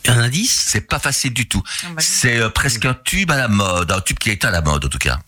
Un 0.07 0.19
indice 0.19 0.65
C'est 0.67 0.81
pas 0.81 0.99
facile 0.99 1.33
du 1.33 1.47
tout. 1.47 1.63
Ah, 1.83 1.87
bah, 1.95 2.01
C'est 2.01 2.37
euh, 2.37 2.49
presque 2.49 2.85
un 2.85 2.93
tube 2.93 3.31
à 3.31 3.37
la 3.37 3.47
mode, 3.47 3.91
un 3.91 4.01
tube 4.01 4.19
qui 4.19 4.29
est 4.29 4.45
à 4.45 4.51
la 4.51 4.61
mode 4.61 4.85
en 4.85 4.89
tout 4.89 4.97
cas. 4.97 5.19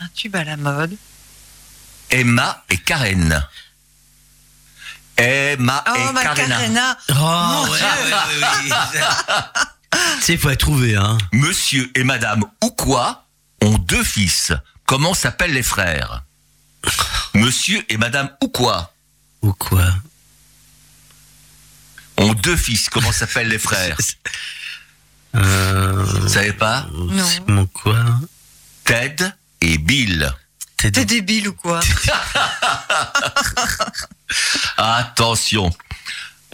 Un 0.00 0.08
tube 0.08 0.34
à 0.36 0.44
la 0.44 0.56
mode. 0.56 0.96
Emma 2.10 2.62
et 2.68 2.76
Karen. 2.78 3.46
Emma 5.16 5.84
Oh, 5.88 5.94
et 5.96 6.12
ma 6.12 6.22
Karena. 6.22 6.56
Karena. 6.58 6.98
Oh, 7.10 7.14
Mon 7.14 7.70
ouais, 7.70 7.78
Dieu. 7.78 7.86
ouais, 7.86 8.70
ouais, 8.70 8.70
ouais. 8.70 8.76
Tu 10.16 10.22
sais, 10.22 10.36
faut 10.38 10.48
la 10.48 10.56
trouver, 10.56 10.96
hein. 10.96 11.18
Monsieur 11.32 11.90
et 11.94 12.02
madame 12.04 12.44
ou 12.62 12.70
quoi 12.70 13.26
ont 13.60 13.76
deux 13.78 14.02
fils. 14.02 14.52
Comment 14.86 15.12
s'appellent 15.14 15.52
les 15.52 15.62
frères? 15.62 16.22
Monsieur 17.34 17.84
et 17.90 17.96
madame 17.98 18.30
ou 18.42 18.48
quoi 18.48 18.94
Ou 19.42 19.52
quoi 19.52 19.84
ont 22.22 22.34
deux 22.34 22.56
fils. 22.56 22.88
Comment 22.88 23.12
s'appellent 23.12 23.48
les 23.48 23.58
frères 23.58 23.96
Euh. 25.34 26.04
Vous 26.04 26.28
savez 26.28 26.52
pas 26.52 26.86
Non. 26.92 27.24
Mon 27.46 27.66
quoi 27.66 28.04
Ted 28.84 29.24
et 29.62 29.78
Bill. 29.78 30.30
T'es 30.76 30.90
débile 30.90 31.48
ou 31.48 31.54
quoi 31.54 31.80
Attention. 34.76 35.70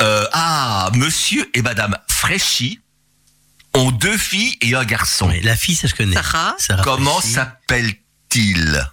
Euh, 0.01 0.27
ah, 0.33 0.91
monsieur 0.95 1.49
et 1.55 1.63
madame 1.63 1.97
Fréchy 2.09 2.81
ont 3.75 3.91
deux 3.91 4.17
filles 4.17 4.57
et 4.61 4.75
un 4.75 4.85
garçon. 4.85 5.33
La 5.43 5.57
fille, 5.57 5.75
ça 5.75 5.89
je 5.89 5.95
connais. 5.95 6.15
Sarah 6.15 6.55
Sarah 6.59 6.83
Comment 6.85 7.21
s'appelle-t-il 7.21 8.89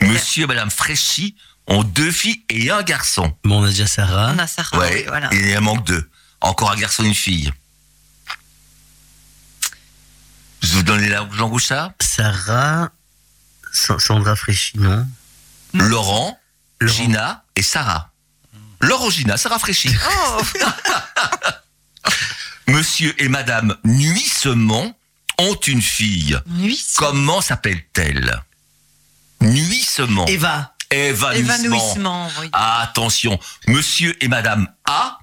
Monsieur 0.00 0.44
et 0.44 0.46
Madame 0.46 0.70
Fréchy 0.70 1.36
ont 1.68 1.82
deux 1.82 2.10
filles 2.12 2.44
et 2.50 2.70
un 2.70 2.82
garçon. 2.82 3.36
Bon, 3.44 3.60
on 3.60 3.64
a 3.64 3.68
déjà 3.68 3.86
Sarah. 3.86 4.32
On 4.34 4.38
a 4.38 4.46
Sarah, 4.46 4.78
ouais, 4.78 4.92
oui, 4.94 5.04
voilà. 5.08 5.28
et 5.32 5.50
il 5.50 5.58
en 5.58 5.62
manque 5.62 5.84
deux. 5.86 6.08
Encore 6.40 6.70
un 6.70 6.76
garçon 6.76 7.02
et 7.04 7.08
une 7.08 7.14
fille. 7.14 7.52
Je 10.62 10.72
vous 10.72 10.82
donne 10.82 11.06
la 11.08 11.28
Jean 11.32 11.48
Gouchard 11.48 11.92
Sarah. 12.00 12.90
Sa- 13.72 13.98
Sandra 13.98 14.36
Fréchy, 14.36 14.78
non 14.78 15.06
Laurent, 15.74 16.38
Laurent. 16.80 16.94
Gina 16.96 17.44
et 17.56 17.62
Sarah. 17.62 18.10
Laurent, 18.80 19.10
Gina, 19.10 19.36
Sarah 19.36 19.58
Fréchy. 19.58 19.90
Oh, 20.10 20.42
Monsieur 22.68 23.14
et 23.22 23.28
Madame 23.28 23.76
Nuissemont 23.84 24.94
ont 25.38 25.54
une 25.66 25.82
fille. 25.82 26.38
nuit. 26.46 26.82
Comment 26.96 27.40
s'appelle-t-elle? 27.40 28.42
Nuissemont. 29.42 30.26
Eva. 30.26 30.74
Évanouissement. 30.90 31.54
Évanouissement, 31.54 32.30
oui. 32.40 32.48
Attention, 32.52 33.38
Monsieur 33.68 34.16
et 34.22 34.28
Madame 34.28 34.68
A. 34.86 35.18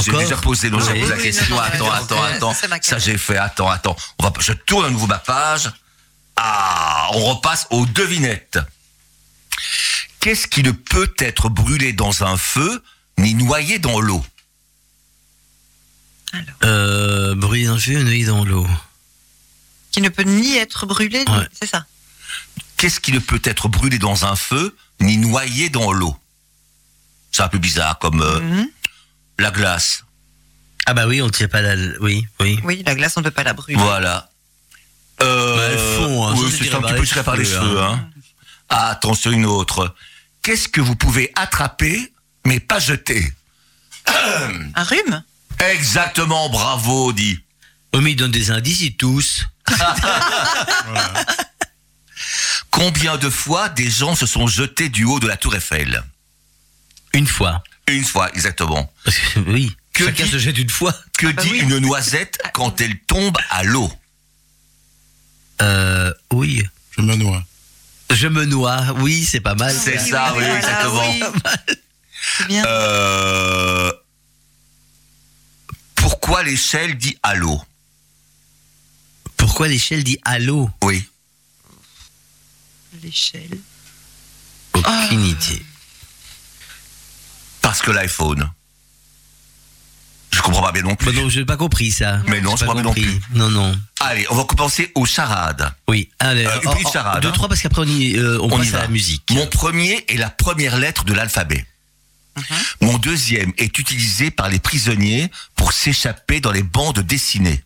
J'ai 0.00 0.10
Encore 0.10 0.20
déjà 0.20 0.36
posé, 0.36 0.68
non, 0.68 0.78
Oui, 0.78 1.08
la 1.08 1.16
question. 1.16 1.46
non, 1.48 1.56
non, 1.56 1.62
attends, 1.62 1.92
attends, 1.92 2.22
attends. 2.24 2.54
Ça 2.82 2.98
j'ai 2.98 3.16
fait. 3.16 3.38
Attends, 3.38 3.70
attends. 3.70 3.96
On 4.18 4.24
va, 4.24 4.32
je 4.40 4.52
tourne 4.52 4.84
à 4.84 4.90
nouveau 4.90 5.06
ma 5.06 5.18
page. 5.18 5.70
Ah, 6.36 7.08
on 7.14 7.20
repasse 7.34 7.66
aux 7.70 7.86
devinettes. 7.86 8.58
Qu'est-ce 10.20 10.48
qui 10.48 10.62
ne 10.62 10.72
peut 10.72 11.14
être 11.20 11.48
brûlé 11.48 11.92
dans 11.92 12.24
un 12.24 12.36
feu 12.36 12.82
ni 13.18 13.34
noyé 13.34 13.78
dans 13.78 14.00
l'eau? 14.00 14.24
Euh, 16.64 17.34
bruit 17.34 17.64
d'un 17.64 17.78
feu, 17.78 18.02
nuit 18.02 18.24
dans 18.24 18.44
l'eau. 18.44 18.66
Qui 19.92 20.00
ne 20.02 20.08
peut 20.08 20.24
ni 20.24 20.56
être 20.56 20.84
brûlé, 20.84 21.20
Ouais. 21.28 21.48
c'est 21.58 21.66
ça. 21.68 21.86
Qu'est-ce 22.76 23.00
qui 23.00 23.12
ne 23.12 23.18
peut 23.20 23.40
être 23.44 23.68
brûlé 23.68 23.98
dans 23.98 24.26
un 24.26 24.36
feu 24.36 24.76
ni 25.00 25.16
noyé 25.18 25.68
dans 25.70 25.92
l'eau 25.92 26.16
C'est 27.32 27.42
un 27.42 27.48
peu 27.48 27.58
bizarre, 27.58 27.98
comme 27.98 28.22
euh, 28.22 28.40
Mhm. 28.40 28.68
la 29.38 29.50
glace. 29.50 30.04
Ah 30.86 30.94
bah 30.94 31.06
oui, 31.06 31.20
on 31.20 31.28
tient 31.30 31.48
pas 31.48 31.60
la... 31.62 31.74
Oui, 32.00 32.26
oui. 32.40 32.58
Oui, 32.64 32.82
la 32.86 32.94
glace, 32.94 33.16
on 33.16 33.20
ne 33.20 33.24
peut 33.24 33.30
pas 33.32 33.42
la 33.44 33.52
brûler. 33.52 33.78
Voilà. 33.78 34.30
Euh, 35.22 35.56
Bah, 35.56 35.62
elles 35.64 35.78
font, 35.78 36.26
hein, 36.26 36.34
oui, 36.36 36.50
c'est 36.56 36.68
un 36.74 36.80
par 36.80 36.90
petit 36.90 36.94
les 36.94 37.00
peu 37.00 37.06
tiré 37.06 37.22
par 37.24 37.36
les 37.36 37.44
cheveux, 37.44 37.80
hein. 37.82 38.00
Hein. 38.14 38.20
Ah, 38.68 38.88
attention, 38.90 39.30
une 39.32 39.46
autre. 39.46 39.94
Qu'est-ce 40.42 40.68
que 40.68 40.80
vous 40.80 40.94
pouvez 40.96 41.30
attraper, 41.34 42.12
mais 42.46 42.60
pas 42.60 42.78
jeter? 42.78 43.32
Un 44.06 44.82
rhume? 44.84 45.22
Exactement, 45.70 46.48
bravo, 46.50 47.12
dit. 47.12 47.40
Oh, 47.92 48.00
mais 48.00 48.12
ils 48.12 48.16
donnent 48.16 48.30
des 48.30 48.50
indices, 48.50 48.80
ils 48.82 48.96
tous. 48.96 49.44
Combien 52.70 53.16
de 53.16 53.30
fois 53.30 53.68
des 53.70 53.90
gens 53.90 54.14
se 54.14 54.26
sont 54.26 54.46
jetés 54.46 54.88
du 54.88 55.04
haut 55.04 55.18
de 55.20 55.26
la 55.26 55.36
tour 55.36 55.54
Eiffel 55.54 56.02
Une 57.12 57.26
fois. 57.26 57.62
Une 57.88 58.04
fois, 58.04 58.30
exactement. 58.34 58.92
Oui. 59.46 59.74
Que 59.92 60.04
Chacun 60.06 60.24
dit- 60.24 60.30
se 60.30 60.38
jette 60.38 60.58
une 60.58 60.68
fois. 60.70 60.94
Que 61.16 61.28
bah 61.28 61.42
dit 61.42 61.50
oui. 61.52 61.58
une 61.60 61.78
noisette 61.78 62.38
quand 62.52 62.80
elle 62.80 62.98
tombe 63.06 63.36
à 63.50 63.62
l'eau 63.62 63.90
Euh, 65.62 66.12
oui. 66.32 66.62
Je 66.96 67.02
me 67.02 67.14
noie. 67.16 67.42
Je 68.12 68.28
me 68.28 68.44
noie. 68.44 68.84
Oui, 68.98 69.24
c'est 69.24 69.40
pas 69.40 69.54
mal. 69.54 69.74
C'est 69.74 69.98
oui, 70.02 70.10
ça, 70.10 70.32
oui, 70.32 70.38
oui, 70.38 70.44
voilà, 70.44 70.56
exactement. 70.58 71.10
oui. 71.10 71.22
C'est 72.38 72.46
bien. 72.48 72.64
Euh, 72.66 73.92
Pourquoi 75.94 76.42
l'échelle 76.42 76.96
dit 76.98 77.16
à 77.22 77.34
l'eau? 77.34 77.60
Pourquoi 79.36 79.68
l'échelle 79.68 80.04
dit 80.04 80.18
allô 80.24 80.70
Oui. 80.82 81.04
L'échelle. 83.06 83.58
Aucune 84.74 85.24
idée. 85.24 85.62
Parce 87.62 87.80
que 87.82 87.92
l'iPhone. 87.92 88.50
Je 90.32 90.40
comprends 90.42 90.62
pas 90.62 90.72
bien 90.72 90.82
non 90.82 90.96
plus. 90.96 91.12
Bah 91.12 91.22
non, 91.22 91.28
j'ai 91.28 91.44
pas 91.44 91.56
compris 91.56 91.92
ça. 91.92 92.20
Mais 92.26 92.40
non, 92.40 92.56
je 92.56 92.64
pas 92.64 92.66
crois 92.66 92.74
pas 92.74 92.82
non 92.82 92.88
compris. 92.90 93.02
plus. 93.04 93.20
Non, 93.34 93.48
non. 93.48 93.78
Allez, 94.00 94.26
on 94.30 94.34
va 94.34 94.44
commencer 94.44 94.90
aux 94.96 95.06
charades. 95.06 95.72
Oui. 95.88 96.10
Allez, 96.18 96.44
Euh, 96.46 96.60
une 96.62 96.68
oh, 96.68 96.72
petite 96.72 96.88
oh, 96.88 96.92
charade, 96.92 97.22
Deux, 97.22 97.28
hein. 97.28 97.32
trois, 97.32 97.48
parce 97.48 97.60
qu'après 97.62 97.82
on, 97.82 97.84
y, 97.86 98.16
euh, 98.16 98.38
on, 98.42 98.50
On 98.52 98.60
y 98.62 98.66
passe 98.70 98.74
à 98.74 98.82
la 98.82 98.88
musique. 98.88 99.30
Mon 99.30 99.46
premier 99.46 100.04
est 100.08 100.16
la 100.16 100.28
première 100.30 100.76
lettre 100.78 101.04
de 101.04 101.14
l'alphabet. 101.14 101.64
Mon 102.82 102.98
deuxième 102.98 103.52
est 103.56 103.78
utilisé 103.78 104.30
par 104.32 104.48
les 104.50 104.58
prisonniers 104.58 105.30
pour 105.54 105.72
s'échapper 105.72 106.40
dans 106.40 106.52
les 106.52 106.64
bandes 106.64 106.98
dessinées. 107.00 107.62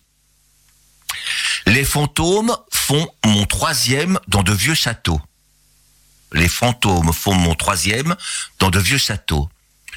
Les 1.66 1.84
fantômes 1.84 2.55
font 2.70 3.09
mon 3.24 3.47
troisième 3.47 4.18
dans 4.28 4.45
de 4.45 4.53
vieux 4.53 4.74
châteaux. 4.74 5.20
Les 6.33 6.49
fantômes 6.49 7.12
font 7.12 7.35
mon 7.35 7.55
troisième 7.55 8.14
dans 8.59 8.70
de 8.70 8.78
vieux 8.78 8.99
châteaux. 8.99 9.49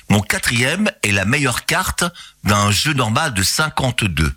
Mon 0.09 0.21
quatrième 0.21 0.91
est 1.03 1.11
la 1.11 1.25
meilleure 1.25 1.65
carte 1.65 2.03
d'un 2.43 2.71
jeu 2.71 2.93
normal 2.93 3.33
de 3.33 3.43
52. 3.43 4.35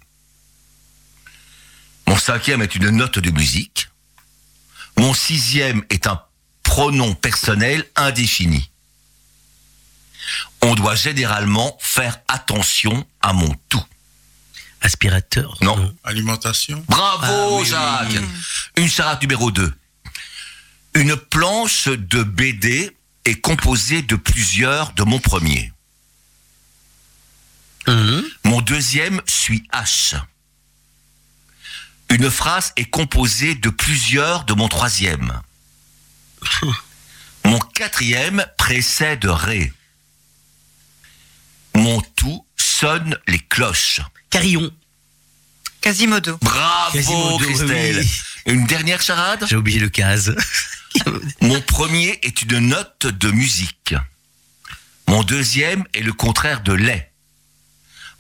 Mon 2.07 2.17
cinquième 2.17 2.63
est 2.63 2.75
une 2.77 2.91
note 2.91 3.19
de 3.19 3.31
musique. 3.31 3.89
Mon 4.97 5.13
sixième 5.13 5.85
est 5.91 6.07
un 6.07 6.21
pronom 6.63 7.15
personnel 7.15 7.85
indéfini. 7.97 8.71
On 10.63 10.75
doit 10.75 10.95
généralement 10.95 11.77
faire 11.81 12.19
attention 12.29 13.07
à 13.21 13.33
mon 13.33 13.55
tout. 13.69 13.85
Aspirateur. 14.81 15.57
Non. 15.63 15.95
Alimentation. 16.05 16.85
Bravo 16.89 17.25
Ah 17.27 17.49
oui, 17.61 17.67
Jacques. 17.67 18.23
oui. 18.23 18.83
Une 18.83 18.89
charade 18.89 19.21
numéro 19.23 19.51
2. 19.51 19.75
Une 20.97 21.15
planche 21.15 21.89
de 21.89 22.23
BD 22.23 22.91
est 23.27 23.35
composée 23.43 24.01
de 24.01 24.17
plusieurs 24.17 24.95
de 24.95 25.03
mon 25.03 25.19
premier. 25.19 25.71
Mhm. 27.87 28.25
Mon 28.45 28.63
deuxième 28.63 29.21
suit 29.27 29.69
H. 29.75 30.19
Une 32.09 32.31
phrase 32.31 32.73
est 32.77 32.87
composée 32.87 33.55
de 33.57 33.69
plusieurs 33.69 34.45
de 34.45 34.55
mon 34.55 34.69
troisième. 34.69 35.43
Mon 37.45 37.59
quatrième 37.59 38.45
précède 38.57 39.27
Ré. 39.27 39.73
Mon 41.75 42.01
tout 42.01 42.45
sonne 42.57 43.19
les 43.29 43.39
cloches. 43.39 44.01
Carillon. 44.31 44.71
Quasimodo. 45.81 46.39
Bravo 46.41 46.93
Quasimodo, 46.93 47.39
Christelle. 47.39 47.99
oui. 48.01 48.21
Une 48.47 48.67
dernière 48.67 49.03
charade? 49.03 49.45
J'ai 49.49 49.57
oublié 49.57 49.79
le 49.79 49.89
case. 49.89 50.35
Mon 51.41 51.61
premier 51.61 52.19
est 52.23 52.43
une 52.43 52.59
note 52.59 53.07
de 53.07 53.31
musique. 53.31 53.95
Mon 55.09 55.23
deuxième 55.23 55.85
est 55.95 56.01
le 56.01 56.13
contraire 56.13 56.63
de 56.63 56.73
lait. 56.73 57.13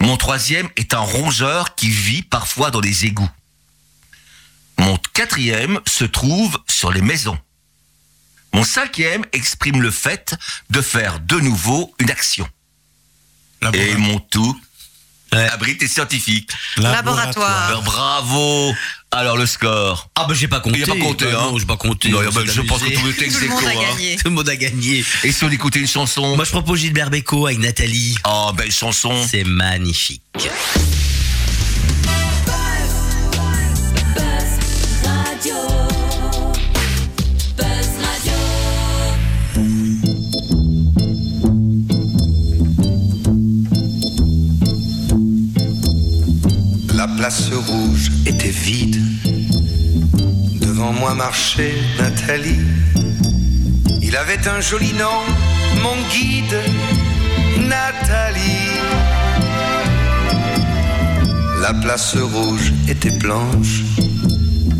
Mon 0.00 0.16
troisième 0.16 0.68
est 0.76 0.94
un 0.94 1.00
rongeur 1.00 1.74
qui 1.74 1.88
vit 1.88 2.22
parfois 2.22 2.70
dans 2.70 2.80
les 2.80 3.06
égouts. 3.06 3.30
Mon 4.78 4.98
quatrième 5.14 5.80
se 5.86 6.04
trouve 6.04 6.58
sur 6.68 6.92
les 6.92 7.00
maisons. 7.00 7.38
Mon 8.52 8.62
cinquième 8.62 9.24
exprime 9.32 9.82
le 9.82 9.90
fait 9.90 10.34
de 10.70 10.80
faire 10.80 11.20
de 11.20 11.40
nouveau 11.40 11.94
une 11.98 12.10
action. 12.10 12.48
Et 13.72 13.94
mon 13.96 14.18
tout 14.18 14.58
Ouais. 15.32 15.48
abrite 15.48 15.82
et 15.82 15.88
scientifique. 15.88 16.50
Laboratoire. 16.76 17.66
Alors 17.68 17.82
bravo 17.82 18.72
Alors 19.10 19.36
le 19.36 19.46
score 19.46 20.08
Ah 20.14 20.24
bah 20.28 20.34
j'ai 20.34 20.48
pas 20.48 20.60
compté. 20.60 20.78
Il 20.78 20.84
a 20.84 20.86
pas 20.86 21.00
compté, 21.00 21.24
Bah 21.24 21.40
hein. 21.40 21.50
Non, 21.50 21.58
j'ai 21.58 21.66
pas 21.66 21.76
compté. 21.76 22.08
Non, 22.10 22.20
bah, 22.32 22.42
je 22.46 22.60
pense 22.62 22.82
que 22.82 22.94
tout 22.94 23.04
le 23.06 23.12
texte 23.12 23.42
est 23.42 23.48
monde 23.48 23.58
a 23.64 23.72
con, 23.72 23.80
hein. 23.80 23.82
gagné. 23.94 24.16
Tout 24.16 24.28
le 24.28 24.30
monde 24.30 24.48
a 24.48 24.56
gagné. 24.56 25.04
Et 25.24 25.32
si 25.32 25.44
on 25.44 25.50
écoutait 25.50 25.80
une 25.80 25.88
chanson 25.88 26.36
Moi 26.36 26.44
je 26.44 26.50
propose 26.50 26.80
Gilbert 26.80 27.10
Bécaud 27.10 27.46
avec 27.46 27.58
Nathalie. 27.58 28.16
Oh, 28.26 28.52
belle 28.56 28.72
chanson 28.72 29.12
C'est 29.28 29.44
magnifique. 29.44 30.22
Place 47.26 47.50
rouge 47.50 48.12
était 48.24 48.50
vide. 48.50 49.02
Devant 50.60 50.92
moi 50.92 51.12
marchait 51.14 51.74
Nathalie. 51.98 52.60
Il 54.00 54.16
avait 54.16 54.46
un 54.46 54.60
joli 54.60 54.92
nom, 54.92 55.18
mon 55.82 55.96
guide, 56.12 56.56
Nathalie. 57.66 58.78
La 61.62 61.74
place 61.74 62.16
rouge 62.16 62.72
était 62.86 63.10
blanche. 63.10 63.82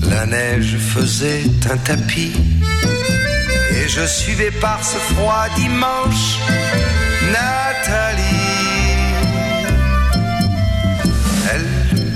La 0.08 0.24
neige 0.26 0.76
faisait 0.78 1.42
un 1.68 1.76
tapis. 1.78 2.32
Et 3.72 3.88
je 3.88 4.06
suivais 4.06 4.52
par 4.52 4.84
ce 4.84 4.98
froid 4.98 5.46
dimanche 5.56 6.38
Nathalie. 7.32 8.25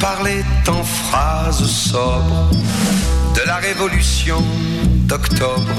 Parlait 0.01 0.45
en 0.67 0.83
phrases 0.83 1.67
sobres 1.67 2.51
de 3.37 3.43
la 3.47 3.57
révolution 3.57 4.43
d'octobre. 5.09 5.77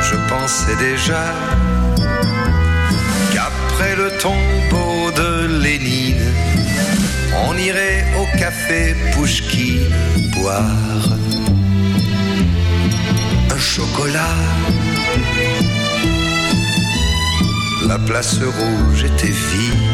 je 0.00 0.16
pensais 0.28 0.76
déjà 0.76 1.24
qu'après 3.32 3.96
le 3.96 4.08
tombeau 4.18 5.10
de 5.16 5.60
Lénine, 5.62 6.32
on 7.48 7.56
irait 7.58 8.04
au 8.20 8.38
café 8.38 8.94
Pouchki 9.12 9.80
boire 10.36 11.08
un 13.50 13.58
chocolat. 13.58 14.36
La 17.88 17.98
place 17.98 18.38
rouge 18.38 19.04
était 19.04 19.36
vide. 19.50 19.93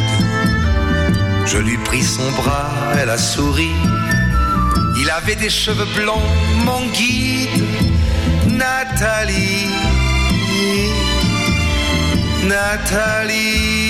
Je 1.47 1.59
lui 1.59 1.77
pris 1.79 2.03
son 2.03 2.31
bras, 2.33 2.71
elle 3.01 3.11
a 3.11 3.19
souri. 3.19 3.71
Il 5.01 5.11
avait 5.11 5.37
des 5.37 5.51
cheveux 5.51 5.89
blonds, 5.97 6.29
mon 6.65 6.87
guide, 6.89 7.65
Nathalie. 8.49 9.69
Nathalie. 12.45 13.81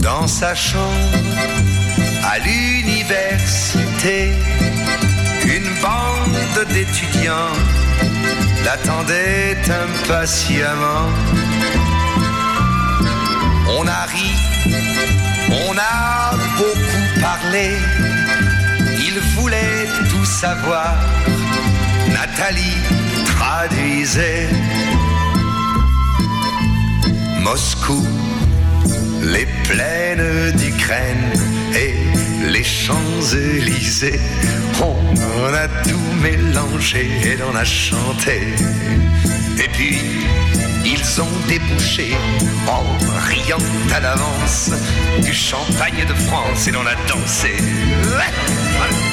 Dans 0.00 0.26
sa 0.26 0.54
chambre, 0.54 0.82
à 2.24 2.38
l'université, 2.38 4.32
une 5.44 5.70
bande 5.80 6.66
d'étudiants 6.72 7.56
l'attendait 8.64 9.56
impatiemment. 9.84 11.08
On 13.78 13.86
a 13.86 14.04
ri, 14.12 14.30
on 15.68 15.76
a 15.76 16.36
beaucoup 16.56 17.20
parlé, 17.20 17.70
il 18.98 19.18
voulait 19.36 19.86
tout 20.10 20.24
savoir. 20.24 20.94
Nathalie 22.12 22.78
traduisait 23.26 24.48
Moscou, 27.40 28.06
les 29.22 29.46
plaines 29.64 30.52
d'Ukraine 30.52 31.32
et 31.74 32.21
les 32.48 32.64
Champs-Élysées. 32.64 34.20
On 34.80 35.54
a 35.54 35.68
tout 35.88 35.98
mélangé 36.22 37.08
et 37.24 37.36
l'on 37.36 37.54
a 37.54 37.64
chanté. 37.64 38.54
Et 39.58 39.68
puis, 39.68 39.98
ils 40.84 41.20
ont 41.20 41.46
débouché 41.48 42.14
en 42.66 42.82
riant 43.28 43.58
à 43.94 44.00
l'avance 44.00 44.70
du 45.22 45.32
champagne 45.32 46.04
de 46.08 46.14
France 46.14 46.66
et 46.66 46.72
l'on 46.72 46.86
a 46.86 46.94
dansé. 47.08 47.54
Et 47.54 49.11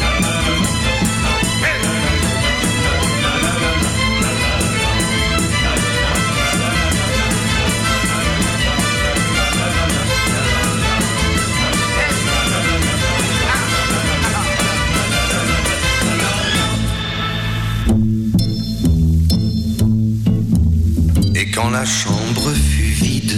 quand 21.62 21.72
la 21.72 21.84
chambre 21.84 22.54
fut 22.54 22.94
vide, 23.04 23.38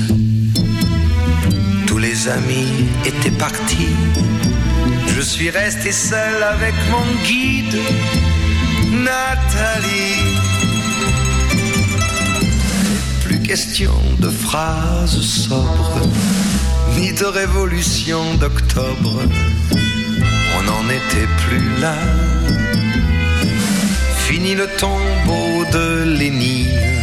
tous 1.88 1.98
les 1.98 2.28
amis 2.28 2.86
étaient 3.04 3.38
partis. 3.38 3.96
Je 5.08 5.22
suis 5.22 5.50
resté 5.50 5.92
seul 5.92 6.44
avec 6.44 6.76
mon 6.92 7.06
guide, 7.26 7.80
Nathalie. 8.92 10.38
Plus 13.24 13.40
question 13.40 13.96
de 14.20 14.30
phrases 14.30 15.22
sobres, 15.22 16.02
ni 16.98 17.14
de 17.14 17.26
révolution 17.26 18.36
d'octobre. 18.36 19.16
On 20.58 20.64
n'en 20.64 20.86
était 20.90 21.30
plus 21.44 21.80
là. 21.80 21.96
Fini 24.28 24.54
le 24.54 24.68
tombeau 24.78 25.66
de 25.74 26.04
Lénine 26.20 27.01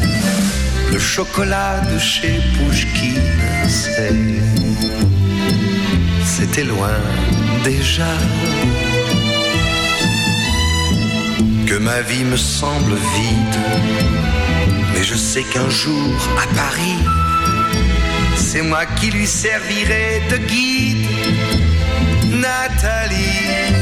le 0.93 0.99
chocolat 0.99 1.81
de 1.93 1.99
chez 1.99 2.41
Pouchkine, 2.57 3.21
c'était 6.25 6.65
loin 6.65 6.99
déjà. 7.65 8.13
Que 11.67 11.75
ma 11.75 12.01
vie 12.03 12.25
me 12.25 12.37
semble 12.37 12.95
vide, 12.95 13.61
mais 14.95 15.05
je 15.05 15.15
sais 15.15 15.43
qu'un 15.43 15.69
jour 15.69 16.15
à 16.43 16.47
Paris, 16.55 17.05
c'est 18.37 18.63
moi 18.63 18.87
qui 18.97 19.11
lui 19.11 19.27
servirai 19.27 20.23
de 20.31 20.37
guide, 20.39 21.07
Nathalie. 22.31 23.79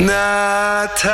Nathalie. 0.00 1.10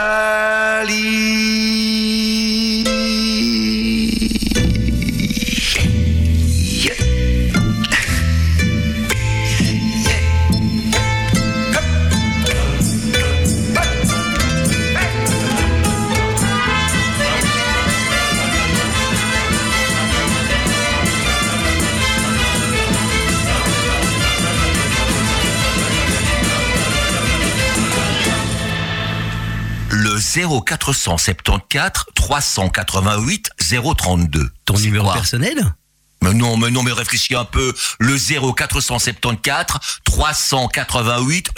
0474 30.36 32.06
388 32.14 33.50
032. 33.96 34.50
Ton 34.64 34.74
numéro 34.78 35.12
personnel 35.12 35.74
Mais 36.22 36.34
non, 36.34 36.56
mais 36.56 36.70
non, 36.70 36.82
mais 36.82 36.92
réfléchis 36.92 37.34
un 37.34 37.44
peu. 37.44 37.74
Le 37.98 38.16
0474 38.18 39.80
388 40.04 41.50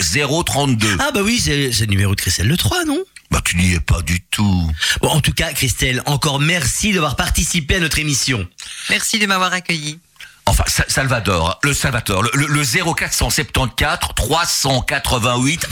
032. 0.46 0.96
Ah 1.00 1.10
bah 1.12 1.20
oui, 1.22 1.40
c'est 1.42 1.72
c'est 1.72 1.86
le 1.86 1.90
numéro 1.90 2.14
de 2.14 2.20
Christelle 2.20 2.48
Le 2.48 2.56
3, 2.56 2.84
non? 2.84 2.98
Bah 3.30 3.42
tu 3.44 3.56
n'y 3.56 3.74
es 3.74 3.80
pas 3.80 4.00
du 4.02 4.22
tout. 4.30 4.70
Bon, 5.02 5.08
en 5.08 5.20
tout 5.20 5.32
cas, 5.32 5.52
Christelle, 5.52 6.02
encore 6.06 6.40
merci 6.40 6.92
d'avoir 6.92 7.16
participé 7.16 7.76
à 7.76 7.80
notre 7.80 7.98
émission. 7.98 8.46
Merci 8.88 9.18
de 9.18 9.26
m'avoir 9.26 9.52
accueilli. 9.52 9.98
Enfin, 10.48 10.64
Sa- 10.66 10.84
Salvador, 10.88 11.58
le 11.62 11.72
Salvador, 11.74 12.22
le, 12.22 12.30
le, 12.34 12.46
le 12.46 12.62
0474 12.64 13.98
388 14.16 15.66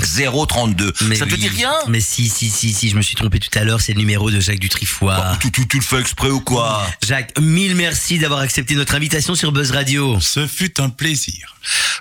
032. 0.49 0.93
Mais 1.03 1.17
Ça 1.17 1.27
te 1.27 1.35
dit 1.35 1.49
rien? 1.49 1.73
Mais 1.89 2.01
si, 2.01 2.29
si, 2.29 2.51
si, 2.51 2.73
si, 2.73 2.91
je 2.91 2.97
me 2.97 3.03
suis 3.03 3.15
trompé 3.17 3.39
tout 3.39 3.57
à 3.59 3.65
l'heure, 3.65 3.81
c'est 3.81 3.93
le 3.93 3.99
numéro 4.01 4.31
de 4.31 4.41
Jacques 4.41 4.59
Dutrifoy. 4.59 5.09
Bah, 5.09 5.39
tu, 5.41 5.51
tu, 5.51 5.67
tu 5.67 5.79
le 5.79 5.83
fais 5.83 6.01
exprès 6.01 6.29
ou 6.31 6.41
quoi? 6.41 6.87
Jacques, 7.03 7.39
mille 7.41 7.75
merci 7.75 8.19
d'avoir 8.19 8.41
accepté 8.41 8.75
notre 8.75 8.95
invitation 8.95 9.35
sur 9.35 9.53
Buzz 9.53 9.71
Radio. 9.71 10.19
Ce 10.21 10.47
fut 10.47 10.81
un 10.81 10.89
plaisir. 10.91 11.55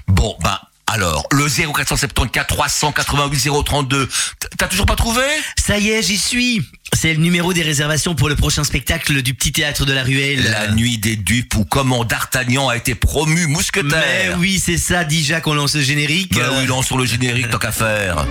Bon, 0.08 0.36
bah, 0.42 0.62
alors, 0.88 1.26
le 1.32 1.48
0474 1.48 2.46
388 2.48 3.50
032, 3.66 4.08
t- 4.08 4.48
t'as 4.58 4.68
toujours 4.68 4.86
pas 4.86 4.96
trouvé? 4.96 5.24
Ça 5.58 5.78
y 5.80 5.90
est, 5.90 6.04
j'y 6.04 6.18
suis. 6.18 6.62
C'est 6.94 7.14
le 7.14 7.20
numéro 7.20 7.52
des 7.54 7.62
réservations 7.62 8.16
pour 8.16 8.30
le 8.30 8.36
prochain 8.36 8.64
spectacle 8.64 9.22
du 9.22 9.34
Petit 9.34 9.52
Théâtre 9.52 9.86
de 9.86 9.94
la 9.94 10.04
Ruelle. 10.04 10.44
La 10.50 10.72
nuit 10.72 10.98
des 10.98 11.16
dupes 11.16 11.56
ou 11.56 11.66
comment 11.66 12.06
D'Artagnan 12.06 12.70
a 12.70 12.78
été 12.78 12.96
promu 12.96 13.42
Mais 13.42 13.54
mousquetaire. 13.54 14.38
oui, 14.40 14.62
c'est 14.64 14.78
ça, 14.78 15.04
dit 15.04 15.24
Jacques, 15.24 15.48
on 15.48 15.54
lance 15.54 15.76
le 15.76 15.82
générique. 15.82 16.34
Bah 16.36 16.50
oui, 16.58 16.66
lance 16.68 16.86
sur 16.86 16.98
le 16.98 17.06
générique, 17.06 17.50
tant 17.50 17.58
qu'à 17.58 17.72
faire. 17.72 18.26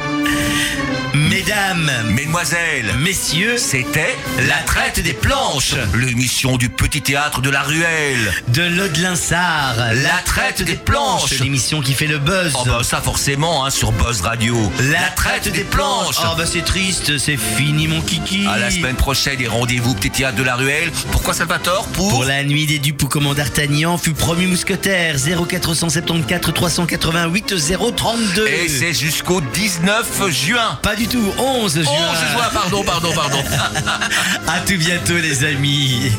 Mesdames, 1.14 1.90
Mesdemoiselles, 2.10 2.92
messieurs, 2.98 3.56
c'était 3.56 4.16
La 4.48 4.56
Traite 4.66 5.00
des 5.00 5.12
Planches, 5.12 5.74
l'émission 5.94 6.56
du 6.56 6.70
petit 6.70 7.02
théâtre 7.02 7.40
de 7.40 7.50
la 7.50 7.62
Ruelle. 7.62 8.32
de 8.48 8.62
l'Aude-Linsard, 8.62 9.76
La 9.94 10.22
Traite 10.24 10.62
des 10.62 10.74
Planches. 10.74 11.38
l'émission 11.38 11.80
qui 11.82 11.94
fait 11.94 12.08
le 12.08 12.18
buzz. 12.18 12.52
Oh 12.58 12.64
bah 12.66 12.80
ça 12.82 13.00
forcément, 13.00 13.64
hein, 13.64 13.70
sur 13.70 13.92
Buzz 13.92 14.22
Radio. 14.22 14.72
La 14.90 15.10
traite 15.10 15.52
des 15.52 15.62
planches. 15.64 16.16
Oh 16.20 16.34
bah 16.36 16.46
c'est 16.46 16.64
triste, 16.64 17.16
c'est 17.18 17.36
fini 17.36 17.86
mon 17.86 18.00
kiki. 18.00 18.43
À 18.48 18.58
la 18.58 18.70
semaine 18.70 18.96
prochaine 18.96 19.40
et 19.40 19.48
rendez-vous 19.48 19.94
petit 19.94 20.10
théâtre 20.10 20.36
de 20.36 20.42
la 20.42 20.56
Ruelle. 20.56 20.90
Pourquoi 21.10 21.34
Salvatore 21.34 21.86
Pour, 21.88 22.10
Pour 22.10 22.24
la 22.24 22.44
nuit 22.44 22.66
des 22.66 22.78
dupes 22.78 23.02
où 23.02 23.08
comment 23.08 23.34
d'Artagnan 23.34 23.96
fut 23.98 24.12
promu 24.12 24.46
mousquetaire 24.46 25.16
0474 25.18 26.52
388 26.52 27.54
032. 27.96 28.46
Et 28.46 28.68
c'est 28.68 28.92
jusqu'au 28.92 29.40
19 29.40 30.30
juin. 30.30 30.78
pas 30.82 30.96
du 30.96 31.06
tout 31.06 31.24
11 31.38 31.74
juin. 31.74 31.84
11 31.84 31.92
juin, 32.32 32.50
pardon, 32.52 32.82
pardon, 32.84 33.12
pardon. 33.14 33.38
à 34.48 34.60
tout 34.60 34.76
bientôt 34.78 35.16
les 35.16 35.44
amis. 35.44 36.12